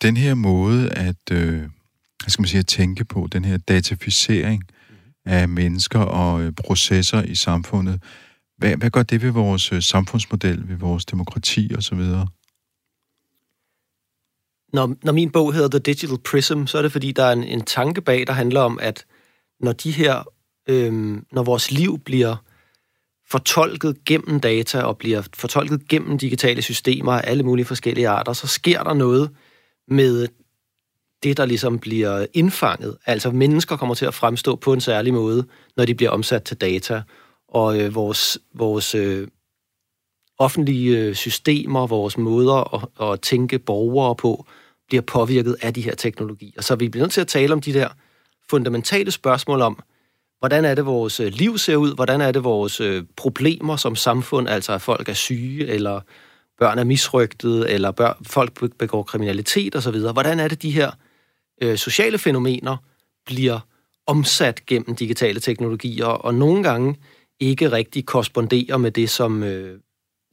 den 0.02 0.18
her 0.18 0.34
måde 0.34 0.90
at, 0.90 1.32
øh, 1.32 1.64
hvad 2.24 2.30
skal 2.30 2.42
man 2.42 2.48
sige, 2.48 2.60
at 2.60 2.68
tænke 2.68 3.06
på, 3.06 3.28
den 3.32 3.46
her 3.46 3.58
dataficering 3.58 4.64
af 5.26 5.50
mennesker 5.50 6.00
og 6.00 6.42
øh, 6.42 6.52
processer 6.52 7.24
i 7.24 7.36
samfundet, 7.36 8.04
hvad, 8.58 8.76
hvad 8.78 8.90
gør 8.90 9.04
det 9.04 9.22
ved 9.22 9.32
vores 9.32 9.72
øh, 9.72 9.82
samfundsmodel, 9.82 10.70
ved 10.70 10.76
vores 10.76 11.06
demokrati 11.06 11.72
osv.? 11.78 12.00
Når, 14.74 14.96
når 15.04 15.12
min 15.12 15.32
bog 15.32 15.54
hedder 15.54 15.70
The 15.70 15.80
Digital 15.80 16.18
Prism, 16.18 16.66
så 16.66 16.78
er 16.78 16.82
det 16.82 16.92
fordi, 16.92 17.12
der 17.12 17.24
er 17.24 17.32
en, 17.32 17.44
en 17.44 17.62
tanke 17.62 18.02
bag, 18.02 18.28
der 18.28 18.34
handler 18.34 18.62
om, 18.62 18.80
at 18.82 19.06
når 19.60 19.72
de 19.72 19.92
her, 19.92 20.24
øhm, 20.70 21.26
når 21.32 21.44
vores 21.44 21.72
liv 21.72 22.00
bliver 22.00 22.36
fortolket 23.30 24.06
gennem 24.06 24.40
data 24.40 24.82
og 24.82 24.98
bliver 24.98 25.22
fortolket 25.34 25.88
gennem 25.88 26.18
digitale 26.18 26.62
systemer 26.62 27.12
af 27.12 27.22
alle 27.24 27.44
mulige 27.44 27.66
forskellige 27.66 28.08
arter, 28.08 28.34
så 28.34 28.48
sker 28.48 28.84
der 28.84 28.94
noget 28.94 29.30
med 29.88 30.28
det, 31.24 31.38
der 31.38 31.46
ligesom 31.46 31.80
bliver 31.80 32.26
indfanget. 32.34 32.98
Altså 33.06 33.32
mennesker 33.32 33.78
kommer 33.78 33.96
til 33.96 34.06
at 34.06 34.14
fremstå 34.14 34.56
på 34.56 34.74
en 34.74 34.82
særlig 34.82 35.14
måde, 35.14 35.46
når 35.78 35.86
de 35.86 35.96
bliver 35.96 36.12
omsat 36.12 36.44
til 36.44 36.58
data. 36.58 37.02
Og 37.48 37.80
øh, 37.80 37.96
vores, 37.96 38.38
vores 38.54 38.96
øh, 38.96 39.28
offentlige 40.40 40.98
øh, 40.98 41.16
systemer, 41.16 41.88
vores 41.88 42.18
måder 42.18 42.76
at, 42.76 43.10
at 43.10 43.22
tænke 43.22 43.60
borgere 43.60 44.16
på, 44.16 44.46
bliver 44.88 45.02
påvirket 45.02 45.56
af 45.62 45.74
de 45.74 45.82
her 45.82 45.96
teknologier. 45.96 46.62
Så 46.62 46.76
vi 46.76 46.90
bliver 46.90 47.04
nødt 47.04 47.12
til 47.12 47.22
at 47.22 47.28
tale 47.28 47.54
om 47.54 47.62
de 47.62 47.74
der 47.74 47.88
fundamentale 48.50 49.12
spørgsmål 49.12 49.62
om, 49.62 49.80
hvordan 50.40 50.66
er 50.66 50.76
det, 50.76 50.86
vores 50.86 51.20
øh, 51.20 51.32
liv 51.34 51.58
ser 51.58 51.76
ud, 51.76 51.96
hvordan 51.96 52.22
er 52.22 52.32
det, 52.32 52.44
vores 52.44 52.82
øh, 52.82 53.04
problemer 53.16 53.76
som 53.76 53.96
samfund, 53.96 54.50
altså 54.50 54.74
at 54.74 54.82
folk 54.82 55.10
er 55.10 55.14
syge, 55.14 55.68
eller 55.68 56.02
børn 56.60 56.80
er 56.80 56.84
misrygtet, 56.84 57.74
eller 57.74 57.92
børn, 57.92 58.26
folk 58.26 58.78
begår 58.78 59.04
kriminalitet 59.04 59.76
osv. 59.76 59.98
Hvordan 59.98 60.40
er 60.40 60.48
det, 60.48 60.62
de 60.62 60.72
her 60.72 60.92
øh, 61.64 61.78
sociale 61.78 62.18
fænomener 62.18 62.78
bliver 63.26 63.60
omsat 64.08 64.66
gennem 64.66 64.96
digitale 64.96 65.40
teknologier, 65.40 66.06
og 66.06 66.36
nogle 66.36 66.64
gange 66.64 66.96
ikke 67.40 67.72
rigtig 67.72 68.06
korresponderer 68.06 68.78
med 68.78 68.92
det, 68.92 69.10
som 69.10 69.44
øh, 69.44 69.80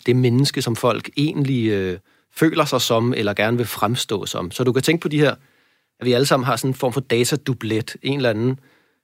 det 0.06 0.16
menneske, 0.16 0.62
som 0.62 0.76
folk 0.76 1.10
egentlig 1.16 1.66
øh, 1.66 1.98
føler 2.34 2.64
sig 2.64 2.80
som, 2.80 3.14
eller 3.16 3.34
gerne 3.34 3.56
vil 3.56 3.66
fremstå 3.66 4.26
som. 4.26 4.50
Så 4.50 4.64
du 4.64 4.72
kan 4.72 4.82
tænke 4.82 5.02
på 5.02 5.08
de 5.08 5.18
her, 5.18 5.34
at 6.00 6.06
vi 6.06 6.12
alle 6.12 6.26
sammen 6.26 6.44
har 6.46 6.56
sådan 6.56 6.70
en 6.70 6.74
form 6.74 6.92
for 6.92 7.00
datadublet, 7.00 7.96
en 8.02 8.16
eller 8.16 8.30
anden 8.30 8.58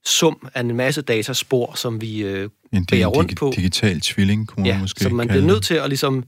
sum 0.04 0.48
af 0.54 0.60
en 0.60 0.76
masse 0.76 1.02
dataspor, 1.02 1.74
som 1.74 2.00
vi 2.00 2.22
øh, 2.24 2.50
en 2.72 2.86
bærer 2.86 3.06
rundt 3.06 3.30
dig- 3.30 3.36
på. 3.36 3.52
digital 3.56 4.00
tvilling, 4.00 4.48
kunne 4.48 4.66
ja, 4.66 4.72
man 4.72 4.80
måske 4.80 5.00
så 5.04 5.08
man 5.08 5.28
bliver 5.28 5.42
nødt 5.42 5.64
til 5.64 5.74
at 5.74 5.88
ligesom 5.88 6.24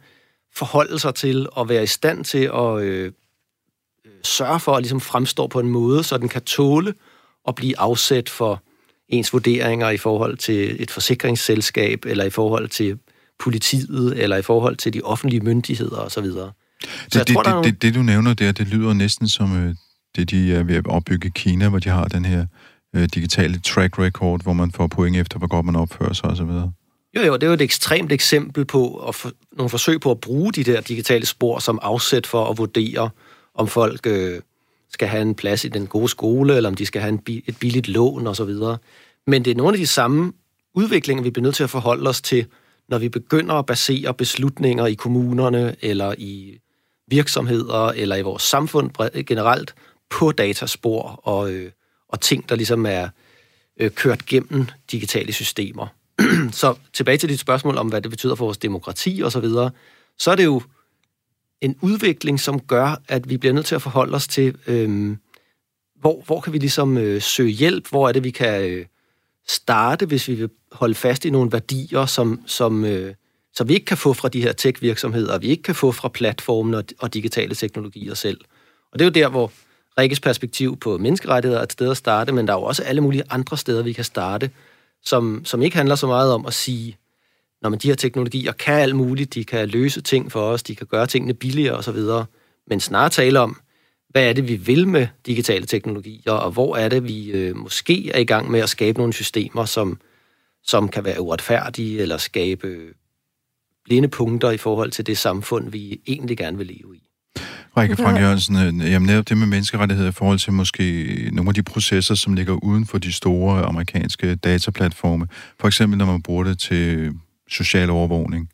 forholde 0.55 0.99
sig 0.99 1.15
til 1.15 1.47
og 1.53 1.69
være 1.69 1.83
i 1.83 1.87
stand 1.87 2.25
til 2.25 2.51
at 2.55 2.83
øh, 2.83 3.13
sørge 4.23 4.61
for 4.61 4.75
at 4.75 4.83
ligesom 4.83 5.01
fremstå 5.01 5.47
på 5.47 5.61
en 5.61 5.69
måde, 5.69 6.03
så 6.03 6.19
den 6.19 6.29
kan 6.29 6.43
tåle 6.43 6.95
at 7.49 7.55
blive 7.55 7.79
afsat 7.79 8.29
for 8.29 8.63
ens 9.09 9.33
vurderinger 9.33 9.91
i 9.91 9.97
forhold 9.97 10.37
til 10.37 10.83
et 10.83 10.91
forsikringsselskab, 10.91 12.05
eller 12.07 12.25
i 12.25 12.31
forhold 12.31 12.69
til 12.69 12.99
politiet, 13.39 14.23
eller 14.23 14.37
i 14.37 14.43
forhold 14.43 14.77
til 14.77 14.93
de 14.93 15.01
offentlige 15.03 15.41
myndigheder 15.41 15.97
osv. 15.97 16.25
Så 16.25 16.51
det, 17.13 17.29
det, 17.29 17.35
tror, 17.35 17.43
det, 17.43 17.53
nogle... 17.53 17.71
det, 17.71 17.83
det, 17.83 17.95
du 17.95 18.03
nævner 18.03 18.35
der, 18.35 18.53
det 18.53 18.69
lyder 18.69 18.93
næsten 18.93 19.29
som 19.29 19.67
øh, 19.67 19.75
det, 20.17 20.31
de 20.31 20.55
er 20.55 20.63
ved 20.63 20.77
at 20.77 20.87
opbygge 20.87 21.29
i 21.29 21.31
Kina, 21.35 21.69
hvor 21.69 21.79
de 21.79 21.89
har 21.89 22.05
den 22.05 22.25
her 22.25 22.47
øh, 22.97 23.09
digitale 23.15 23.59
track 23.59 23.99
record, 23.99 24.43
hvor 24.43 24.53
man 24.53 24.73
får 24.73 24.87
point 24.87 25.17
efter, 25.17 25.39
hvor 25.39 25.47
godt 25.47 25.67
man 25.67 25.77
opfører 25.77 26.13
sig 26.13 26.31
osv. 26.31 26.51
Jo, 27.17 27.23
jo, 27.23 27.35
det 27.35 27.43
er 27.43 27.47
jo 27.47 27.53
et 27.53 27.61
ekstremt 27.61 28.13
eksempel 28.13 28.65
på 28.65 28.95
at 29.09 29.15
for, 29.15 29.31
nogle 29.57 29.71
forsøg 29.71 30.01
på 30.01 30.11
at 30.11 30.21
bruge 30.21 30.53
de 30.53 30.65
der 30.65 30.81
digitale 30.81 31.27
spor 31.27 31.59
som 31.59 31.79
afsæt 31.83 32.27
for 32.27 32.51
at 32.51 32.59
vurdere, 32.59 33.11
om 33.59 33.69
folk 33.69 34.07
øh, 34.07 34.41
skal 34.93 35.09
have 35.09 35.23
en 35.23 35.35
plads 35.35 35.65
i 35.65 35.69
den 35.69 35.87
gode 35.87 36.09
skole, 36.09 36.57
eller 36.57 36.71
om 36.71 36.75
de 36.75 36.87
skal 36.87 37.01
have 37.01 37.09
en, 37.09 37.43
et 37.47 37.59
billigt 37.61 37.89
lån 37.89 38.27
osv. 38.27 38.55
Men 39.27 39.45
det 39.45 39.51
er 39.51 39.55
nogle 39.55 39.75
af 39.75 39.79
de 39.79 39.87
samme 39.87 40.33
udviklinger, 40.75 41.23
vi 41.23 41.31
bliver 41.31 41.43
nødt 41.43 41.55
til 41.55 41.65
at 41.65 41.71
forholde 41.71 42.11
os 42.11 42.21
til, 42.21 42.47
når 42.89 42.99
vi 42.99 43.09
begynder 43.09 43.55
at 43.55 43.67
basere 43.67 44.15
beslutninger 44.15 44.87
i 44.87 44.95
kommunerne, 44.95 45.77
eller 45.83 46.15
i 46.19 46.59
virksomheder 47.09 47.89
eller 47.89 48.17
i 48.17 48.23
vores 48.23 48.43
samfund 48.43 48.91
generelt 49.25 49.75
på 50.11 50.33
dataspor 50.33 51.21
og, 51.23 51.53
øh, 51.53 51.71
og 52.09 52.21
ting, 52.21 52.49
der 52.49 52.57
ligesom 52.57 52.87
er 52.87 53.09
øh, 53.81 53.91
kørt 53.91 54.27
gennem 54.27 54.67
digitale 54.93 55.33
systemer. 55.33 55.87
så 56.53 56.75
tilbage 56.93 57.19
til 57.19 57.29
dit 57.29 57.41
spørgsmål 57.41 57.77
om, 57.77 57.89
hvad 57.89 58.01
det 58.01 58.11
betyder 58.11 58.35
for 58.35 58.45
vores 58.45 58.59
demokrati 58.59 59.21
og 59.25 59.33
så 59.33 59.41
videre, 59.41 59.71
så 60.19 60.31
er 60.31 60.35
det 60.35 60.45
jo 60.45 60.63
en 61.61 61.77
udvikling, 61.81 62.41
som 62.41 62.61
gør, 62.61 63.03
at 63.09 63.29
vi 63.29 63.37
bliver 63.37 63.53
nødt 63.53 63.67
til 63.67 63.75
at 63.75 63.83
forholde 63.83 64.15
os 64.15 64.29
til, 64.29 64.57
øh, 64.67 65.17
hvor, 66.01 66.23
hvor 66.27 66.41
kan 66.41 66.53
vi 66.53 66.59
ligesom 66.59 66.99
øh, 66.99 67.23
søge 67.23 67.51
hjælp, 67.51 67.89
hvor 67.89 68.09
er 68.09 68.13
det, 68.13 68.25
vi 68.25 68.31
kan 68.31 68.71
øh, 68.71 68.87
starte, 69.49 70.07
hvis 70.07 70.29
vi 70.29 70.35
vil 70.35 70.51
holde 70.73 70.95
fast 70.95 71.25
i 71.25 71.31
nogle 71.31 71.53
værdier, 71.53 72.07
som, 72.07 72.43
som 72.47 72.85
øh, 72.85 73.15
som 73.59 73.69
vi 73.69 73.75
ikke 73.75 73.87
kan 73.87 73.97
få 73.97 74.13
fra 74.13 74.29
de 74.29 74.43
her 74.43 74.53
tech-virksomheder, 74.53 75.39
vi 75.39 75.47
ikke 75.47 75.63
kan 75.63 75.75
få 75.75 75.93
fra 75.93 76.09
platformen 76.09 76.75
og, 76.75 76.85
og 76.99 77.15
digitale 77.15 77.55
teknologier 77.55 78.15
selv. 78.15 78.41
Og 78.93 78.99
det 78.99 79.05
er 79.05 79.07
jo 79.07 79.25
der, 79.25 79.29
hvor 79.29 79.53
Rikkes 79.99 80.21
perspektiv 80.21 80.77
på 80.77 80.99
menneskerettigheder 80.99 81.61
er 81.61 81.65
et 81.65 81.73
sted 81.73 81.91
at 81.91 81.97
starte, 81.97 82.33
men 82.33 82.47
der 82.47 82.53
er 82.53 82.59
jo 82.59 82.63
også 82.63 82.83
alle 82.83 83.01
mulige 83.01 83.23
andre 83.31 83.57
steder, 83.57 83.83
vi 83.83 83.93
kan 83.93 84.05
starte, 84.05 84.51
som, 85.05 85.45
som 85.45 85.63
ikke 85.63 85.77
handler 85.77 85.95
så 85.95 86.07
meget 86.07 86.33
om 86.33 86.47
at 86.47 86.55
sige, 86.55 86.97
når 87.63 87.71
man 87.71 87.79
de 87.79 87.89
her 87.89 87.95
teknologier 87.95 88.53
kan 88.53 88.75
alt 88.75 88.97
muligt, 88.97 89.35
de 89.35 89.45
kan 89.45 89.69
løse 89.69 90.01
ting 90.01 90.33
for 90.33 90.41
os, 90.41 90.63
de 90.63 90.77
kan 90.77 90.87
gøre 90.87 91.07
tingene 91.07 91.35
billigere 91.35 91.77
osv., 91.77 91.99
men 92.67 92.81
snarere 92.81 93.11
tale 93.11 93.41
om, 93.41 93.61
hvad 94.09 94.29
er 94.29 94.33
det, 94.33 94.49
vi 94.49 94.57
vil 94.57 94.89
med 94.89 95.07
digitale 95.27 95.67
teknologier, 95.67 96.33
og 96.33 96.51
hvor 96.51 96.77
er 96.77 96.89
det, 96.89 97.05
vi 97.05 97.31
øh, 97.31 97.57
måske 97.57 98.11
er 98.11 98.19
i 98.19 98.25
gang 98.25 98.51
med 98.51 98.61
at 98.61 98.69
skabe 98.69 98.99
nogle 98.99 99.13
systemer, 99.13 99.65
som, 99.65 100.01
som 100.65 100.89
kan 100.89 101.05
være 101.05 101.21
uretfærdige, 101.21 102.01
eller 102.01 102.17
skabe 102.17 102.79
blinde 103.85 104.09
punkter 104.09 104.51
i 104.51 104.57
forhold 104.57 104.91
til 104.91 105.07
det 105.07 105.19
samfund, 105.19 105.71
vi 105.71 106.01
egentlig 106.07 106.39
gerne 106.39 106.59
vil 106.59 106.67
leve 106.67 106.97
i. 106.97 107.03
Rikke 107.77 107.97
Frank 107.97 108.21
Jørgensen, 108.21 108.57
øh, 108.57 108.93
jamen 108.93 109.07
netop 109.07 109.29
det 109.29 109.37
med 109.37 109.47
menneskerettigheder 109.47 110.09
i 110.09 110.13
forhold 110.13 110.39
til 110.39 110.53
måske 110.53 111.31
nogle 111.33 111.49
af 111.51 111.55
de 111.55 111.63
processer, 111.63 112.15
som 112.15 112.35
ligger 112.35 112.65
uden 112.65 112.87
for 112.87 112.99
de 112.99 113.13
store 113.13 113.63
amerikanske 113.63 114.35
dataplatforme. 114.35 115.27
For 115.61 115.69
eksempel 115.69 115.99
når 115.99 116.07
man 116.07 116.23
bruger 116.23 116.45
det 116.45 116.59
til 116.59 117.13
social 117.49 117.91
overvågning 117.91 118.51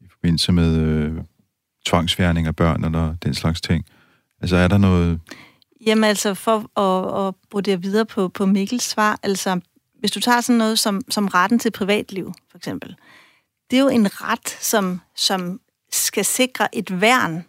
i 0.00 0.04
forbindelse 0.10 0.52
med 0.52 0.76
øh, 0.76 1.18
tvangsfjerning 1.86 2.46
af 2.46 2.56
børn 2.56 2.84
eller 2.84 3.14
den 3.14 3.34
slags 3.34 3.60
ting. 3.60 3.84
Altså 4.40 4.56
er 4.56 4.68
der 4.68 4.78
noget... 4.78 5.20
Jamen 5.86 6.04
altså, 6.04 6.34
for 6.34 6.80
at, 6.80 7.28
at 7.28 7.34
bruge 7.50 7.62
det 7.62 7.82
videre 7.82 8.06
på, 8.06 8.28
på 8.28 8.46
Mikkels 8.46 8.84
svar, 8.84 9.18
altså 9.22 9.60
hvis 9.98 10.10
du 10.10 10.20
tager 10.20 10.40
sådan 10.40 10.58
noget 10.58 10.78
som, 10.78 11.00
som 11.10 11.28
retten 11.28 11.58
til 11.58 11.70
privatliv, 11.70 12.32
for 12.50 12.58
eksempel, 12.58 12.96
det 13.70 13.78
er 13.78 13.80
jo 13.80 13.88
en 13.88 14.22
ret, 14.22 14.48
som, 14.48 15.00
som 15.16 15.60
skal 15.92 16.24
sikre 16.24 16.74
et 16.74 17.00
værn 17.00 17.44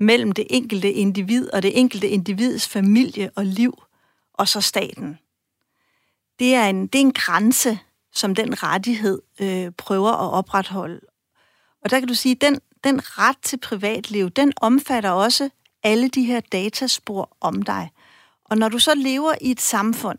mellem 0.00 0.32
det 0.32 0.46
enkelte 0.50 0.92
individ 0.92 1.50
og 1.50 1.62
det 1.62 1.78
enkelte 1.78 2.08
individs 2.08 2.68
familie 2.68 3.30
og 3.36 3.46
liv, 3.46 3.82
og 4.34 4.48
så 4.48 4.60
staten. 4.60 5.18
Det 6.38 6.54
er 6.54 6.66
en, 6.66 6.86
det 6.86 6.94
er 6.94 7.02
en 7.02 7.12
grænse, 7.12 7.78
som 8.12 8.34
den 8.34 8.62
rettighed 8.62 9.22
øh, 9.40 9.70
prøver 9.78 10.10
at 10.10 10.32
opretholde. 10.32 11.00
Og 11.84 11.90
der 11.90 11.98
kan 11.98 12.08
du 12.08 12.14
sige, 12.14 12.32
at 12.32 12.40
den, 12.40 12.60
den 12.84 13.18
ret 13.18 13.38
til 13.42 13.58
privatliv, 13.58 14.30
den 14.30 14.52
omfatter 14.60 15.10
også 15.10 15.50
alle 15.82 16.08
de 16.08 16.24
her 16.24 16.40
dataspor 16.40 17.36
om 17.40 17.62
dig. 17.62 17.90
Og 18.44 18.58
når 18.58 18.68
du 18.68 18.78
så 18.78 18.94
lever 18.94 19.34
i 19.40 19.50
et 19.50 19.60
samfund, 19.60 20.18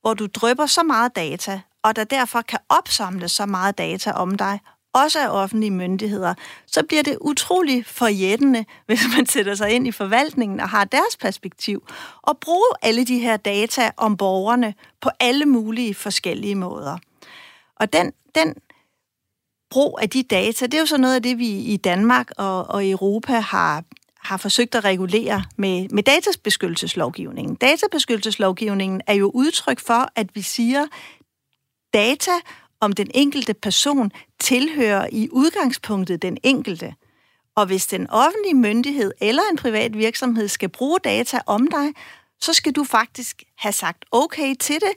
hvor 0.00 0.14
du 0.14 0.26
drøber 0.26 0.66
så 0.66 0.82
meget 0.82 1.16
data, 1.16 1.60
og 1.82 1.96
der 1.96 2.04
derfor 2.04 2.42
kan 2.42 2.58
opsamle 2.68 3.28
så 3.28 3.46
meget 3.46 3.78
data 3.78 4.12
om 4.12 4.34
dig, 4.34 4.60
også 4.92 5.20
af 5.20 5.28
offentlige 5.28 5.70
myndigheder, 5.70 6.34
så 6.66 6.82
bliver 6.82 7.02
det 7.02 7.18
utrolig 7.20 7.86
forjættende, 7.86 8.64
hvis 8.86 9.00
man 9.16 9.26
sætter 9.26 9.54
sig 9.54 9.70
ind 9.70 9.86
i 9.86 9.92
forvaltningen 9.92 10.60
og 10.60 10.68
har 10.68 10.84
deres 10.84 11.16
perspektiv, 11.20 11.86
og 12.22 12.38
bruge 12.38 12.68
alle 12.82 13.04
de 13.04 13.18
her 13.18 13.36
data 13.36 13.90
om 13.96 14.16
borgerne 14.16 14.74
på 15.00 15.10
alle 15.20 15.46
mulige 15.46 15.94
forskellige 15.94 16.54
måder. 16.54 16.98
Og 17.80 17.92
den, 17.92 18.12
den 18.34 18.54
brug 19.70 19.98
af 20.02 20.10
de 20.10 20.22
data, 20.22 20.66
det 20.66 20.74
er 20.74 20.78
jo 20.78 20.86
så 20.86 20.96
noget 20.96 21.14
af 21.14 21.22
det, 21.22 21.38
vi 21.38 21.48
i 21.48 21.76
Danmark 21.76 22.30
og, 22.38 22.66
og 22.66 22.90
Europa 22.90 23.32
har, 23.32 23.84
har 24.20 24.36
forsøgt 24.36 24.74
at 24.74 24.84
regulere 24.84 25.44
med, 25.56 25.88
med 25.88 26.02
databeskyttelseslovgivningen. 26.02 27.54
Databeskyttelseslovgivningen 27.54 29.00
er 29.06 29.14
jo 29.14 29.30
udtryk 29.34 29.78
for, 29.78 30.08
at 30.14 30.26
vi 30.34 30.42
siger, 30.42 30.86
data 31.94 32.30
om 32.80 32.92
den 32.92 33.10
enkelte 33.14 33.54
person 33.54 34.12
tilhører 34.40 35.08
i 35.12 35.28
udgangspunktet 35.32 36.22
den 36.22 36.38
enkelte. 36.42 36.94
Og 37.56 37.66
hvis 37.66 37.86
den 37.86 38.10
offentlige 38.10 38.54
myndighed 38.54 39.12
eller 39.20 39.42
en 39.50 39.56
privat 39.56 39.98
virksomhed 39.98 40.48
skal 40.48 40.68
bruge 40.68 40.98
data 41.04 41.40
om 41.46 41.66
dig, 41.66 41.92
så 42.40 42.52
skal 42.52 42.72
du 42.72 42.84
faktisk 42.84 43.42
have 43.56 43.72
sagt 43.72 44.04
okay 44.12 44.54
til 44.60 44.74
det, 44.74 44.92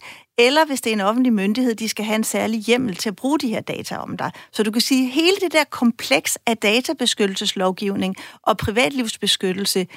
eller 0.48 0.66
hvis 0.66 0.82
det 0.82 0.89
er 0.89 0.94
en 0.94 1.02
offentlig 1.02 1.34
myndighed, 1.34 1.76
de 1.76 1.89
skal 1.89 2.06
have 2.06 2.16
en 2.16 2.24
særlig 2.24 2.60
hjemmel 2.60 2.96
til 2.96 3.10
at 3.10 3.16
bruge 3.16 3.39
de 3.39 3.50
her 3.50 3.62
data 3.62 3.98
om 3.98 4.18
dig. 4.18 4.32
Så 4.52 4.64
du 4.64 4.72
kan 4.72 4.82
sige, 4.82 5.08
at 5.08 5.14
hele 5.14 5.38
det 5.42 5.54
der 5.54 5.64
kompleks 5.64 6.38
af 6.46 6.58
databeskyttelseslovgivning 6.58 8.16
og 8.42 8.58
privatlivsbeskyttelse, 8.58 9.88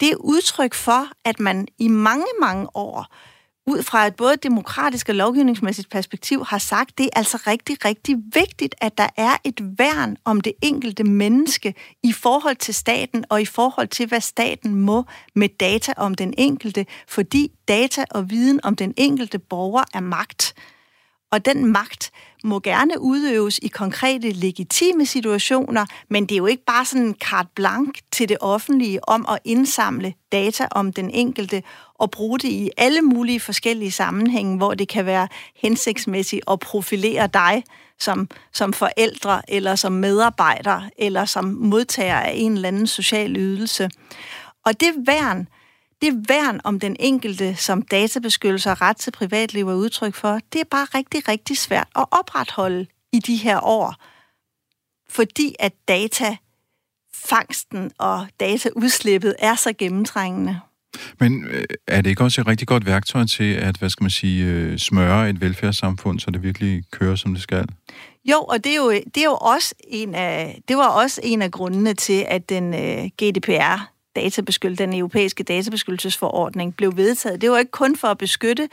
det 0.00 0.10
er 0.10 0.16
udtryk 0.16 0.74
for, 0.74 1.08
at 1.24 1.40
man 1.40 1.68
i 1.78 1.88
mange, 1.88 2.26
mange 2.40 2.68
år 2.74 3.14
ud 3.66 3.82
fra 3.82 4.06
et 4.06 4.16
både 4.16 4.36
demokratisk 4.36 5.08
og 5.08 5.14
lovgivningsmæssigt 5.14 5.90
perspektiv 5.90 6.44
har 6.44 6.58
sagt, 6.58 6.98
det 6.98 7.06
er 7.06 7.18
altså 7.18 7.38
rigtig, 7.46 7.84
rigtig 7.84 8.16
vigtigt, 8.34 8.74
at 8.80 8.98
der 8.98 9.08
er 9.16 9.36
et 9.44 9.60
værn 9.78 10.16
om 10.24 10.40
det 10.40 10.52
enkelte 10.62 11.04
menneske 11.04 11.74
i 12.02 12.12
forhold 12.12 12.56
til 12.56 12.74
staten 12.74 13.24
og 13.28 13.42
i 13.42 13.44
forhold 13.44 13.88
til, 13.88 14.06
hvad 14.06 14.20
staten 14.20 14.74
må 14.74 15.04
med 15.34 15.48
data 15.48 15.92
om 15.96 16.14
den 16.14 16.34
enkelte, 16.38 16.86
fordi 17.08 17.52
data 17.68 18.04
og 18.10 18.30
viden 18.30 18.60
om 18.62 18.76
den 18.76 18.94
enkelte 18.96 19.38
borger 19.38 19.84
er 19.94 20.00
magt. 20.00 20.54
Og 21.34 21.44
den 21.44 21.72
magt 21.72 22.12
må 22.44 22.60
gerne 22.60 23.00
udøves 23.00 23.58
i 23.62 23.68
konkrete, 23.68 24.30
legitime 24.30 25.06
situationer, 25.06 25.86
men 26.10 26.26
det 26.26 26.32
er 26.32 26.36
jo 26.36 26.46
ikke 26.46 26.64
bare 26.64 26.84
sådan 26.84 27.06
en 27.06 27.14
carte 27.14 27.48
blanche 27.54 28.02
til 28.12 28.28
det 28.28 28.36
offentlige 28.40 29.08
om 29.08 29.26
at 29.28 29.38
indsamle 29.44 30.14
data 30.32 30.68
om 30.70 30.92
den 30.92 31.10
enkelte 31.10 31.62
og 31.94 32.10
bruge 32.10 32.38
det 32.38 32.48
i 32.48 32.70
alle 32.76 33.02
mulige 33.02 33.40
forskellige 33.40 33.90
sammenhænge, 33.90 34.56
hvor 34.56 34.74
det 34.74 34.88
kan 34.88 35.06
være 35.06 35.28
hensigtsmæssigt 35.56 36.44
at 36.50 36.60
profilere 36.60 37.26
dig 37.26 37.64
som, 37.98 38.28
som 38.52 38.72
forældre, 38.72 39.42
eller 39.50 39.74
som 39.74 39.92
medarbejder, 39.92 40.82
eller 40.98 41.24
som 41.24 41.44
modtager 41.44 42.20
af 42.20 42.32
en 42.34 42.52
eller 42.52 42.68
anden 42.68 42.86
social 42.86 43.36
ydelse. 43.36 43.90
Og 44.64 44.80
det 44.80 44.94
værn, 45.06 45.48
det 46.02 46.28
værn 46.28 46.60
om 46.64 46.80
den 46.80 46.96
enkelte, 47.00 47.56
som 47.56 47.82
databeskyttelse 47.82 48.70
og 48.70 48.80
ret 48.80 48.96
til 48.96 49.10
privatliv 49.10 49.68
er 49.68 49.74
udtryk 49.74 50.14
for, 50.14 50.40
det 50.52 50.60
er 50.60 50.64
bare 50.70 50.86
rigtig, 50.94 51.28
rigtig 51.28 51.58
svært 51.58 51.88
at 51.96 52.04
opretholde 52.10 52.86
i 53.12 53.18
de 53.18 53.36
her 53.36 53.60
år. 53.60 53.94
Fordi 55.10 55.54
at 55.58 55.72
data 55.88 56.36
fangsten 57.14 57.92
og 57.98 58.26
dataudslippet 58.40 59.34
er 59.38 59.54
så 59.54 59.72
gennemtrængende. 59.72 60.60
Men 61.20 61.44
øh, 61.44 61.64
er 61.86 62.00
det 62.00 62.10
ikke 62.10 62.24
også 62.24 62.40
et 62.40 62.46
rigtig 62.46 62.68
godt 62.68 62.86
værktøj 62.86 63.24
til 63.24 63.52
at, 63.52 63.76
hvad 63.76 63.90
skal 63.90 64.04
man 64.04 64.10
sige, 64.10 64.44
øh, 64.44 64.78
smøre 64.78 65.30
et 65.30 65.40
velfærdssamfund, 65.40 66.20
så 66.20 66.30
det 66.30 66.42
virkelig 66.42 66.82
kører, 66.90 67.16
som 67.16 67.34
det 67.34 67.42
skal? 67.42 67.66
Jo, 68.24 68.40
og 68.40 68.64
det 68.64 68.72
er 68.72 68.76
jo, 68.76 68.90
det 68.90 69.16
er 69.16 69.24
jo 69.24 69.36
også 69.40 69.74
en 69.88 70.14
af, 70.14 70.62
det 70.68 70.76
var 70.76 70.88
også 70.88 71.20
en 71.24 71.42
af 71.42 71.50
grundene 71.50 71.94
til, 71.94 72.24
at 72.28 72.48
den 72.48 72.74
øh, 72.74 73.04
uh, 73.04 73.08
GDPR, 73.22 73.90
databeskyttelse, 74.16 74.84
den 74.84 74.94
europæiske 74.94 75.42
databeskyttelsesforordning, 75.42 76.76
blev 76.76 76.96
vedtaget. 76.96 77.40
Det 77.40 77.50
var 77.50 77.58
ikke 77.58 77.70
kun 77.70 77.96
for 77.96 78.08
at 78.08 78.18
beskytte 78.18 78.68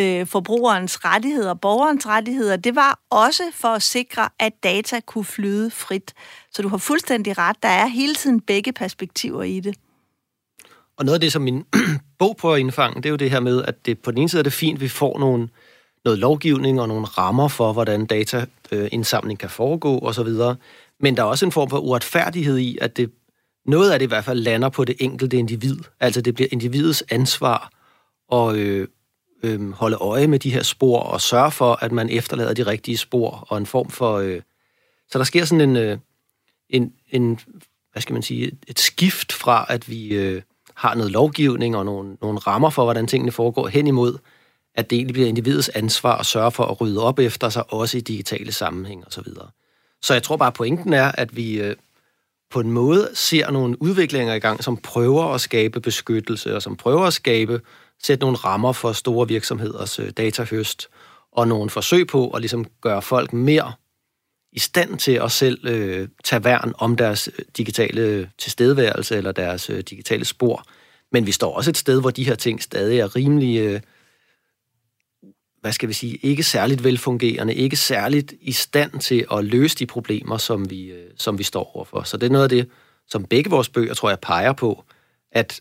øh, 0.00 0.26
forbrugerens 0.26 1.04
rettigheder, 1.04 1.54
borgerens 1.54 2.06
rettigheder. 2.06 2.56
Det 2.56 2.74
var 2.74 2.98
også 3.10 3.42
for 3.54 3.68
at 3.68 3.82
sikre, 3.82 4.28
at 4.38 4.52
data 4.62 5.00
kunne 5.00 5.24
flyde 5.24 5.70
frit. 5.70 6.14
Så 6.52 6.62
du 6.62 6.68
har 6.68 6.78
fuldstændig 6.78 7.38
ret. 7.38 7.56
Der 7.62 7.68
er 7.68 7.86
hele 7.86 8.14
tiden 8.14 8.40
begge 8.40 8.72
perspektiver 8.72 9.42
i 9.42 9.60
det. 9.60 9.74
Og 10.98 11.04
noget 11.04 11.14
af 11.14 11.20
det, 11.20 11.32
som 11.32 11.42
min 11.42 11.64
bog 12.18 12.36
prøver 12.36 12.54
at 12.54 12.60
indfange, 12.60 12.96
det 12.96 13.06
er 13.06 13.10
jo 13.10 13.16
det 13.16 13.30
her 13.30 13.40
med, 13.40 13.64
at 13.64 13.86
det 13.86 13.98
på 13.98 14.10
den 14.10 14.18
ene 14.18 14.28
side 14.28 14.40
er 14.40 14.44
det 14.44 14.52
fint, 14.52 14.76
at 14.76 14.80
vi 14.80 14.88
får 14.88 15.18
nogle, 15.18 15.48
noget 16.04 16.18
lovgivning 16.18 16.80
og 16.80 16.88
nogle 16.88 17.06
rammer 17.06 17.48
for, 17.48 17.72
hvordan 17.72 18.06
dataindsamling 18.06 19.38
kan 19.38 19.50
foregå 19.50 19.98
osv., 19.98 20.28
men 21.00 21.16
der 21.16 21.22
er 21.22 21.26
også 21.26 21.44
en 21.44 21.52
form 21.52 21.70
for 21.70 21.78
uretfærdighed 21.78 22.58
i, 22.58 22.78
at 22.80 22.96
det, 22.96 23.10
noget 23.66 23.90
af 23.90 23.98
det 23.98 24.06
i 24.06 24.08
hvert 24.08 24.24
fald 24.24 24.38
lander 24.38 24.68
på 24.68 24.84
det 24.84 24.96
enkelte 25.00 25.36
individ. 25.36 25.76
Altså 26.00 26.20
det 26.20 26.34
bliver 26.34 26.48
individets 26.52 27.04
ansvar 27.10 27.70
at 28.32 28.56
øh, 28.56 28.88
øh, 29.42 29.72
holde 29.72 29.96
øje 29.96 30.26
med 30.26 30.38
de 30.38 30.50
her 30.50 30.62
spor 30.62 31.00
og 31.00 31.20
sørge 31.20 31.50
for, 31.50 31.74
at 31.74 31.92
man 31.92 32.10
efterlader 32.10 32.54
de 32.54 32.66
rigtige 32.66 32.96
spor 32.96 33.46
og 33.48 33.58
en 33.58 33.66
form 33.66 33.90
for... 33.90 34.18
Øh, 34.18 34.40
så 35.10 35.18
der 35.18 35.24
sker 35.24 35.44
sådan 35.44 35.70
en, 35.70 35.76
øh, 35.76 35.98
en, 36.70 36.92
en 37.10 37.38
hvad 37.92 38.02
skal 38.02 38.12
man 38.12 38.22
sige, 38.22 38.52
et 38.68 38.78
skift 38.78 39.32
fra, 39.32 39.66
at 39.68 39.90
vi... 39.90 40.08
Øh, 40.08 40.42
har 40.78 40.94
noget 40.94 41.12
lovgivning 41.12 41.76
og 41.76 41.84
nogle, 41.84 42.16
nogle 42.22 42.38
rammer 42.38 42.70
for, 42.70 42.84
hvordan 42.84 43.06
tingene 43.06 43.32
foregår 43.32 43.68
hen 43.68 43.86
imod, 43.86 44.18
at 44.74 44.90
det 44.90 44.96
egentlig 44.96 45.14
bliver 45.14 45.28
individets 45.28 45.68
ansvar 45.68 46.16
at 46.16 46.26
sørge 46.26 46.50
for 46.50 46.64
at 46.64 46.80
rydde 46.80 47.02
op 47.02 47.18
efter 47.18 47.48
sig, 47.48 47.72
også 47.72 47.98
i 47.98 48.00
digitale 48.00 48.52
sammenhæng 48.52 49.06
osv. 49.06 49.24
Så, 49.24 49.46
så 50.02 50.12
jeg 50.12 50.22
tror 50.22 50.36
bare, 50.36 50.46
at 50.46 50.54
pointen 50.54 50.92
er, 50.92 51.12
at 51.14 51.36
vi 51.36 51.60
øh, 51.60 51.76
på 52.50 52.60
en 52.60 52.72
måde 52.72 53.10
ser 53.14 53.50
nogle 53.50 53.82
udviklinger 53.82 54.34
i 54.34 54.38
gang, 54.38 54.64
som 54.64 54.76
prøver 54.76 55.24
at 55.24 55.40
skabe 55.40 55.80
beskyttelse, 55.80 56.56
og 56.56 56.62
som 56.62 56.76
prøver 56.76 57.04
at 57.04 57.12
skabe, 57.12 57.60
sætte 58.02 58.20
nogle 58.20 58.36
rammer 58.36 58.72
for 58.72 58.92
store 58.92 59.28
virksomheders 59.28 59.98
øh, 59.98 60.10
datahøst, 60.10 60.88
og 61.32 61.48
nogle 61.48 61.70
forsøg 61.70 62.06
på 62.06 62.30
at 62.30 62.40
ligesom 62.40 62.66
gøre 62.80 63.02
folk 63.02 63.32
mere 63.32 63.72
i 64.52 64.58
stand 64.58 64.98
til 64.98 65.12
at 65.12 65.32
selv 65.32 65.66
øh, 65.66 66.08
tage 66.24 66.44
værn 66.44 66.72
om 66.78 66.96
deres 66.96 67.28
øh, 67.38 67.44
digitale 67.56 68.30
tilstedeværelse 68.38 69.16
eller 69.16 69.32
deres 69.32 69.70
øh, 69.70 69.80
digitale 69.80 70.24
spor. 70.24 70.64
Men 71.12 71.26
vi 71.26 71.32
står 71.32 71.56
også 71.56 71.70
et 71.70 71.76
sted, 71.76 72.00
hvor 72.00 72.10
de 72.10 72.24
her 72.24 72.34
ting 72.34 72.62
stadig 72.62 72.98
er 72.98 73.16
rimelig, 73.16 73.60
øh, 73.60 73.80
hvad 75.60 75.72
skal 75.72 75.88
vi 75.88 75.94
sige, 75.94 76.16
ikke 76.16 76.42
særligt 76.42 76.84
velfungerende, 76.84 77.54
ikke 77.54 77.76
særligt 77.76 78.34
i 78.40 78.52
stand 78.52 79.00
til 79.00 79.26
at 79.32 79.44
løse 79.44 79.76
de 79.76 79.86
problemer, 79.86 80.36
som 80.36 80.70
vi, 80.70 80.84
øh, 80.84 81.10
som 81.16 81.38
vi 81.38 81.42
står 81.42 81.76
overfor. 81.76 82.02
Så 82.02 82.16
det 82.16 82.26
er 82.26 82.30
noget 82.30 82.44
af 82.44 82.50
det, 82.50 82.68
som 83.06 83.24
begge 83.24 83.50
vores 83.50 83.68
bøger, 83.68 83.94
tror 83.94 84.08
jeg, 84.08 84.20
peger 84.20 84.52
på, 84.52 84.84
at 85.32 85.60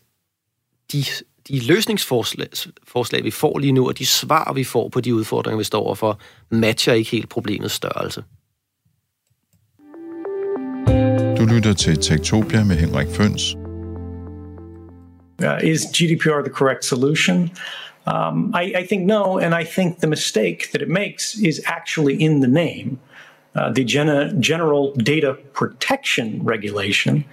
de, 0.92 1.04
de 1.48 1.60
løsningsforslag, 1.60 2.48
forslag, 2.84 3.24
vi 3.24 3.32
får 3.32 3.60
lige 3.60 3.72
nu, 3.72 3.88
og 3.88 3.98
de 3.98 4.06
svar, 4.06 4.54
vi 4.54 4.64
får 4.64 4.90
på 4.90 5.02
de 5.02 5.16
udfordringer, 5.16 5.58
vi 5.58 5.64
står 5.64 5.84
overfor, 5.84 6.20
matcher 6.50 6.94
ikke 6.94 7.12
helt 7.12 7.30
problemets 7.30 7.74
størrelse. 7.74 8.24
Lytter 11.48 11.74
til 11.74 11.98
Tektopia 11.98 12.64
med 12.64 12.76
Henrik 12.76 13.08
Føns. 13.08 13.56
Uh, 15.44 15.60
is 15.64 15.86
GDPR 15.86 16.42
the 16.42 16.54
correct 16.54 16.86
solution? 16.86 17.52
Um, 18.08 18.54
I, 18.56 18.74
I, 18.82 18.86
think 18.86 19.06
no, 19.06 19.38
and 19.38 19.54
I 19.54 19.64
think 19.64 20.00
the 20.00 20.08
mistake 20.08 20.72
that 20.72 20.82
it 20.82 20.90
makes 20.90 21.36
is 21.36 21.62
actually 21.66 22.16
in 22.16 22.40
the 22.40 22.48
name. 22.48 23.00
Uh, 23.56 23.72
the 23.74 23.84
gen- 23.84 24.42
General 24.42 24.94
Data 24.94 25.34
Protection 25.54 26.42
Regulation 26.44 27.24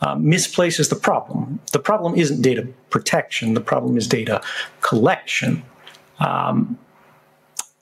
uh, 0.00 0.14
misplaces 0.14 0.88
the 0.88 0.96
problem. 0.96 1.60
The 1.72 1.78
problem 1.78 2.14
isn't 2.14 2.42
data 2.42 2.66
protection, 2.90 3.54
the 3.54 3.60
problem 3.60 3.96
is 3.96 4.08
data 4.08 4.40
collection. 4.80 5.62
Um, 6.20 6.78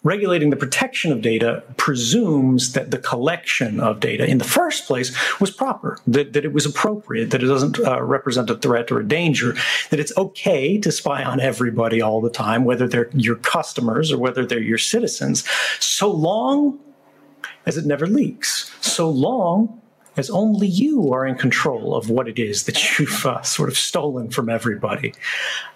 regulating 0.04 0.50
the 0.50 0.56
protection 0.56 1.12
of 1.12 1.20
data 1.20 1.62
presumes 1.76 2.72
that 2.72 2.90
the 2.90 2.98
collection 2.98 3.78
of 3.78 4.00
data 4.00 4.26
in 4.26 4.38
the 4.38 4.44
first 4.44 4.86
place 4.86 5.16
was 5.40 5.50
proper, 5.50 5.98
that, 6.06 6.32
that 6.32 6.44
it 6.44 6.52
was 6.52 6.66
appropriate, 6.66 7.30
that 7.30 7.42
it 7.42 7.46
doesn't 7.46 7.78
uh, 7.80 8.02
represent 8.02 8.50
a 8.50 8.56
threat 8.56 8.90
or 8.90 9.00
a 9.00 9.06
danger, 9.06 9.54
that 9.90 10.00
it's 10.00 10.16
okay 10.16 10.78
to 10.78 10.90
spy 10.90 11.22
on 11.22 11.40
everybody 11.40 12.00
all 12.00 12.20
the 12.20 12.30
time, 12.30 12.64
whether 12.64 12.88
they're 12.88 13.10
your 13.12 13.36
customers 13.36 14.10
or 14.10 14.18
whether 14.18 14.44
they're 14.44 14.60
your 14.60 14.78
citizens, 14.78 15.44
so 15.78 16.10
long 16.10 16.78
as 17.66 17.76
it 17.76 17.86
never 17.86 18.06
leaks, 18.06 18.74
so 18.80 19.08
long 19.08 19.80
as 20.16 20.28
only 20.28 20.66
you 20.66 21.12
are 21.12 21.26
in 21.26 21.36
control 21.36 21.94
of 21.94 22.10
what 22.10 22.28
it 22.28 22.38
is 22.38 22.64
that 22.64 22.98
you've 22.98 23.24
uh, 23.24 23.40
sort 23.42 23.68
of 23.68 23.78
stolen 23.78 24.28
from 24.30 24.48
everybody. 24.48 25.14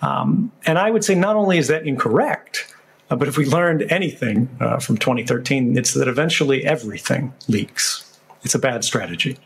Um, 0.02 0.52
and 0.66 0.78
I 0.78 0.90
would 0.90 1.04
say 1.04 1.14
not 1.14 1.36
only 1.36 1.58
is 1.58 1.68
that 1.68 1.86
incorrect, 1.86 2.74
uh, 3.10 3.16
but 3.16 3.28
if 3.28 3.36
we 3.36 3.46
learned 3.46 3.82
anything 3.90 4.48
uh, 4.60 4.78
from 4.78 4.96
2013, 4.96 5.76
it's 5.76 5.94
that 5.94 6.08
eventually 6.08 6.64
everything 6.64 7.32
leaks. 7.48 8.18
It's 8.42 8.54
a 8.54 8.58
bad 8.58 8.84
strategy. 8.84 9.38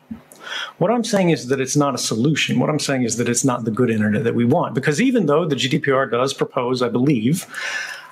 What 0.79 0.91
I'm 0.91 1.05
saying 1.05 1.31
is 1.31 1.49
that 1.49 1.61
it's 1.61 1.77
not 1.77 1.95
a 1.95 1.99
solution. 1.99 2.59
What 2.59 2.71
I'm 2.71 2.79
saying 2.79 3.05
is 3.05 3.17
that 3.19 3.29
it's 3.29 3.45
not 3.45 3.65
the 3.65 3.71
good 3.71 3.91
internet 3.91 4.25
that 4.25 4.35
we 4.35 4.45
want. 4.45 4.75
Because 4.75 5.01
even 5.01 5.27
though 5.27 5.47
the 5.47 5.57
GDPR 5.57 6.11
does 6.11 6.35
propose, 6.35 6.83
I 6.83 6.89
believe, 6.89 7.47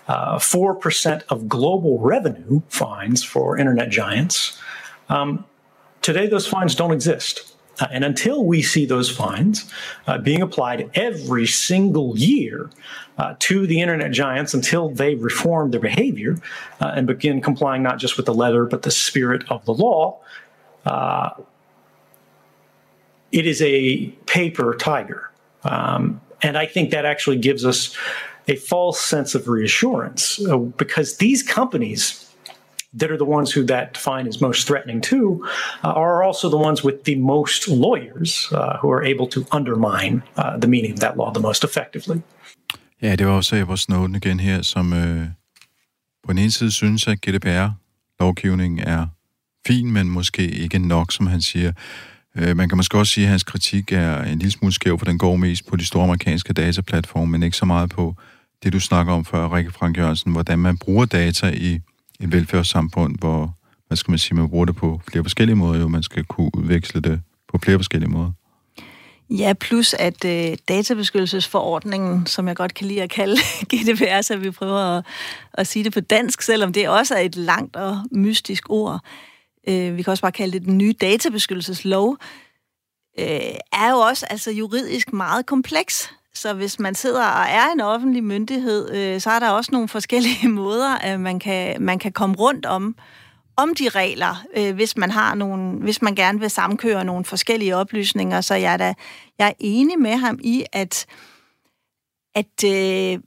uh, 0.07 0.39
4% 0.39 1.23
of 1.29 1.49
global 1.49 1.99
revenue 1.99 2.63
fines 2.69 3.23
for 3.25 3.59
internet 3.59 3.91
giants, 3.91 4.59
um, 5.09 5.45
today 6.03 6.27
those 6.27 6.47
fines 6.47 6.75
don't 6.75 6.93
exist. 6.93 7.55
Uh, 7.81 7.87
and 7.91 8.05
until 8.05 8.45
we 8.45 8.63
see 8.63 8.85
those 8.85 9.11
fines 9.11 9.73
uh, 10.07 10.19
being 10.19 10.43
applied 10.43 10.91
every 10.95 11.47
single 11.47 12.17
year 12.19 12.71
uh, 13.19 13.35
to 13.39 13.67
the 13.67 13.81
internet 13.81 14.13
giants, 14.13 14.55
until 14.55 14.89
they 14.91 15.15
reform 15.15 15.71
their 15.71 15.81
behavior 15.81 16.37
uh, 16.81 16.93
and 16.95 17.07
begin 17.07 17.41
complying 17.41 17.83
not 17.83 17.99
just 17.99 18.17
with 18.17 18.27
the 18.27 18.35
letter 18.35 18.65
but 18.65 18.83
the 18.83 18.91
spirit 18.91 19.45
of 19.51 19.65
the 19.65 19.75
law, 19.75 20.19
uh, 20.87 21.31
it 23.33 23.47
is 23.47 23.61
a 23.63 24.07
paper 24.27 24.75
tiger. 24.75 25.31
Um, 25.65 26.21
and 26.43 26.57
I 26.57 26.67
think 26.67 26.91
that 26.91 27.05
actually 27.05 27.39
gives 27.39 27.65
us 27.65 27.97
a 28.47 28.57
false 28.57 29.01
sense 29.01 29.35
of 29.35 29.49
reassurance 29.49 30.45
uh, 30.47 30.57
because 30.57 31.19
these 31.19 31.43
companies 31.43 32.28
that 32.95 33.11
are 33.11 33.17
the 33.17 33.25
ones 33.25 33.57
who 33.57 33.67
that 33.67 33.97
fine 33.97 34.29
is 34.29 34.41
most 34.41 34.67
threatening 34.67 35.03
to 35.03 35.45
uh, 35.85 35.89
are 35.89 36.23
also 36.23 36.49
the 36.49 36.57
ones 36.57 36.85
with 36.85 37.05
the 37.05 37.17
most 37.17 37.69
lawyers 37.69 38.49
uh, 38.53 38.79
who 38.81 38.91
are 38.91 39.05
able 39.05 39.27
to 39.27 39.41
undermine 39.53 40.23
uh, 40.37 40.57
the 40.61 40.69
meaning 40.69 40.93
of 40.93 41.01
that 41.01 41.17
law 41.17 41.33
the 41.33 41.43
most 41.43 41.65
effectively. 41.65 42.21
Ja, 43.03 43.17
det 43.17 43.27
var 43.27 43.33
også 43.33 43.57
Edward 43.57 43.79
Snowden 43.79 44.15
igen 44.15 44.41
her, 44.41 44.63
som 44.63 44.93
øh, 44.93 45.27
på 46.27 46.33
den 46.33 46.39
ene 46.39 46.51
side 46.51 46.71
synes, 46.71 47.07
at 47.07 47.19
GDPR-lovgivningen 47.27 48.79
er 48.79 49.07
fin, 49.67 49.93
men 49.93 50.11
måske 50.11 50.49
ikke 50.51 50.79
nok, 50.79 51.13
som 51.13 51.27
han 51.27 51.43
siger. 51.43 51.73
Øh, 52.37 52.57
man 52.57 52.69
kan 52.69 52.77
måske 52.77 52.99
også 52.99 53.13
sige, 53.13 53.25
at 53.25 53.31
hans 53.31 53.45
kritik 53.45 53.93
er 53.93 54.23
en 54.23 54.39
lille 54.39 54.51
smule 54.51 54.73
skæv, 54.73 54.99
for 54.99 55.05
den 55.05 55.19
går 55.19 55.37
mest 55.37 55.67
på 55.67 55.77
de 55.77 55.87
store 55.87 56.05
amerikanske 56.05 56.53
dataplatforme, 56.53 57.31
men 57.33 57.43
ikke 57.43 57.57
så 57.57 57.65
meget 57.65 57.91
på 57.91 58.15
det, 58.63 58.73
du 58.73 58.81
snakker 58.81 59.13
om 59.13 59.25
før, 59.25 59.55
Rikke 59.57 59.71
Frank 59.71 59.99
Jørgensen, 59.99 60.33
hvordan 60.33 60.59
man 60.59 60.79
bruger 60.79 61.05
data 61.05 61.51
i 61.55 61.81
et 62.21 62.33
velfærdssamfund, 62.33 63.19
hvor, 63.19 63.55
hvad 63.87 63.97
skal 63.97 64.11
man 64.11 64.19
sige, 64.19 64.37
man 64.37 64.49
bruger 64.49 64.65
det 64.65 64.77
på 64.77 65.01
flere 65.11 65.25
forskellige 65.25 65.57
måder, 65.57 65.81
jo 65.81 65.89
man 65.89 66.03
skal 66.03 66.25
kunne 66.25 66.51
udveksle 66.55 67.01
det 67.01 67.21
på 67.49 67.59
flere 67.63 67.79
forskellige 67.79 68.11
måder. 68.11 68.33
Ja, 69.31 69.53
plus 69.61 69.95
at 69.95 70.25
øh, 70.25 70.57
databeskyttelsesforordningen, 70.69 72.27
som 72.27 72.49
jeg 72.49 72.57
godt 72.57 72.75
kan 72.75 72.87
lide 72.87 73.03
at 73.03 73.11
kalde 73.11 73.37
GDPR, 73.73 74.21
så 74.21 74.37
vi 74.37 74.51
prøver 74.51 74.79
at, 74.79 75.05
at 75.55 75.67
sige 75.67 75.85
det 75.85 75.93
på 75.93 76.01
dansk, 76.01 76.43
selvom 76.43 76.73
det 76.73 76.89
også 76.89 77.15
er 77.15 77.21
et 77.21 77.37
langt 77.37 77.77
og 77.77 77.99
mystisk 78.11 78.71
ord. 78.71 79.01
Øh, 79.69 79.97
vi 79.97 80.03
kan 80.03 80.11
også 80.11 80.23
bare 80.23 80.33
kalde 80.33 80.53
det 80.53 80.67
den 80.67 80.79
nye 80.79 80.95
databeskyttelseslov, 81.01 82.17
øh, 83.19 83.27
er 83.73 83.91
jo 83.91 83.97
også 83.97 84.27
altså 84.31 84.51
juridisk 84.51 85.13
meget 85.13 85.47
kompleks. 85.47 86.15
Så 86.39 86.53
hvis 86.53 86.79
man 86.79 86.95
sidder 86.95 87.25
og 87.27 87.47
er 87.49 87.73
en 87.73 87.81
offentlig 87.81 88.25
myndighed, 88.25 88.95
øh, 88.95 89.21
så 89.21 89.31
er 89.31 89.39
der 89.39 89.51
også 89.51 89.71
nogle 89.73 89.89
forskellige 89.89 90.49
måder, 90.63 90.99
at 90.99 91.21
man 91.21 91.39
kan, 91.39 91.83
man 91.83 91.99
kan 91.99 92.13
komme 92.13 92.37
rundt 92.37 92.67
om, 92.67 92.97
om 93.57 93.75
de 93.75 93.89
regler, 93.89 94.45
øh, 94.57 94.75
hvis 94.75 94.97
man 94.97 95.11
har 95.11 95.35
nogle, 95.35 95.79
hvis 95.79 96.03
man 96.03 96.15
gerne 96.15 96.41
vil 96.41 96.51
samkøre 96.51 97.05
nogle 97.05 97.25
forskellige 97.25 97.77
oplysninger. 97.77 98.41
Så 98.41 98.55
jeg 98.55 98.73
er, 98.73 98.77
da, 98.77 98.95
jeg 99.39 99.49
er 99.49 99.53
enig 99.59 99.99
med 99.99 100.17
ham 100.17 100.39
i, 100.43 100.65
at, 100.73 101.07
at 102.35 102.65
øh, 102.65 103.19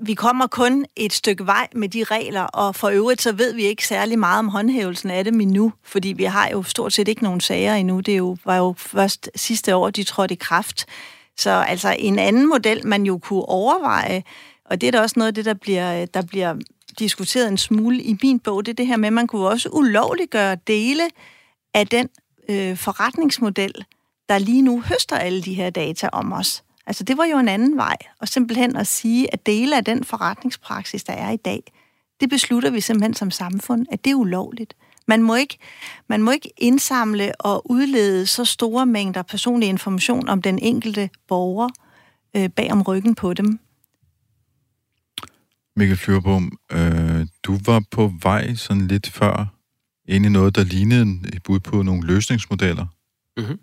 vi 0.00 0.14
kommer 0.14 0.46
kun 0.46 0.86
et 0.96 1.12
stykke 1.12 1.46
vej 1.46 1.68
med 1.74 1.88
de 1.88 2.04
regler, 2.04 2.42
og 2.42 2.74
for 2.74 2.88
øvrigt 2.88 3.22
så 3.22 3.32
ved 3.32 3.54
vi 3.54 3.62
ikke 3.62 3.86
særlig 3.86 4.18
meget 4.18 4.38
om 4.38 4.48
håndhævelsen 4.48 5.10
af 5.10 5.24
dem 5.24 5.40
endnu, 5.40 5.72
fordi 5.84 6.08
vi 6.08 6.24
har 6.24 6.48
jo 6.48 6.62
stort 6.62 6.92
set 6.92 7.08
ikke 7.08 7.22
nogen 7.22 7.40
sager 7.40 7.74
endnu. 7.74 8.00
Det 8.00 8.18
jo, 8.18 8.36
var 8.44 8.56
jo 8.56 8.74
først 8.76 9.30
sidste 9.36 9.76
år, 9.76 9.90
de 9.90 10.04
trådte 10.04 10.34
i 10.34 10.38
kraft. 10.40 10.86
Så 11.38 11.50
altså 11.50 11.96
en 11.98 12.18
anden 12.18 12.48
model, 12.48 12.86
man 12.86 13.06
jo 13.06 13.18
kunne 13.18 13.48
overveje, 13.48 14.22
og 14.64 14.80
det 14.80 14.86
er 14.86 14.90
da 14.90 15.00
også 15.00 15.14
noget 15.16 15.28
af 15.28 15.34
det, 15.34 15.44
der 15.44 15.54
bliver, 15.54 16.06
der 16.06 16.22
bliver 16.22 16.54
diskuteret 16.98 17.48
en 17.48 17.58
smule 17.58 18.02
i 18.02 18.16
min 18.22 18.40
bog, 18.40 18.66
det 18.66 18.72
er 18.72 18.76
det 18.76 18.86
her 18.86 18.96
med, 18.96 19.06
at 19.06 19.12
man 19.12 19.26
kunne 19.26 19.48
også 19.48 19.68
ulovligt 19.68 20.30
gøre 20.30 20.56
dele 20.66 21.02
af 21.74 21.86
den 21.86 22.08
øh, 22.48 22.76
forretningsmodel, 22.76 23.84
der 24.28 24.38
lige 24.38 24.62
nu 24.62 24.80
høster 24.80 25.16
alle 25.16 25.42
de 25.42 25.54
her 25.54 25.70
data 25.70 26.08
om 26.12 26.32
os. 26.32 26.64
Altså 26.86 27.04
det 27.04 27.16
var 27.16 27.24
jo 27.24 27.38
en 27.38 27.48
anden 27.48 27.76
vej, 27.76 27.96
og 28.20 28.28
simpelthen 28.28 28.76
at 28.76 28.86
sige, 28.86 29.32
at 29.32 29.46
dele 29.46 29.76
af 29.76 29.84
den 29.84 30.04
forretningspraksis, 30.04 31.04
der 31.04 31.12
er 31.12 31.30
i 31.30 31.36
dag, 31.36 31.62
det 32.20 32.30
beslutter 32.30 32.70
vi 32.70 32.80
simpelthen 32.80 33.14
som 33.14 33.30
samfund, 33.30 33.86
at 33.92 34.04
det 34.04 34.10
er 34.10 34.14
ulovligt. 34.14 34.74
Man 35.12 35.22
må 35.22 35.34
ikke, 35.34 35.58
man 36.08 36.22
må 36.22 36.30
ikke 36.30 36.50
indsamle 36.58 37.40
og 37.40 37.70
udlede 37.70 38.26
så 38.26 38.44
store 38.44 38.86
mængder 38.86 39.22
personlig 39.22 39.68
information 39.68 40.28
om 40.28 40.42
den 40.42 40.58
enkelte 40.58 41.10
borger 41.28 41.68
øh, 42.36 42.48
bag 42.48 42.72
om 42.72 42.82
ryggen 42.82 43.14
på 43.14 43.34
dem. 43.34 43.58
Mikkel 45.76 45.96
Flyverbom, 45.96 46.58
øh, 46.72 47.26
du 47.42 47.58
var 47.66 47.82
på 47.90 48.12
vej 48.22 48.54
sådan 48.54 48.88
lidt 48.88 49.10
før 49.10 49.54
ind 50.08 50.26
i 50.26 50.28
noget, 50.28 50.56
der 50.56 50.64
lignede 50.64 51.36
et 51.36 51.42
bud 51.42 51.60
på 51.60 51.82
nogle 51.82 52.06
løsningsmodeller. 52.06 52.86
Mm-hmm. 53.36 53.58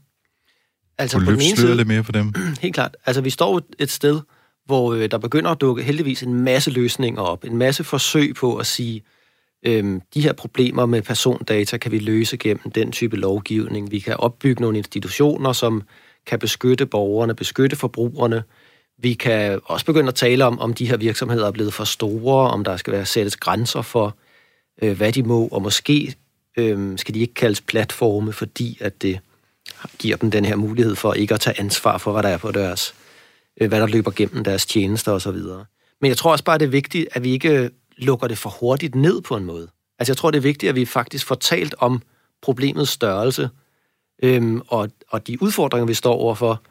Altså 0.97 1.17
Kunne 1.17 1.25
på 1.25 1.31
den 1.31 1.41
ene 1.41 1.57
side, 1.57 1.75
lidt 1.75 1.87
mere 1.87 2.03
for 2.03 2.11
dem? 2.11 2.33
Helt 2.61 2.73
klart. 2.73 2.97
Altså 3.05 3.21
vi 3.21 3.29
står 3.29 3.61
et 3.79 3.91
sted, 3.91 4.21
hvor 4.65 4.93
øh, 4.93 5.11
der 5.11 5.17
begynder 5.17 5.51
at 5.51 5.61
dukke 5.61 5.83
heldigvis 5.83 6.23
en 6.23 6.33
masse 6.33 6.71
løsninger 6.71 7.21
op. 7.21 7.43
En 7.43 7.57
masse 7.57 7.83
forsøg 7.83 8.35
på 8.35 8.55
at 8.55 8.67
sige, 8.67 9.03
øhm, 9.65 10.01
de 10.13 10.21
her 10.21 10.33
problemer 10.33 10.85
med 10.85 11.01
persondata 11.01 11.77
kan 11.77 11.91
vi 11.91 11.99
løse 11.99 12.37
gennem 12.37 12.71
den 12.71 12.91
type 12.91 13.15
lovgivning. 13.15 13.91
Vi 13.91 13.99
kan 13.99 14.17
opbygge 14.17 14.61
nogle 14.61 14.77
institutioner, 14.77 15.53
som 15.53 15.83
kan 16.25 16.39
beskytte 16.39 16.85
borgerne, 16.85 17.35
beskytte 17.35 17.75
forbrugerne. 17.75 18.43
Vi 18.97 19.13
kan 19.13 19.59
også 19.65 19.85
begynde 19.85 20.07
at 20.07 20.15
tale 20.15 20.45
om, 20.45 20.59
om 20.59 20.73
de 20.73 20.87
her 20.87 20.97
virksomheder 20.97 21.47
er 21.47 21.51
blevet 21.51 21.73
for 21.73 21.83
store, 21.83 22.49
om 22.49 22.63
der 22.63 22.77
skal 22.77 22.93
være 22.93 23.05
sættes 23.05 23.37
grænser 23.37 23.81
for, 23.81 24.15
øh, 24.81 24.97
hvad 24.97 25.11
de 25.11 25.23
må, 25.23 25.47
og 25.47 25.61
måske 25.61 26.15
øh, 26.57 26.97
skal 26.97 27.13
de 27.13 27.19
ikke 27.19 27.33
kaldes 27.33 27.61
platforme, 27.61 28.33
fordi 28.33 28.77
at 28.81 29.01
det 29.01 29.19
giver 29.99 30.17
dem 30.17 30.31
den 30.31 30.45
her 30.45 30.55
mulighed 30.55 30.95
for 30.95 31.13
ikke 31.13 31.33
at 31.33 31.39
tage 31.39 31.59
ansvar 31.59 31.97
for, 31.97 32.11
hvad 32.11 32.23
der 32.23 32.29
er 32.29 32.37
på 32.37 32.51
deres, 32.51 32.95
øh, 33.61 33.67
hvad 33.67 33.79
der 33.79 33.87
løber 33.87 34.11
gennem 34.11 34.43
deres 34.43 34.65
tjenester 34.65 35.11
osv. 35.11 35.37
Men 36.01 36.09
jeg 36.09 36.17
tror 36.17 36.31
også 36.31 36.43
bare, 36.43 36.57
det 36.57 36.65
er 36.65 36.69
vigtigt, 36.69 37.07
at 37.11 37.23
vi 37.23 37.31
ikke 37.31 37.69
lukker 37.99 38.27
det 38.27 38.37
for 38.37 38.49
hurtigt 38.49 38.95
ned 38.95 39.21
på 39.21 39.37
en 39.37 39.45
måde. 39.45 39.67
Altså 39.99 40.11
jeg 40.11 40.17
tror, 40.17 40.31
det 40.31 40.37
er 40.37 40.41
vigtigt, 40.41 40.69
at 40.69 40.75
vi 40.75 40.85
faktisk 40.85 41.25
får 41.25 41.35
talt 41.35 41.75
om 41.77 42.01
problemets 42.41 42.91
størrelse 42.91 43.49
øhm, 44.23 44.61
og, 44.67 44.89
og 45.09 45.27
de 45.27 45.41
udfordringer, 45.41 45.85
vi 45.85 45.93
står 45.93 46.13
overfor. 46.13 46.61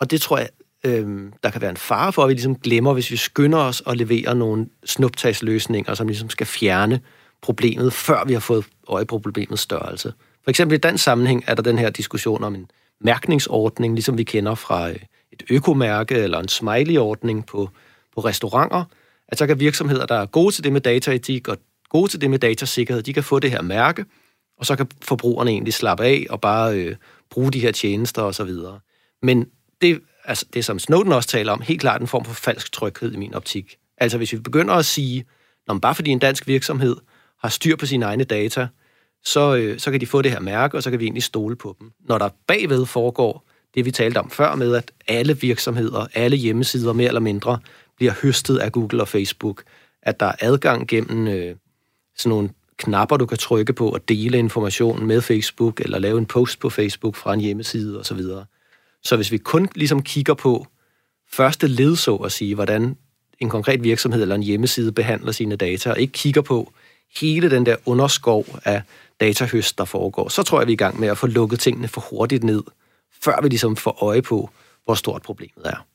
Og 0.00 0.10
det 0.10 0.20
tror 0.20 0.38
jeg, 0.38 0.48
øhm, 0.84 1.32
der 1.42 1.50
kan 1.50 1.60
være 1.60 1.70
en 1.70 1.76
fare 1.76 2.12
for, 2.12 2.22
at 2.22 2.28
vi 2.28 2.34
ligesom 2.34 2.56
glemmer, 2.56 2.92
hvis 2.92 3.10
vi 3.10 3.16
skynder 3.16 3.58
os 3.58 3.82
at 3.86 3.96
levere 3.96 4.34
nogle 4.34 4.66
snuptagsløsninger, 4.84 5.94
som 5.94 6.06
ligesom 6.06 6.30
skal 6.30 6.46
fjerne 6.46 7.00
problemet, 7.42 7.92
før 7.92 8.24
vi 8.24 8.32
har 8.32 8.40
fået 8.40 8.64
øje 8.88 9.04
på 9.04 9.18
problemets 9.18 9.62
størrelse. 9.62 10.12
For 10.42 10.50
eksempel 10.50 10.74
i 10.74 10.78
den 10.78 10.98
sammenhæng 10.98 11.44
er 11.46 11.54
der 11.54 11.62
den 11.62 11.78
her 11.78 11.90
diskussion 11.90 12.44
om 12.44 12.54
en 12.54 12.70
mærkningsordning, 13.00 13.94
ligesom 13.94 14.18
vi 14.18 14.24
kender 14.24 14.54
fra 14.54 14.90
øh, 14.90 14.96
et 15.32 15.42
økomærke 15.50 16.14
eller 16.14 16.38
en 16.38 16.48
smiley-ordning 16.48 17.46
på, 17.46 17.70
på 18.14 18.20
restauranter, 18.20 18.84
at 19.28 19.38
så 19.38 19.46
kan 19.46 19.60
virksomheder, 19.60 20.06
der 20.06 20.14
er 20.14 20.26
gode 20.26 20.54
til 20.54 20.64
det 20.64 20.72
med 20.72 20.80
dataetik 20.80 21.48
og 21.48 21.58
gode 21.88 22.10
til 22.10 22.20
det 22.20 22.30
med 22.30 22.38
datasikkerhed, 22.38 23.02
de 23.02 23.12
kan 23.12 23.24
få 23.24 23.38
det 23.38 23.50
her 23.50 23.62
mærke, 23.62 24.04
og 24.58 24.66
så 24.66 24.76
kan 24.76 24.86
forbrugerne 25.02 25.50
egentlig 25.50 25.74
slappe 25.74 26.04
af 26.04 26.26
og 26.30 26.40
bare 26.40 26.78
øh, 26.78 26.96
bruge 27.30 27.52
de 27.52 27.60
her 27.60 27.72
tjenester 27.72 28.22
osv. 28.22 28.50
Men 29.22 29.46
det, 29.80 30.00
altså, 30.24 30.46
det, 30.54 30.64
som 30.64 30.78
Snowden 30.78 31.12
også 31.12 31.28
taler 31.28 31.52
om, 31.52 31.60
helt 31.60 31.80
klart 31.80 32.00
en 32.00 32.06
form 32.06 32.24
for 32.24 32.34
falsk 32.34 32.72
tryghed 32.72 33.12
i 33.12 33.16
min 33.16 33.34
optik. 33.34 33.76
Altså 33.98 34.18
hvis 34.18 34.32
vi 34.32 34.38
begynder 34.38 34.74
at 34.74 34.84
sige, 34.84 35.24
når 35.68 35.78
bare 35.78 35.94
fordi 35.94 36.10
en 36.10 36.18
dansk 36.18 36.46
virksomhed 36.46 36.96
har 37.40 37.48
styr 37.48 37.76
på 37.76 37.86
sine 37.86 38.04
egne 38.04 38.24
data, 38.24 38.68
så, 39.24 39.56
øh, 39.56 39.78
så 39.78 39.90
kan 39.90 40.00
de 40.00 40.06
få 40.06 40.22
det 40.22 40.30
her 40.30 40.40
mærke, 40.40 40.76
og 40.76 40.82
så 40.82 40.90
kan 40.90 41.00
vi 41.00 41.04
egentlig 41.04 41.22
stole 41.22 41.56
på 41.56 41.76
dem. 41.80 41.90
Når 42.08 42.18
der 42.18 42.28
bagved 42.46 42.86
foregår 42.86 43.48
det, 43.74 43.84
vi 43.84 43.90
talte 43.90 44.18
om 44.18 44.30
før 44.30 44.54
med, 44.54 44.74
at 44.74 44.92
alle 45.08 45.40
virksomheder, 45.40 46.06
alle 46.14 46.36
hjemmesider 46.36 46.92
mere 46.92 47.08
eller 47.08 47.20
mindre, 47.20 47.58
bliver 47.96 48.12
høstet 48.22 48.58
af 48.58 48.72
Google 48.72 49.00
og 49.00 49.08
Facebook, 49.08 49.62
at 50.02 50.20
der 50.20 50.26
er 50.26 50.34
adgang 50.40 50.88
gennem 50.88 51.28
øh, 51.28 51.56
sådan 52.16 52.30
nogle 52.30 52.50
knapper, 52.76 53.16
du 53.16 53.26
kan 53.26 53.38
trykke 53.38 53.72
på 53.72 53.88
og 53.88 54.08
dele 54.08 54.38
information 54.38 55.06
med 55.06 55.20
Facebook, 55.20 55.80
eller 55.80 55.98
lave 55.98 56.18
en 56.18 56.26
post 56.26 56.60
på 56.60 56.70
Facebook 56.70 57.16
fra 57.16 57.34
en 57.34 57.40
hjemmeside 57.40 58.00
osv. 58.00 58.22
Så, 58.22 58.44
så 59.02 59.16
hvis 59.16 59.32
vi 59.32 59.38
kun 59.38 59.68
ligesom 59.74 60.02
kigger 60.02 60.34
på 60.34 60.66
første 61.30 61.66
led, 61.66 61.96
så 61.96 62.16
at 62.16 62.32
sige, 62.32 62.54
hvordan 62.54 62.96
en 63.38 63.50
konkret 63.50 63.82
virksomhed 63.84 64.22
eller 64.22 64.34
en 64.34 64.42
hjemmeside 64.42 64.92
behandler 64.92 65.32
sine 65.32 65.56
data, 65.56 65.90
og 65.90 66.00
ikke 66.00 66.12
kigger 66.12 66.42
på 66.42 66.72
hele 67.20 67.50
den 67.50 67.66
der 67.66 67.76
underskov 67.86 68.46
af 68.64 68.82
datahøst, 69.20 69.78
der 69.78 69.84
foregår, 69.84 70.28
så 70.28 70.42
tror 70.42 70.60
jeg, 70.60 70.66
vi 70.66 70.72
er 70.72 70.74
i 70.74 70.76
gang 70.76 71.00
med 71.00 71.08
at 71.08 71.18
få 71.18 71.26
lukket 71.26 71.60
tingene 71.60 71.88
for 71.88 72.00
hurtigt 72.00 72.44
ned, 72.44 72.62
før 73.22 73.40
vi 73.42 73.48
ligesom 73.48 73.76
får 73.76 74.04
øje 74.04 74.22
på, 74.22 74.50
hvor 74.84 74.94
stort 74.94 75.22
problemet 75.22 75.66
er. 75.66 75.86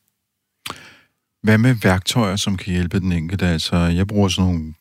Hvad 1.43 1.57
med 1.57 1.75
værktøjer, 1.83 2.35
som 2.35 2.57
kan 2.57 2.73
hjælpe 2.73 2.99
den 2.99 3.11
enkelte? 3.11 3.47
Altså, 3.47 3.75
jeg 3.75 4.07
bruger 4.07 4.27
sådan 4.27 4.51
nogle 4.51 4.73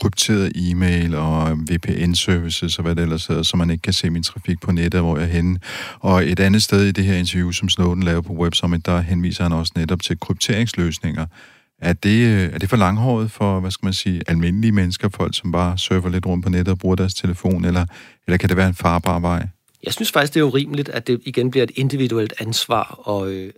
krypteret 0.00 0.52
e-mail 0.54 1.14
og 1.14 1.58
VPN-services 1.70 2.78
og 2.78 2.82
hvad 2.82 2.94
det 2.96 3.02
ellers 3.02 3.26
hedder, 3.26 3.42
så 3.42 3.56
man 3.56 3.70
ikke 3.70 3.82
kan 3.82 3.92
se 3.92 4.10
min 4.10 4.22
trafik 4.22 4.60
på 4.60 4.72
nettet, 4.72 5.00
hvor 5.00 5.16
jeg 5.16 5.24
er 5.24 5.32
henne. 5.32 5.58
Og 6.00 6.30
et 6.30 6.40
andet 6.40 6.62
sted 6.62 6.86
i 6.86 6.92
det 6.92 7.04
her 7.04 7.14
interview, 7.14 7.50
som 7.50 7.68
Snowden 7.68 8.02
lavede 8.02 8.22
på 8.22 8.32
Web 8.32 8.54
Summit, 8.54 8.86
der 8.86 9.00
henviser 9.00 9.42
han 9.42 9.52
også 9.52 9.72
netop 9.76 10.02
til 10.02 10.20
krypteringsløsninger. 10.20 11.26
Er 11.78 11.92
det, 11.92 12.26
øh, 12.26 12.52
er 12.52 12.58
det 12.58 12.68
for 12.68 12.76
langhåret 12.76 13.30
for, 13.30 13.60
hvad 13.60 13.70
skal 13.70 13.86
man 13.86 13.92
sige, 13.92 14.22
almindelige 14.26 14.72
mennesker, 14.72 15.08
folk, 15.08 15.36
som 15.36 15.52
bare 15.52 15.78
surfer 15.78 16.08
lidt 16.08 16.26
rundt 16.26 16.44
på 16.44 16.50
nettet 16.50 16.72
og 16.72 16.78
bruger 16.78 16.96
deres 16.96 17.14
telefon, 17.14 17.64
eller, 17.64 17.86
eller 18.26 18.38
kan 18.38 18.48
det 18.48 18.56
være 18.56 18.68
en 18.68 18.74
farbar 18.74 19.18
vej? 19.18 19.46
Jeg 19.84 19.92
synes 19.92 20.12
faktisk, 20.12 20.34
det 20.34 20.40
er 20.40 20.44
urimeligt, 20.44 20.88
at 20.88 21.06
det 21.06 21.20
igen 21.24 21.50
bliver 21.50 21.64
et 21.64 21.72
individuelt 21.74 22.34
ansvar 22.40 23.08
at 23.08 23.28
øh, 23.28 23.50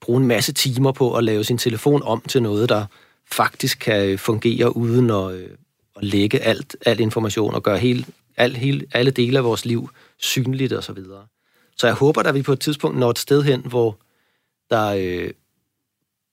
bruge 0.00 0.20
en 0.20 0.26
masse 0.26 0.52
timer 0.52 0.92
på 0.92 1.16
at 1.16 1.24
lave 1.24 1.44
sin 1.44 1.58
telefon 1.58 2.02
om 2.02 2.20
til 2.20 2.42
noget, 2.42 2.68
der 2.68 2.86
faktisk 3.32 3.78
kan 3.78 4.08
øh, 4.08 4.18
fungere 4.18 4.76
uden 4.76 5.10
at, 5.10 5.32
øh, 5.32 5.50
at 5.96 6.04
lægge 6.04 6.38
alt, 6.38 6.76
al 6.86 7.00
information 7.00 7.54
og 7.54 7.62
gøre 7.62 7.78
hele, 7.78 8.04
al, 8.36 8.56
hele, 8.56 8.86
alle 8.92 9.10
dele 9.10 9.38
af 9.38 9.44
vores 9.44 9.64
liv 9.64 9.90
synligt 10.18 10.72
og 10.72 10.84
så 10.84 10.92
videre. 10.92 11.26
Så 11.76 11.86
jeg 11.86 11.96
håber, 11.96 12.22
at 12.22 12.34
vi 12.34 12.42
på 12.42 12.52
et 12.52 12.60
tidspunkt 12.60 12.98
når 12.98 13.10
et 13.10 13.18
sted 13.18 13.42
hen, 13.42 13.60
hvor 13.60 13.98
der 14.70 14.94
øh, 14.98 15.30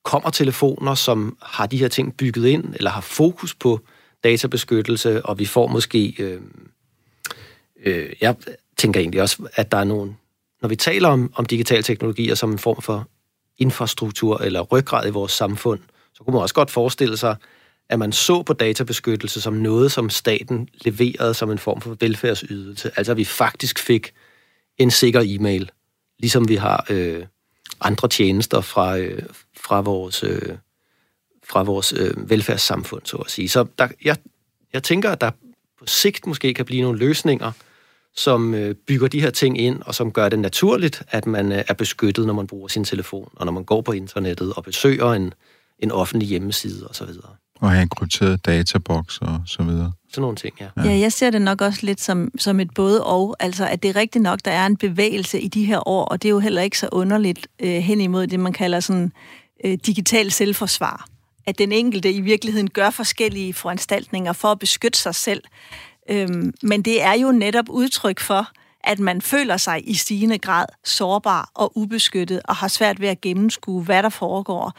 kommer 0.04 0.30
telefoner, 0.30 0.96
som 0.96 1.38
har 1.42 1.66
de 1.66 1.78
her 1.78 1.88
ting 1.88 2.18
bygget 2.18 2.46
ind, 2.46 2.74
eller 2.76 2.92
har 2.92 3.02
fokus 3.02 3.56
på 3.56 3.80
databeskyttelse, 4.24 5.26
og 5.26 5.40
vi 5.40 5.46
får 5.46 5.68
måske... 5.68 6.16
Øh, 6.20 6.42
øh, 7.84 8.10
jeg 8.22 8.36
tænker 8.78 9.00
egentlig 9.00 9.22
også, 9.22 9.50
at 9.54 9.72
der 9.72 9.78
er 9.78 9.84
nogle... 9.84 10.16
Når 10.62 10.70
vi 10.70 10.76
taler 10.76 11.10
om, 11.10 11.34
om 11.36 11.46
digital 11.46 11.84
teknologier 11.84 12.36
som 12.36 12.52
en 12.52 12.60
form 12.60 12.82
for 12.82 13.08
infrastruktur 13.58 14.38
eller 14.42 14.62
ryggrad 14.62 15.08
i 15.08 15.12
vores 15.12 15.32
samfund, 15.32 15.80
så 16.14 16.24
kunne 16.24 16.34
man 16.34 16.42
også 16.42 16.56
godt 16.56 16.72
forestille 16.72 17.18
sig, 17.18 17.36
at 17.90 18.00
man 18.00 18.12
så 18.12 18.44
på 18.44 18.54
databeskyttelse 18.54 19.42
som 19.42 19.54
noget, 19.54 19.92
som 19.92 20.10
staten 20.10 20.70
leverede 20.74 21.34
som 21.34 21.52
en 21.52 21.58
form 21.58 21.82
for 21.82 21.98
velfærdsydelse. 22.00 22.92
Altså 22.96 23.12
at 23.12 23.18
vi 23.18 23.26
faktisk 23.26 23.80
fik 23.80 24.14
en 24.78 24.92
sikker 24.92 25.22
e-mail, 25.26 25.72
ligesom 26.20 26.50
vi 26.50 26.56
har 26.56 26.86
øh, 26.90 27.26
andre 27.82 28.08
tjenester 28.08 28.62
fra, 28.62 28.98
øh, 28.98 29.24
fra 29.58 29.82
vores, 29.82 30.24
øh, 30.24 30.58
fra 31.44 31.64
vores 31.64 31.94
øh, 31.94 32.30
velfærdssamfund, 32.30 33.02
så 33.06 33.18
at 33.18 33.32
sige. 33.32 33.50
Så 33.50 33.66
der, 33.80 33.88
jeg, 34.04 34.18
jeg 34.74 34.84
tænker, 34.84 35.12
at 35.12 35.22
der 35.22 35.32
på 35.80 35.86
sigt 35.86 36.28
måske 36.28 36.54
kan 36.54 36.66
blive 36.66 36.82
nogle 36.82 37.00
løsninger, 37.00 37.52
som 38.16 38.54
øh, 38.54 38.76
bygger 38.76 39.08
de 39.08 39.22
her 39.22 39.30
ting 39.30 39.62
ind, 39.62 39.82
og 39.86 39.96
som 39.96 40.12
gør 40.12 40.30
det 40.30 40.40
naturligt, 40.40 41.04
at 41.08 41.26
man 41.26 41.52
øh, 41.52 41.64
er 41.68 41.74
beskyttet, 41.74 42.26
når 42.26 42.34
man 42.34 42.48
bruger 42.48 42.68
sin 42.68 42.84
telefon, 42.84 43.30
og 43.36 43.46
når 43.46 43.54
man 43.54 43.64
går 43.64 43.82
på 43.82 43.92
internettet 43.92 44.54
og 44.54 44.64
besøger 44.64 45.14
en, 45.14 45.34
en 45.80 45.92
offentlig 45.92 46.28
hjemmeside 46.28 46.88
osv. 46.88 47.08
Og 47.60 47.72
have 47.72 47.82
en 47.82 47.90
krypteret 47.90 48.46
databoks 48.46 49.18
og 49.18 49.42
så 49.46 49.64
videre. 49.64 49.92
Sådan 50.10 50.22
nogle 50.22 50.36
ting, 50.38 50.56
ja. 50.60 50.68
ja. 50.78 50.84
Ja, 50.84 51.00
jeg 51.00 51.14
ser 51.14 51.30
det 51.30 51.42
nok 51.42 51.62
også 51.62 51.80
lidt 51.84 52.02
som, 52.02 52.32
som 52.38 52.60
et 52.60 52.74
både 52.74 53.04
og. 53.04 53.36
Altså, 53.40 53.68
at 53.68 53.84
det 53.84 53.90
er 53.90 53.96
rigtigt 53.96 54.22
nok, 54.22 54.40
der 54.46 54.52
er 54.52 54.66
en 54.66 54.78
bevægelse 54.78 55.40
i 55.40 55.48
de 55.48 55.66
her 55.66 55.88
år, 55.88 56.06
og 56.06 56.22
det 56.22 56.30
er 56.30 56.32
jo 56.32 56.40
heller 56.40 56.62
ikke 56.62 56.80
så 56.80 56.90
underligt 56.92 57.48
øh, 57.60 57.70
hen 57.70 58.02
imod 58.02 58.28
det, 58.28 58.40
man 58.40 58.54
kalder 58.54 58.80
sådan 58.80 59.12
øh, 59.66 59.78
digital 59.86 60.32
selvforsvar. 60.32 61.08
At 61.48 61.58
den 61.58 61.72
enkelte 61.72 62.12
i 62.12 62.22
virkeligheden 62.22 62.70
gør 62.70 62.90
forskellige 62.90 63.54
foranstaltninger 63.54 64.34
for 64.34 64.48
at 64.48 64.60
beskytte 64.60 65.00
sig 65.00 65.16
selv. 65.16 65.44
Øhm, 66.10 66.54
men 66.64 66.82
det 66.82 67.02
er 67.04 67.14
jo 67.14 67.32
netop 67.32 67.70
udtryk 67.70 68.20
for, 68.20 68.48
at 68.84 69.00
man 69.00 69.22
føler 69.22 69.58
sig 69.58 69.90
i 69.90 69.94
stigende 69.94 70.38
grad 70.38 70.66
sårbar 70.84 71.52
og 71.54 71.78
ubeskyttet 71.78 72.42
og 72.46 72.56
har 72.56 72.68
svært 72.68 73.02
ved 73.02 73.08
at 73.08 73.22
gennemskue, 73.22 73.84
hvad 73.84 74.04
der 74.04 74.10
foregår. 74.10 74.74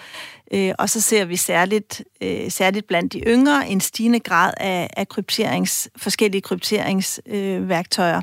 Øh, 0.52 0.72
og 0.78 0.90
så 0.90 1.00
ser 1.00 1.24
vi 1.24 1.36
særligt, 1.36 2.02
øh, 2.20 2.50
særligt 2.50 2.86
blandt 2.86 3.12
de 3.12 3.20
yngre 3.26 3.68
en 3.68 3.80
stigende 3.80 4.20
grad 4.20 4.52
af, 4.56 4.90
af 4.96 5.08
krypterings, 5.08 5.88
forskellige 5.96 6.42
krypteringsværktøjer. 6.42 8.16
Øh, 8.16 8.22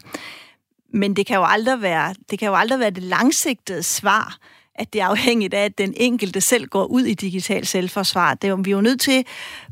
Men 0.93 1.15
det 1.15 1.25
kan 1.25 1.35
jo 1.35 1.45
aldrig 1.47 1.81
være 1.81 2.15
det, 2.29 2.39
kan 2.39 2.47
jo 2.47 2.55
aldrig 2.55 2.79
være 2.79 2.89
det 2.89 3.03
langsigtede 3.03 3.83
svar, 3.83 4.37
at 4.75 4.93
det 4.93 5.01
er 5.01 5.05
afhængigt 5.05 5.53
af, 5.53 5.65
at 5.65 5.77
den 5.77 5.93
enkelte 5.97 6.41
selv 6.41 6.67
går 6.67 6.85
ud 6.85 7.01
i 7.01 7.13
digital 7.13 7.65
selvforsvar. 7.65 8.33
Det 8.33 8.49
er 8.49 8.55
vi 8.55 8.71
er 8.71 8.75
jo 8.75 8.81
nødt 8.81 9.01
til 9.01 9.25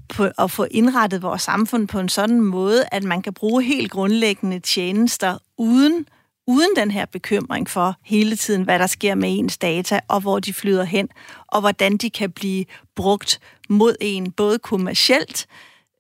på, 0.10 0.28
at 0.38 0.52
få 0.52 0.68
indrettet 0.72 1.22
vores 1.22 1.42
samfund 1.42 1.88
på 1.88 2.00
en 2.00 2.10
sådan 2.10 2.42
måde, 2.42 2.84
at 2.92 3.04
man 3.04 3.22
kan 3.22 3.34
bruge 3.34 3.64
helt 3.64 3.92
grundlæggende 3.92 4.60
tjenester 4.60 5.38
uden 5.58 6.06
uden 6.48 6.70
den 6.76 6.92
her 6.92 7.06
bekymring 7.06 7.70
for 7.70 7.96
hele 8.04 8.36
tiden, 8.36 8.64
hvad 8.64 8.80
der 8.80 8.88
sker 8.88 9.16
med 9.16 9.40
ens 9.40 9.58
data, 9.58 10.00
og 10.08 10.22
hvor 10.22 10.40
de 10.40 10.54
flyder 10.54 10.84
hen, 10.84 11.10
og 11.48 11.60
hvordan 11.60 11.98
de 11.98 12.10
kan 12.10 12.32
blive 12.32 12.66
brugt 12.96 13.40
mod 13.70 13.96
en, 14.02 14.32
både 14.32 14.60
kommercielt 14.60 15.48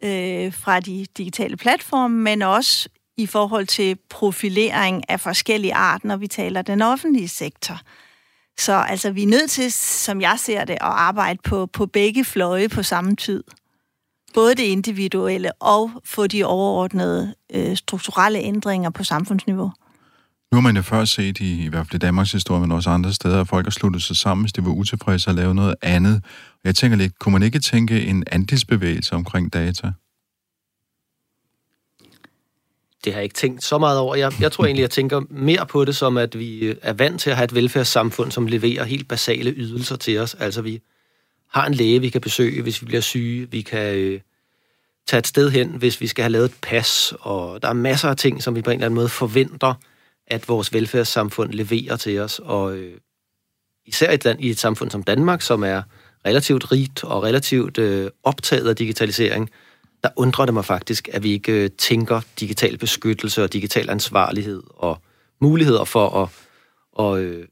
øh, 0.03 0.53
fra 0.53 0.79
de 0.79 1.05
digitale 1.17 1.57
platforme, 1.57 2.17
men 2.17 2.41
også 2.41 2.89
i 3.17 3.25
forhold 3.25 3.67
til 3.67 3.97
profilering 4.09 5.09
af 5.09 5.19
forskellige 5.19 5.73
arter, 5.73 6.07
når 6.07 6.17
vi 6.17 6.27
taler 6.27 6.61
den 6.61 6.81
offentlige 6.81 7.27
sektor. 7.27 7.81
Så 8.65 8.73
altså, 8.73 9.11
vi 9.11 9.23
er 9.23 9.27
nødt 9.27 9.51
til, 9.51 9.71
som 9.71 10.21
jeg 10.21 10.35
ser 10.39 10.65
det, 10.65 10.73
at 10.73 10.79
arbejde 10.81 11.39
på, 11.43 11.65
på 11.65 11.85
begge 11.85 12.25
fløje 12.25 12.69
på 12.69 12.83
samme 12.83 13.15
tid. 13.15 13.43
Både 14.33 14.55
det 14.55 14.63
individuelle 14.63 15.51
og 15.61 15.91
få 16.05 16.27
de 16.27 16.43
overordnede 16.43 17.35
øh, 17.53 17.77
strukturelle 17.77 18.39
ændringer 18.39 18.89
på 18.89 19.03
samfundsniveau. 19.03 19.71
Nu 20.51 20.55
har 20.55 20.61
man 20.61 20.75
jo 20.75 20.81
før 20.81 21.05
set 21.05 21.39
i, 21.39 21.65
i 21.65 21.67
hvert 21.67 21.87
fald 21.87 21.95
i 21.95 22.05
Danmarks 22.05 22.31
historie, 22.31 22.61
men 22.61 22.71
også 22.71 22.89
andre 22.89 23.13
steder, 23.13 23.41
at 23.41 23.47
folk 23.47 23.65
har 23.65 23.71
sluttet 23.71 24.03
sig 24.03 24.15
sammen, 24.15 24.43
hvis 24.43 24.53
de 24.53 24.65
var 24.65 24.71
utilfredse 24.71 25.29
og 25.29 25.33
lave 25.35 25.55
noget 25.55 25.75
andet. 25.81 26.23
Jeg 26.63 26.75
tænker 26.75 26.97
lidt, 26.97 27.19
kunne 27.19 27.33
man 27.33 27.43
ikke 27.43 27.59
tænke 27.59 28.05
en 28.05 28.23
andelsbevægelse 28.31 29.15
omkring 29.15 29.53
data? 29.53 29.91
Det 33.03 33.13
har 33.13 33.19
jeg 33.19 33.23
ikke 33.23 33.35
tænkt 33.35 33.63
så 33.63 33.77
meget 33.77 33.99
over. 33.99 34.15
Jeg, 34.15 34.33
jeg 34.41 34.51
tror 34.51 34.65
egentlig, 34.65 34.81
jeg 34.81 34.89
tænker 34.89 35.21
mere 35.29 35.65
på 35.65 35.85
det 35.85 35.95
som, 35.95 36.17
at 36.17 36.39
vi 36.39 36.59
øh, 36.59 36.75
er 36.81 36.93
vant 36.93 37.21
til 37.21 37.29
at 37.29 37.35
have 37.35 37.45
et 37.45 37.55
velfærdssamfund, 37.55 38.31
som 38.31 38.47
leverer 38.47 38.83
helt 38.83 39.07
basale 39.07 39.51
ydelser 39.51 39.95
til 39.95 40.19
os. 40.19 40.33
Altså 40.33 40.61
vi 40.61 40.81
har 41.49 41.65
en 41.65 41.73
læge, 41.73 42.01
vi 42.01 42.09
kan 42.09 42.21
besøge, 42.21 42.61
hvis 42.61 42.81
vi 42.81 42.85
bliver 42.85 43.01
syge. 43.01 43.51
Vi 43.51 43.61
kan 43.61 43.95
øh, 43.95 44.21
tage 45.07 45.19
et 45.19 45.27
sted 45.27 45.49
hen, 45.49 45.69
hvis 45.69 46.01
vi 46.01 46.07
skal 46.07 46.23
have 46.23 46.31
lavet 46.31 46.45
et 46.45 46.55
pas. 46.61 47.13
Og 47.19 47.61
der 47.61 47.67
er 47.67 47.73
masser 47.73 48.09
af 48.09 48.17
ting, 48.17 48.43
som 48.43 48.55
vi 48.55 48.61
på 48.61 48.69
en 48.69 48.75
eller 48.75 48.85
anden 48.85 48.95
måde 48.95 49.09
forventer, 49.09 49.73
at 50.27 50.49
vores 50.49 50.73
velfærdssamfund 50.73 51.53
leverer 51.53 51.95
til 51.95 52.19
os. 52.19 52.39
Og 52.39 52.77
øh, 52.77 52.97
især 53.85 54.11
i 54.11 54.13
et, 54.13 54.25
land, 54.25 54.41
i 54.41 54.49
et 54.49 54.59
samfund 54.59 54.91
som 54.91 55.03
Danmark, 55.03 55.41
som 55.41 55.63
er 55.63 55.81
relativt 56.25 56.71
rigt 56.71 57.03
og 57.03 57.23
relativt 57.23 57.77
øh, 57.77 58.09
optaget 58.23 58.69
af 58.69 58.75
digitalisering, 58.75 59.49
der 60.03 60.09
undrer 60.15 60.45
det 60.45 60.53
mig 60.53 60.65
faktisk, 60.65 61.09
at 61.13 61.23
vi 61.23 61.31
ikke 61.31 61.51
øh, 61.51 61.69
tænker 61.77 62.21
digital 62.39 62.77
beskyttelse 62.77 63.43
og 63.43 63.53
digital 63.53 63.89
ansvarlighed 63.89 64.63
og 64.69 65.01
muligheder 65.41 65.83
for 65.83 66.09
at, 66.09 66.29
at 67.05 67.23
øh, 67.23 67.47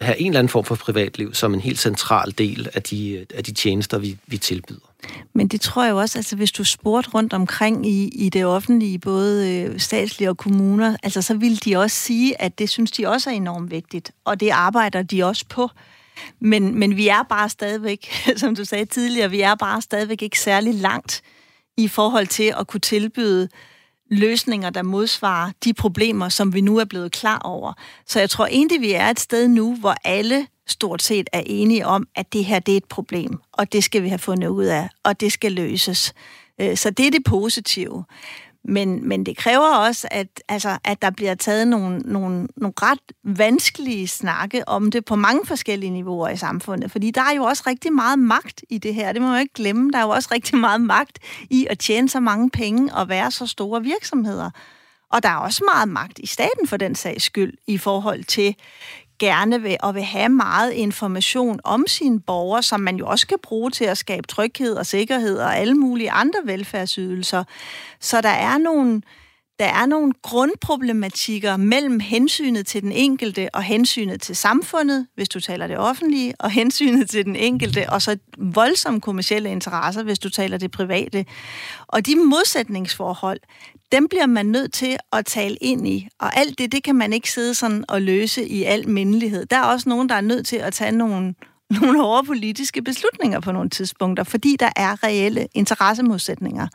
have 0.00 0.20
en 0.20 0.26
eller 0.26 0.38
anden 0.38 0.48
form 0.48 0.64
for 0.64 0.74
privatliv 0.74 1.34
som 1.34 1.54
en 1.54 1.60
helt 1.60 1.78
central 1.78 2.34
del 2.38 2.68
af 2.74 2.82
de, 2.82 3.10
øh, 3.10 3.26
af 3.34 3.44
de 3.44 3.52
tjenester, 3.52 3.98
vi, 3.98 4.18
vi 4.26 4.38
tilbyder. 4.38 4.90
Men 5.32 5.48
det 5.48 5.60
tror 5.60 5.84
jeg 5.84 5.94
også, 5.94 6.18
altså 6.18 6.36
hvis 6.36 6.52
du 6.52 6.64
spurgte 6.64 7.10
rundt 7.10 7.32
omkring 7.32 7.86
i, 7.86 8.08
i 8.08 8.28
det 8.28 8.44
offentlige, 8.44 8.98
både 8.98 9.50
øh, 9.50 9.80
statslige 9.80 10.28
og 10.28 10.36
kommuner, 10.36 10.96
altså 11.02 11.22
så 11.22 11.34
vil 11.34 11.64
de 11.64 11.76
også 11.76 11.96
sige, 11.96 12.42
at 12.42 12.58
det 12.58 12.68
synes 12.68 12.90
de 12.90 13.06
også 13.06 13.30
er 13.30 13.34
enormt 13.34 13.70
vigtigt, 13.70 14.12
og 14.24 14.40
det 14.40 14.50
arbejder 14.50 15.02
de 15.02 15.24
også 15.24 15.44
på. 15.48 15.68
Men, 16.40 16.78
men 16.78 16.96
vi 16.96 17.08
er 17.08 17.22
bare 17.22 17.48
stadigvæk, 17.48 18.12
som 18.36 18.54
du 18.54 18.64
sagde 18.64 18.84
tidligere, 18.84 19.30
vi 19.30 19.40
er 19.40 19.54
bare 19.54 19.82
stadigvæk 19.82 20.22
ikke 20.22 20.40
særlig 20.40 20.74
langt 20.74 21.22
i 21.82 21.88
forhold 21.88 22.26
til 22.26 22.54
at 22.58 22.66
kunne 22.66 22.80
tilbyde 22.80 23.48
løsninger, 24.10 24.70
der 24.70 24.82
modsvarer 24.82 25.50
de 25.64 25.74
problemer, 25.74 26.28
som 26.28 26.54
vi 26.54 26.60
nu 26.60 26.78
er 26.78 26.84
blevet 26.84 27.12
klar 27.12 27.38
over. 27.38 27.72
Så 28.06 28.20
jeg 28.20 28.30
tror 28.30 28.46
egentlig, 28.46 28.80
vi 28.80 28.92
er 28.92 29.10
et 29.10 29.20
sted 29.20 29.48
nu, 29.48 29.74
hvor 29.74 29.94
alle 30.04 30.46
stort 30.66 31.02
set 31.02 31.28
er 31.32 31.42
enige 31.46 31.86
om, 31.86 32.06
at 32.16 32.32
det 32.32 32.44
her 32.44 32.58
det 32.58 32.72
er 32.72 32.76
et 32.76 32.84
problem, 32.84 33.40
og 33.52 33.72
det 33.72 33.84
skal 33.84 34.02
vi 34.02 34.08
have 34.08 34.18
fundet 34.18 34.48
ud 34.48 34.64
af, 34.64 34.88
og 35.04 35.20
det 35.20 35.32
skal 35.32 35.52
løses. 35.52 36.14
Øh, 36.60 36.76
så 36.76 36.90
det 36.90 37.06
er 37.06 37.10
det 37.10 37.24
positive. 37.24 38.04
Men, 38.64 39.08
men 39.08 39.26
det 39.26 39.36
kræver 39.36 39.76
også, 39.76 40.08
at, 40.10 40.42
altså, 40.48 40.78
at 40.84 41.02
der 41.02 41.10
bliver 41.10 41.34
taget 41.34 41.68
nogle, 41.68 41.98
nogle, 41.98 42.48
nogle 42.56 42.74
ret 42.82 43.12
vanskelige 43.24 44.08
snakke 44.08 44.68
om 44.68 44.90
det 44.90 45.04
på 45.04 45.16
mange 45.16 45.46
forskellige 45.46 45.90
niveauer 45.90 46.28
i 46.28 46.36
samfundet. 46.36 46.90
Fordi 46.90 47.10
der 47.10 47.20
er 47.20 47.34
jo 47.36 47.42
også 47.42 47.62
rigtig 47.66 47.92
meget 47.92 48.18
magt 48.18 48.64
i 48.68 48.78
det 48.78 48.94
her. 48.94 49.12
Det 49.12 49.22
må 49.22 49.28
man 49.28 49.36
jo 49.36 49.40
ikke 49.40 49.54
glemme. 49.54 49.90
Der 49.90 49.98
er 49.98 50.02
jo 50.02 50.08
også 50.08 50.28
rigtig 50.32 50.58
meget 50.58 50.80
magt 50.80 51.18
i 51.50 51.66
at 51.70 51.78
tjene 51.78 52.08
så 52.08 52.20
mange 52.20 52.50
penge 52.50 52.94
og 52.94 53.08
være 53.08 53.30
så 53.30 53.46
store 53.46 53.82
virksomheder. 53.82 54.50
Og 55.12 55.22
der 55.22 55.28
er 55.28 55.36
også 55.36 55.64
meget 55.74 55.88
magt 55.88 56.18
i 56.18 56.26
staten 56.26 56.66
for 56.66 56.76
den 56.76 56.94
sags 56.94 57.24
skyld 57.24 57.52
i 57.66 57.78
forhold 57.78 58.24
til 58.24 58.56
gerne 59.20 59.62
vil 59.62 59.76
og 59.80 59.94
vil 59.94 60.02
have 60.02 60.28
meget 60.28 60.72
information 60.72 61.60
om 61.64 61.86
sine 61.86 62.20
borgere, 62.20 62.62
som 62.62 62.80
man 62.80 62.96
jo 62.96 63.06
også 63.06 63.26
kan 63.26 63.38
bruge 63.42 63.70
til 63.70 63.84
at 63.84 63.98
skabe 63.98 64.26
tryghed 64.26 64.74
og 64.74 64.86
sikkerhed 64.86 65.38
og 65.38 65.56
alle 65.56 65.74
mulige 65.74 66.10
andre 66.10 66.38
velfærdsydelser. 66.44 67.44
Så 68.00 68.20
der 68.20 68.28
er 68.28 68.58
nogle, 68.58 69.02
der 69.60 69.66
er 69.66 69.86
nogle 69.86 70.12
grundproblematikker 70.22 71.56
mellem 71.56 72.00
hensynet 72.00 72.66
til 72.66 72.82
den 72.82 72.92
enkelte 72.92 73.48
og 73.52 73.62
hensynet 73.62 74.22
til 74.22 74.36
samfundet, 74.36 75.06
hvis 75.14 75.28
du 75.28 75.40
taler 75.40 75.66
det 75.66 75.78
offentlige, 75.78 76.34
og 76.38 76.50
hensynet 76.50 77.10
til 77.10 77.24
den 77.24 77.36
enkelte, 77.36 77.90
og 77.90 78.02
så 78.02 78.18
voldsomme 78.38 79.00
kommersielle 79.00 79.50
interesser, 79.50 80.02
hvis 80.02 80.18
du 80.18 80.28
taler 80.28 80.58
det 80.58 80.70
private. 80.70 81.24
Og 81.86 82.06
de 82.06 82.16
modsætningsforhold, 82.16 83.40
dem 83.92 84.08
bliver 84.08 84.26
man 84.26 84.46
nødt 84.46 84.72
til 84.72 84.96
at 85.12 85.26
tale 85.26 85.56
ind 85.60 85.88
i. 85.88 86.08
Og 86.18 86.36
alt 86.36 86.58
det, 86.58 86.72
det 86.72 86.82
kan 86.82 86.96
man 86.96 87.12
ikke 87.12 87.30
sidde 87.30 87.54
sådan 87.54 87.84
og 87.88 88.02
løse 88.02 88.48
i 88.48 88.64
al 88.64 88.88
mindelighed. 88.88 89.46
Der 89.46 89.56
er 89.56 89.64
også 89.64 89.88
nogen, 89.88 90.08
der 90.08 90.14
er 90.14 90.20
nødt 90.20 90.46
til 90.46 90.56
at 90.56 90.72
tage 90.72 90.92
nogle, 90.92 91.34
nogle 91.80 92.00
hårde 92.00 92.26
politiske 92.26 92.82
beslutninger 92.82 93.40
på 93.40 93.52
nogle 93.52 93.70
tidspunkter, 93.70 94.24
fordi 94.24 94.56
der 94.60 94.70
er 94.76 95.04
reelle 95.04 95.46
interessemodsætninger. 95.54 96.66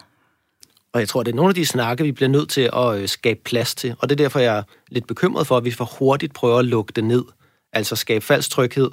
Og 0.95 1.01
jeg 1.01 1.09
tror, 1.09 1.23
det 1.23 1.31
er 1.31 1.35
nogle 1.35 1.49
af 1.49 1.55
de 1.55 1.65
snakke, 1.65 2.03
vi 2.03 2.11
bliver 2.11 2.29
nødt 2.29 2.49
til 2.49 2.69
at 2.73 2.97
øh, 2.97 3.07
skabe 3.07 3.39
plads 3.45 3.75
til. 3.75 3.95
Og 3.99 4.09
det 4.09 4.19
er 4.19 4.23
derfor, 4.23 4.39
jeg 4.39 4.57
er 4.57 4.63
lidt 4.89 5.07
bekymret 5.07 5.47
for, 5.47 5.57
at 5.57 5.65
vi 5.65 5.71
for 5.71 5.89
hurtigt 5.99 6.33
prøver 6.33 6.59
at 6.59 6.65
lukke 6.65 6.93
det 6.95 7.03
ned. 7.03 7.23
Altså 7.73 7.95
skabe 7.95 8.25
falsk 8.25 8.49
tryghed 8.49 8.91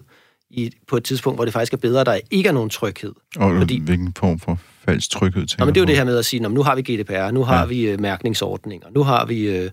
i, 0.50 0.70
på 0.88 0.96
et 0.96 1.04
tidspunkt, 1.04 1.36
hvor 1.36 1.44
det 1.44 1.52
faktisk 1.52 1.72
er 1.72 1.76
bedre, 1.76 2.00
at 2.00 2.06
der 2.06 2.18
ikke 2.30 2.48
er 2.48 2.52
nogen 2.52 2.70
tryghed. 2.70 3.12
Og 3.36 3.58
Fordi, 3.58 3.80
hvilken 3.80 4.14
form 4.18 4.38
for 4.38 4.58
falsk 4.84 5.10
tryghed 5.10 5.46
til? 5.46 5.60
men 5.60 5.68
det 5.68 5.76
er 5.76 5.80
jo 5.80 5.86
det 5.86 5.96
her 5.96 6.04
med 6.04 6.18
at 6.18 6.24
sige, 6.24 6.48
nu 6.48 6.62
har 6.62 6.74
vi 6.74 6.82
GDPR, 6.82 7.30
nu 7.30 7.44
har 7.44 7.58
ja. 7.58 7.64
vi 7.64 7.88
øh, 7.88 8.00
mærkningsordninger, 8.00 8.88
nu 8.94 9.02
har 9.02 9.24
vi 9.26 9.48
øh, 9.48 9.70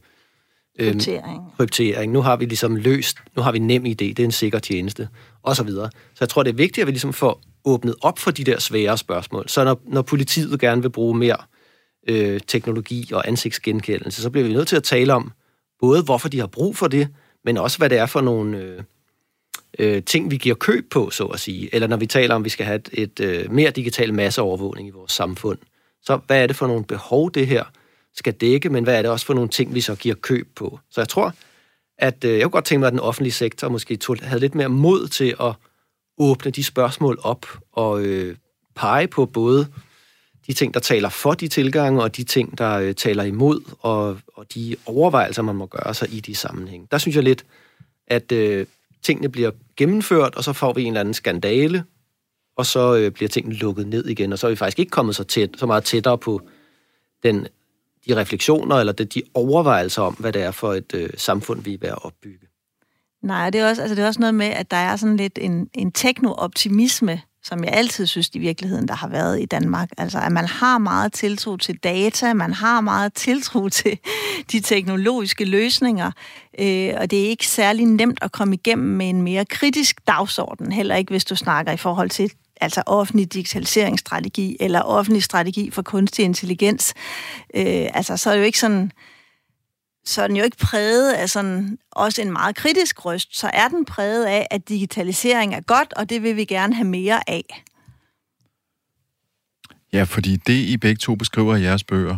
øh, 0.80 0.92
kryptering. 0.92 1.42
kryptering, 1.58 2.14
nu 2.14 2.22
har 2.22 2.36
vi 2.36 2.46
ligesom 2.46 2.76
løst, 2.76 3.18
nu 3.36 3.42
har 3.42 3.52
vi 3.52 3.60
nem 3.60 3.86
idé, 3.86 3.92
det 3.92 4.20
er 4.20 4.24
en 4.24 4.32
sikker 4.32 4.60
tjeneste, 4.60 5.08
og 5.44 5.56
så 5.56 5.64
videre. 5.64 5.90
Så 5.92 6.18
jeg 6.20 6.30
tror, 6.30 6.44
det 6.44 6.50
er 6.50 6.56
vigtigt, 6.56 6.82
at 6.82 6.88
vi 6.88 6.92
ligesom 6.92 7.14
får 7.14 7.42
åbnet 7.66 7.96
op 8.02 8.20
for 8.20 8.32
de 8.32 8.44
der 8.44 8.60
svære 8.60 8.98
spørgsmål. 8.98 9.50
Så 9.50 9.64
når, 9.64 9.82
når 9.88 10.02
politiet 10.02 10.60
gerne 10.60 10.82
vil 10.82 10.90
bruge 10.90 11.18
mere 11.18 11.38
øh, 12.10 12.40
teknologi 12.48 13.10
og 13.14 13.28
ansigtsgenkendelse, 13.28 14.22
så 14.22 14.30
bliver 14.30 14.48
vi 14.48 14.54
nødt 14.54 14.68
til 14.68 14.76
at 14.76 14.84
tale 14.84 15.14
om 15.14 15.32
både, 15.80 16.04
hvorfor 16.04 16.30
de 16.30 16.40
har 16.40 16.48
brug 16.48 16.78
for 16.78 16.88
det, 16.88 17.08
men 17.46 17.58
også, 17.58 17.78
hvad 17.78 17.90
det 17.90 17.98
er 17.98 18.06
for 18.06 18.22
nogle 18.22 18.58
øh, 18.58 18.84
øh, 19.80 20.04
ting, 20.04 20.32
vi 20.32 20.38
giver 20.38 20.56
køb 20.56 20.92
på, 20.92 21.10
så 21.10 21.26
at 21.26 21.40
sige. 21.40 21.76
Eller 21.76 21.88
når 21.88 21.98
vi 21.98 22.06
taler 22.06 22.36
om, 22.36 22.42
at 22.42 22.46
vi 22.46 22.50
skal 22.50 22.66
have 22.66 22.76
et, 22.76 22.90
et 22.94 23.20
øh, 23.20 23.52
mere 23.52 23.72
digital 23.72 24.14
masseovervågning 24.14 24.88
i 24.88 24.92
vores 24.92 25.12
samfund. 25.12 25.58
Så 26.02 26.20
hvad 26.28 26.44
er 26.44 26.48
det 26.48 26.56
for 26.56 26.68
nogle 26.68 26.84
behov, 26.86 27.32
det 27.32 27.48
her 27.48 27.64
skal 28.16 28.34
dække, 28.34 28.70
men 28.70 28.84
hvad 28.84 28.98
er 28.98 29.02
det 29.02 29.12
også 29.12 29.26
for 29.26 29.34
nogle 29.34 29.50
ting, 29.50 29.76
vi 29.76 29.82
så 29.82 29.96
giver 29.96 30.16
køb 30.16 30.48
på? 30.56 30.80
Så 30.92 31.02
jeg 31.02 31.08
tror, 31.10 31.34
at 31.98 32.24
øh, 32.24 32.34
jeg 32.34 32.44
kunne 32.44 32.52
godt 32.52 32.66
tænke 32.66 32.80
mig, 32.80 32.88
at 32.88 32.94
den 32.94 33.00
offentlige 33.00 33.34
sektor 33.34 33.70
måske 33.70 33.96
tog, 33.96 34.18
havde 34.22 34.40
lidt 34.40 34.56
mere 34.56 34.70
mod 34.70 35.08
til 35.08 35.36
at 35.40 35.54
åbne 36.18 36.52
de 36.52 36.64
spørgsmål 36.64 37.20
op 37.24 37.46
og 37.72 38.02
øh, 38.02 38.36
pege 38.76 39.08
på 39.08 39.26
både 39.26 39.68
de 40.50 40.54
ting, 40.54 40.74
der 40.74 40.80
taler 40.80 41.10
for 41.10 41.34
de 41.34 41.48
tilgange, 41.48 42.04
og 42.04 42.18
de 42.18 42.24
ting, 42.24 42.58
der 42.58 42.80
øh, 42.80 42.96
taler 42.96 43.24
imod, 43.24 43.62
og, 43.80 44.18
og 44.36 44.54
de 44.54 44.76
overvejelser, 44.86 45.42
man 45.42 45.56
må 45.56 45.66
gøre 45.66 45.94
sig 45.94 46.14
i 46.14 46.20
de 46.20 46.36
sammenhæng. 46.36 46.92
Der 46.92 46.98
synes 46.98 47.16
jeg 47.16 47.24
lidt, 47.24 47.46
at 48.08 48.32
øh, 48.32 48.66
tingene 49.02 49.30
bliver 49.30 49.52
gennemført, 49.78 50.36
og 50.36 50.44
så 50.44 50.54
får 50.54 50.74
vi 50.74 50.82
en 50.82 50.88
eller 50.88 51.00
anden 51.00 51.14
skandale, 51.14 51.84
og 52.58 52.66
så 52.66 52.96
øh, 52.96 53.12
bliver 53.12 53.30
tingene 53.30 53.56
lukket 53.56 53.88
ned 53.88 54.06
igen, 54.06 54.34
og 54.34 54.40
så 54.40 54.48
er 54.48 54.52
vi 54.52 54.56
faktisk 54.56 54.80
ikke 54.80 54.90
kommet 54.90 55.16
så, 55.16 55.24
tæt, 55.24 55.50
så 55.58 55.66
meget 55.66 55.84
tættere 55.84 56.18
på 56.18 56.42
den, 57.24 57.48
de 58.08 58.16
refleksioner, 58.16 58.76
eller 58.76 58.94
det, 58.94 59.14
de 59.14 59.24
overvejelser 59.34 60.02
om, 60.02 60.14
hvad 60.14 60.34
det 60.34 60.42
er 60.42 60.52
for 60.52 60.74
et 60.74 60.94
øh, 60.94 61.10
samfund, 61.18 61.64
vi 61.64 61.74
er 61.74 61.78
ved 61.82 61.90
at 61.90 62.06
opbygge. 62.06 62.49
Nej, 63.24 63.50
det 63.50 63.62
er, 63.62 63.70
også, 63.70 63.82
altså 63.82 63.96
det 63.96 64.04
er 64.04 64.08
også 64.08 64.20
noget 64.20 64.36
med, 64.36 64.48
at 64.48 64.72
der 64.72 64.78
er 64.78 64.96
sådan 64.96 65.18
lidt 65.18 65.40
en, 65.42 65.70
en 65.74 65.92
tekno-optimisme 65.92 67.22
som 67.44 67.64
jeg 67.64 67.74
altid 67.74 68.06
synes 68.06 68.30
i 68.34 68.40
virkeligheden, 68.40 68.88
der 68.88 68.94
har 68.94 69.08
været 69.08 69.42
i 69.42 69.46
Danmark. 69.46 69.90
Altså, 69.98 70.20
at 70.20 70.32
man 70.32 70.46
har 70.46 70.78
meget 70.78 71.14
tiltro 71.14 71.58
til 71.58 71.78
data, 71.78 72.34
man 72.34 72.54
har 72.54 72.82
meget 72.82 73.14
tiltro 73.14 73.70
til 73.80 73.98
de 74.52 74.60
teknologiske 74.60 75.46
løsninger, 75.46 76.12
øh, 76.60 76.94
og 76.98 77.12
det 77.12 77.26
er 77.26 77.30
ikke 77.30 77.48
særlig 77.48 77.86
nemt 77.86 78.20
at 78.22 78.32
komme 78.32 78.56
igennem 78.56 78.88
med 78.88 79.10
en 79.10 79.22
mere 79.22 79.46
kritisk 79.46 80.08
dagsorden, 80.08 80.72
heller 80.72 80.96
ikke 80.96 81.12
hvis 81.12 81.26
du 81.26 81.36
snakker 81.36 81.72
i 81.72 81.78
forhold 81.78 82.10
til 82.10 82.32
altså 82.62 82.84
offentlig 82.86 83.34
digitaliseringsstrategi 83.34 84.58
eller 84.60 84.82
offentlig 84.82 85.24
strategi 85.24 85.72
for 85.72 85.82
kunstig 85.82 86.26
intelligens. 86.26 86.94
Øh, 87.56 87.88
altså, 87.94 88.18
så 88.18 88.30
er 88.30 88.34
det 88.34 88.40
jo 88.40 88.46
ikke 88.46 88.60
sådan 88.60 88.92
så 90.06 90.22
er 90.22 90.28
den 90.28 90.36
jo 90.36 90.44
ikke 90.44 90.58
præget 90.58 91.14
af 91.14 91.30
sådan 91.30 91.78
også 91.92 92.22
en 92.22 92.32
meget 92.32 92.56
kritisk 92.56 93.06
røst, 93.06 93.38
så 93.38 93.50
er 93.54 93.68
den 93.68 93.86
præget 93.86 94.26
af, 94.26 94.48
at 94.52 94.70
digitalisering 94.70 95.56
er 95.56 95.62
godt, 95.62 95.94
og 95.94 96.10
det 96.10 96.24
vil 96.24 96.36
vi 96.36 96.46
gerne 96.46 96.76
have 96.76 96.88
mere 96.88 97.30
af. 97.30 97.64
Ja, 99.94 100.04
fordi 100.04 100.36
det, 100.36 100.54
I 100.54 100.78
begge 100.78 101.00
to 101.00 101.16
beskriver 101.16 101.56
i 101.56 101.62
jeres 101.62 101.84
bøger, 101.84 102.18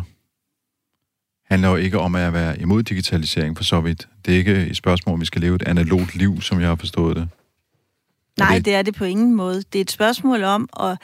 handler 1.44 1.68
jo 1.68 1.76
ikke 1.76 1.98
om 1.98 2.14
at 2.14 2.32
være 2.32 2.60
imod 2.60 2.82
digitalisering 2.82 3.56
for 3.56 3.64
så 3.64 3.80
vidt. 3.80 4.08
Det 4.24 4.34
er 4.34 4.38
ikke 4.38 4.66
et 4.66 4.76
spørgsmål, 4.76 5.14
om 5.14 5.20
vi 5.20 5.26
skal 5.26 5.40
leve 5.40 5.56
et 5.56 5.62
analogt 5.62 6.14
liv, 6.14 6.40
som 6.40 6.60
jeg 6.60 6.68
har 6.68 6.76
forstået 6.76 7.16
det. 7.16 7.28
Nej, 8.38 8.54
det... 8.54 8.64
det 8.64 8.74
er 8.74 8.82
det 8.82 8.94
på 8.94 9.04
ingen 9.04 9.34
måde. 9.34 9.62
Det 9.62 9.78
er 9.78 9.80
et 9.80 9.90
spørgsmål 9.90 10.42
om 10.42 10.68
at 10.80 10.98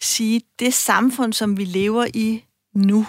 sige, 0.00 0.42
det 0.58 0.74
samfund, 0.74 1.32
som 1.32 1.56
vi 1.56 1.64
lever 1.64 2.06
i 2.14 2.44
nu, 2.74 3.06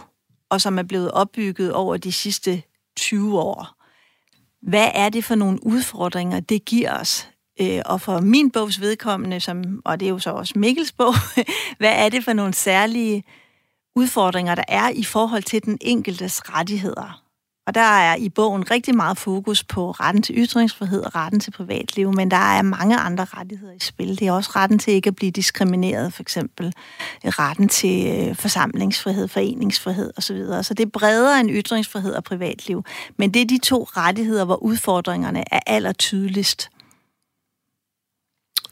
og 0.49 0.61
som 0.61 0.79
er 0.79 0.83
blevet 0.83 1.11
opbygget 1.11 1.73
over 1.73 1.97
de 1.97 2.11
sidste 2.11 2.63
20 2.95 3.39
år. 3.39 3.83
Hvad 4.61 4.91
er 4.93 5.09
det 5.09 5.23
for 5.23 5.35
nogle 5.35 5.65
udfordringer, 5.65 6.39
det 6.39 6.65
giver 6.65 6.99
os? 6.99 7.29
Øh, 7.61 7.81
og 7.85 8.01
for 8.01 8.19
min 8.19 8.51
bogs 8.51 8.81
vedkommende, 8.81 9.39
som, 9.39 9.81
og 9.85 9.99
det 9.99 10.05
er 10.05 10.09
jo 10.09 10.19
så 10.19 10.31
også 10.31 10.53
Mikkels 10.59 10.91
bog, 10.91 11.13
hvad 11.79 12.05
er 12.05 12.09
det 12.09 12.23
for 12.23 12.33
nogle 12.33 12.53
særlige 12.53 13.23
udfordringer, 13.95 14.55
der 14.55 14.63
er 14.67 14.89
i 14.89 15.03
forhold 15.03 15.43
til 15.43 15.65
den 15.65 15.77
enkeltes 15.81 16.49
rettigheder? 16.49 17.22
Og 17.67 17.75
der 17.75 17.81
er 17.81 18.15
i 18.15 18.29
bogen 18.29 18.71
rigtig 18.71 18.95
meget 18.95 19.17
fokus 19.17 19.63
på 19.63 19.91
retten 19.91 20.23
til 20.23 20.35
ytringsfrihed 20.37 21.03
og 21.03 21.15
retten 21.15 21.39
til 21.39 21.51
privatliv, 21.51 22.13
men 22.13 22.31
der 22.31 22.37
er 22.37 22.61
mange 22.61 22.97
andre 22.97 23.25
rettigheder 23.25 23.73
i 23.73 23.79
spil. 23.79 24.19
Det 24.19 24.27
er 24.27 24.31
også 24.31 24.51
retten 24.55 24.79
til 24.79 24.93
ikke 24.93 25.07
at 25.07 25.15
blive 25.15 25.31
diskrimineret, 25.31 26.13
for 26.13 26.21
eksempel 26.21 26.65
øh, 27.25 27.31
retten 27.31 27.69
til 27.69 28.27
øh, 28.29 28.35
forsamlingsfrihed, 28.35 29.27
foreningsfrihed 29.27 30.11
osv. 30.17 30.63
Så 30.63 30.73
det 30.77 30.85
er 30.85 30.89
bredere 30.89 31.39
end 31.39 31.49
ytringsfrihed 31.51 32.13
og 32.13 32.23
privatliv. 32.23 32.83
Men 33.17 33.33
det 33.33 33.41
er 33.41 33.45
de 33.45 33.59
to 33.63 33.83
rettigheder, 33.83 34.45
hvor 34.45 34.55
udfordringerne 34.55 35.43
er 35.51 35.59
allertydeligst. 35.67 36.69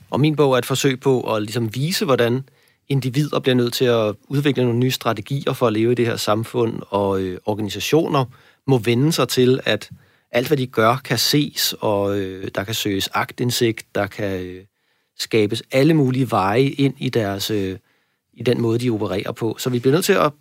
Og 0.09 0.19
min 0.19 0.35
bog 0.35 0.53
er 0.53 0.57
et 0.57 0.65
forsøg 0.65 0.99
på 0.99 1.35
at 1.35 1.41
ligesom 1.41 1.75
vise, 1.75 2.05
hvordan 2.05 2.43
individer 2.89 3.39
bliver 3.39 3.55
nødt 3.55 3.73
til 3.73 3.85
at 3.85 4.15
udvikle 4.27 4.63
nogle 4.63 4.79
nye 4.79 4.91
strategier 4.91 5.53
for 5.53 5.67
at 5.67 5.73
leve 5.73 5.91
i 5.91 5.95
det 5.95 6.05
her 6.05 6.15
samfund, 6.15 6.81
og 6.89 7.21
øh, 7.21 7.39
organisationer 7.45 8.25
må 8.71 8.77
vende 8.77 9.11
sig 9.11 9.27
til, 9.27 9.59
at 9.65 9.89
alt, 10.31 10.47
hvad 10.47 10.57
de 10.57 10.67
gør, 10.67 10.95
kan 10.95 11.17
ses, 11.17 11.75
og 11.79 12.19
øh, 12.19 12.51
der 12.55 12.63
kan 12.63 12.73
søges 12.73 13.09
agtindsigt, 13.13 13.85
der 13.95 14.07
kan 14.07 14.41
øh, 14.41 14.65
skabes 15.17 15.63
alle 15.71 15.93
mulige 15.93 16.31
veje 16.31 16.61
ind 16.63 16.93
i 16.97 17.09
deres 17.09 17.51
øh, 17.51 17.77
i 18.33 18.43
den 18.43 18.61
måde, 18.61 18.79
de 18.79 18.89
opererer 18.89 19.31
på. 19.31 19.55
Så 19.59 19.69
vi 19.69 19.79
bliver 19.79 19.93
nødt 19.93 20.05
til 20.05 20.13
at, 20.13 20.31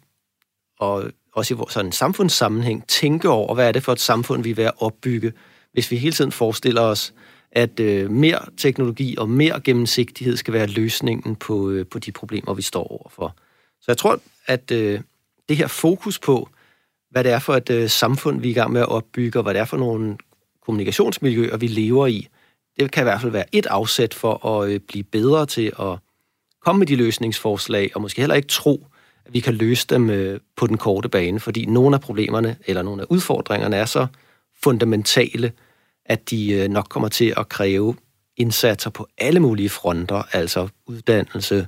og 0.79 1.05
også 1.33 1.55
i 1.55 1.57
vores 1.57 1.73
sådan 1.73 1.93
samfundssammenhæng, 1.93 2.87
tænke 2.89 3.29
over, 3.29 3.55
hvad 3.55 3.69
er 3.69 3.73
det 3.73 3.83
for 3.83 3.93
et 3.93 4.01
samfund, 4.01 4.43
vi 4.43 4.51
er 4.51 4.55
ved 4.55 4.65
at 4.65 4.73
opbygge, 4.79 5.33
hvis 5.73 5.91
vi 5.91 5.97
hele 5.97 6.13
tiden 6.13 6.33
forestiller 6.33 6.83
os, 6.83 7.15
at 7.53 7.81
øh, 7.81 8.11
mere 8.11 8.39
teknologi 8.57 9.17
og 9.19 9.29
mere 9.29 9.61
gennemsigtighed 9.61 10.37
skal 10.37 10.55
være 10.55 10.67
løsningen 10.67 11.37
på, 11.37 11.71
øh, 11.71 11.87
på 11.87 11.99
de 11.99 12.13
problemer, 12.13 12.55
vi 12.55 12.63
står 12.63 12.87
overfor. 13.01 13.37
Så 13.81 13.85
jeg 13.89 13.97
tror, 13.97 14.21
at 14.47 14.71
øh, 14.71 15.01
det 15.49 15.57
her 15.57 15.67
fokus 15.67 16.19
på, 16.19 16.49
hvad 17.11 17.25
det 17.25 17.33
er 17.33 17.39
for 17.39 17.55
et 17.55 17.71
øh, 17.71 17.89
samfund, 17.89 18.41
vi 18.41 18.49
er 18.49 18.51
i 18.51 18.55
gang 18.55 18.73
med 18.73 18.81
at 18.81 18.89
opbygge, 18.89 19.39
og 19.39 19.43
hvad 19.43 19.55
det 19.55 19.61
er 19.61 19.65
for 19.65 19.77
nogle 19.77 20.17
kommunikationsmiljøer, 20.67 21.57
vi 21.57 21.67
lever 21.67 22.07
i. 22.07 22.29
Det 22.81 22.93
kan 22.93 23.03
i 23.03 23.05
hvert 23.05 23.21
fald 23.21 23.33
være 23.33 23.45
et 23.53 23.67
afsæt 23.67 24.15
for 24.15 24.47
at 24.47 24.71
øh, 24.71 24.81
blive 24.81 25.05
bedre 25.05 25.47
til 25.47 25.73
at 25.81 25.99
komme 26.65 26.79
med 26.79 26.87
de 26.87 26.97
løsningsforslag, 26.97 27.91
og 27.95 28.03
måske 28.03 28.21
heller 28.23 28.35
ikke 28.35 28.49
tro, 28.49 28.87
at 29.27 29.35
vi 29.35 29.41
kan 29.41 29.55
løse 29.55 29.87
dem 29.87 30.11
øh, 30.11 30.41
på 30.57 30.67
den 30.67 30.79
korte 30.79 31.09
bane, 31.09 31.41
fordi 31.41 31.67
nogle 31.67 31.97
af 31.97 32.01
problemerne, 32.01 32.57
eller 32.67 32.83
nogle 32.83 33.03
af 33.03 33.07
udfordringerne 33.11 33.77
er 33.77 33.85
så 33.85 34.07
fundamentale, 34.63 35.53
at 36.05 36.31
de 36.31 36.53
øh, 36.53 36.69
nok 36.69 36.87
kommer 36.89 37.09
til 37.09 37.35
at 37.37 37.49
kræve 37.49 37.97
indsatser 38.37 38.91
på 38.91 39.07
alle 39.19 39.41
mulige 39.41 39.69
fronter, 39.69 40.23
altså 40.33 40.69
uddannelse, 40.87 41.67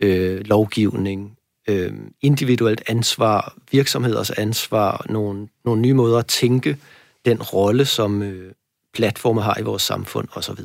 øh, 0.00 0.40
lovgivning, 0.40 1.36
øh, 1.68 1.92
individuelt 2.20 2.82
ansvar, 2.86 3.54
virksomheders 3.72 4.30
ansvar, 4.30 5.06
nogle, 5.08 5.48
nogle 5.64 5.82
nye 5.82 5.94
måder 5.94 6.18
at 6.18 6.26
tænke 6.26 6.76
den 7.24 7.42
rolle, 7.42 7.84
som 7.84 8.22
øh, 8.22 8.52
platforme 8.94 9.42
har 9.42 9.56
i 9.60 9.62
vores 9.62 9.82
samfund 9.82 10.28
osv. 10.34 10.58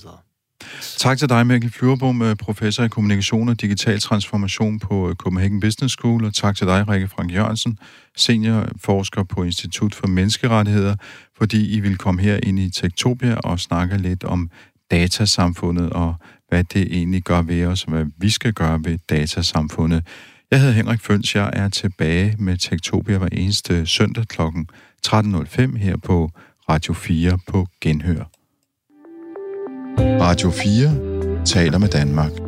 Tak 0.98 1.18
til 1.18 1.30
dig, 1.30 1.48
Mikkel 1.48 1.72
Flyverbom, 1.72 2.22
øh, 2.22 2.36
professor 2.36 2.84
i 2.84 2.88
kommunikation 2.88 3.50
og 3.50 3.62
digital 3.62 4.00
transformation 4.00 4.80
på 4.80 5.10
øh, 5.10 5.16
Copenhagen 5.16 5.60
Business 5.60 5.94
School, 5.94 6.26
og 6.26 6.34
tak 6.34 6.56
til 6.56 6.68
dig, 6.68 6.90
Rikke 6.90 7.08
Frank 7.08 7.34
Jørgensen, 7.34 7.80
seniorforsker 8.16 9.24
på 9.24 9.44
Institut 9.44 9.96
for 9.96 10.08
Menneskerettigheder, 10.08 10.96
fordi 11.38 11.78
I 11.78 11.80
vil 11.80 11.98
komme 11.98 12.22
her 12.22 12.40
ind 12.44 12.60
i 12.60 12.70
Tektopia 12.70 13.36
og 13.36 13.60
snakke 13.60 13.98
lidt 13.98 14.24
om 14.24 14.50
datasamfundet 14.92 15.90
og 15.90 16.16
hvad 16.50 16.64
det 16.64 16.82
egentlig 16.82 17.24
gør 17.24 17.42
ved 17.42 17.66
os, 17.66 17.84
og 17.84 17.92
hvad 17.92 18.06
vi 18.18 18.30
skal 18.30 18.54
gøre 18.54 18.80
ved 18.84 18.98
datasamfundet. 19.10 20.04
Jeg 20.52 20.60
hedder 20.60 20.74
Henrik 20.74 21.02
Føns, 21.02 21.36
jeg 21.36 21.50
er 21.54 21.70
tilbage 21.70 22.36
med 22.40 22.58
Tektopia 22.58 23.18
hver 23.18 23.28
eneste 23.32 23.86
søndag 23.86 24.28
kl. 24.28 24.42
13.05 25.08 25.78
her 25.78 25.98
på 25.98 26.30
Radio 26.70 26.94
4 26.94 27.40
på 27.48 27.68
Genhør. 27.82 28.24
Radio 30.00 30.52
4 30.52 31.46
taler 31.46 31.78
med 31.78 31.88
Danmark. 31.88 32.47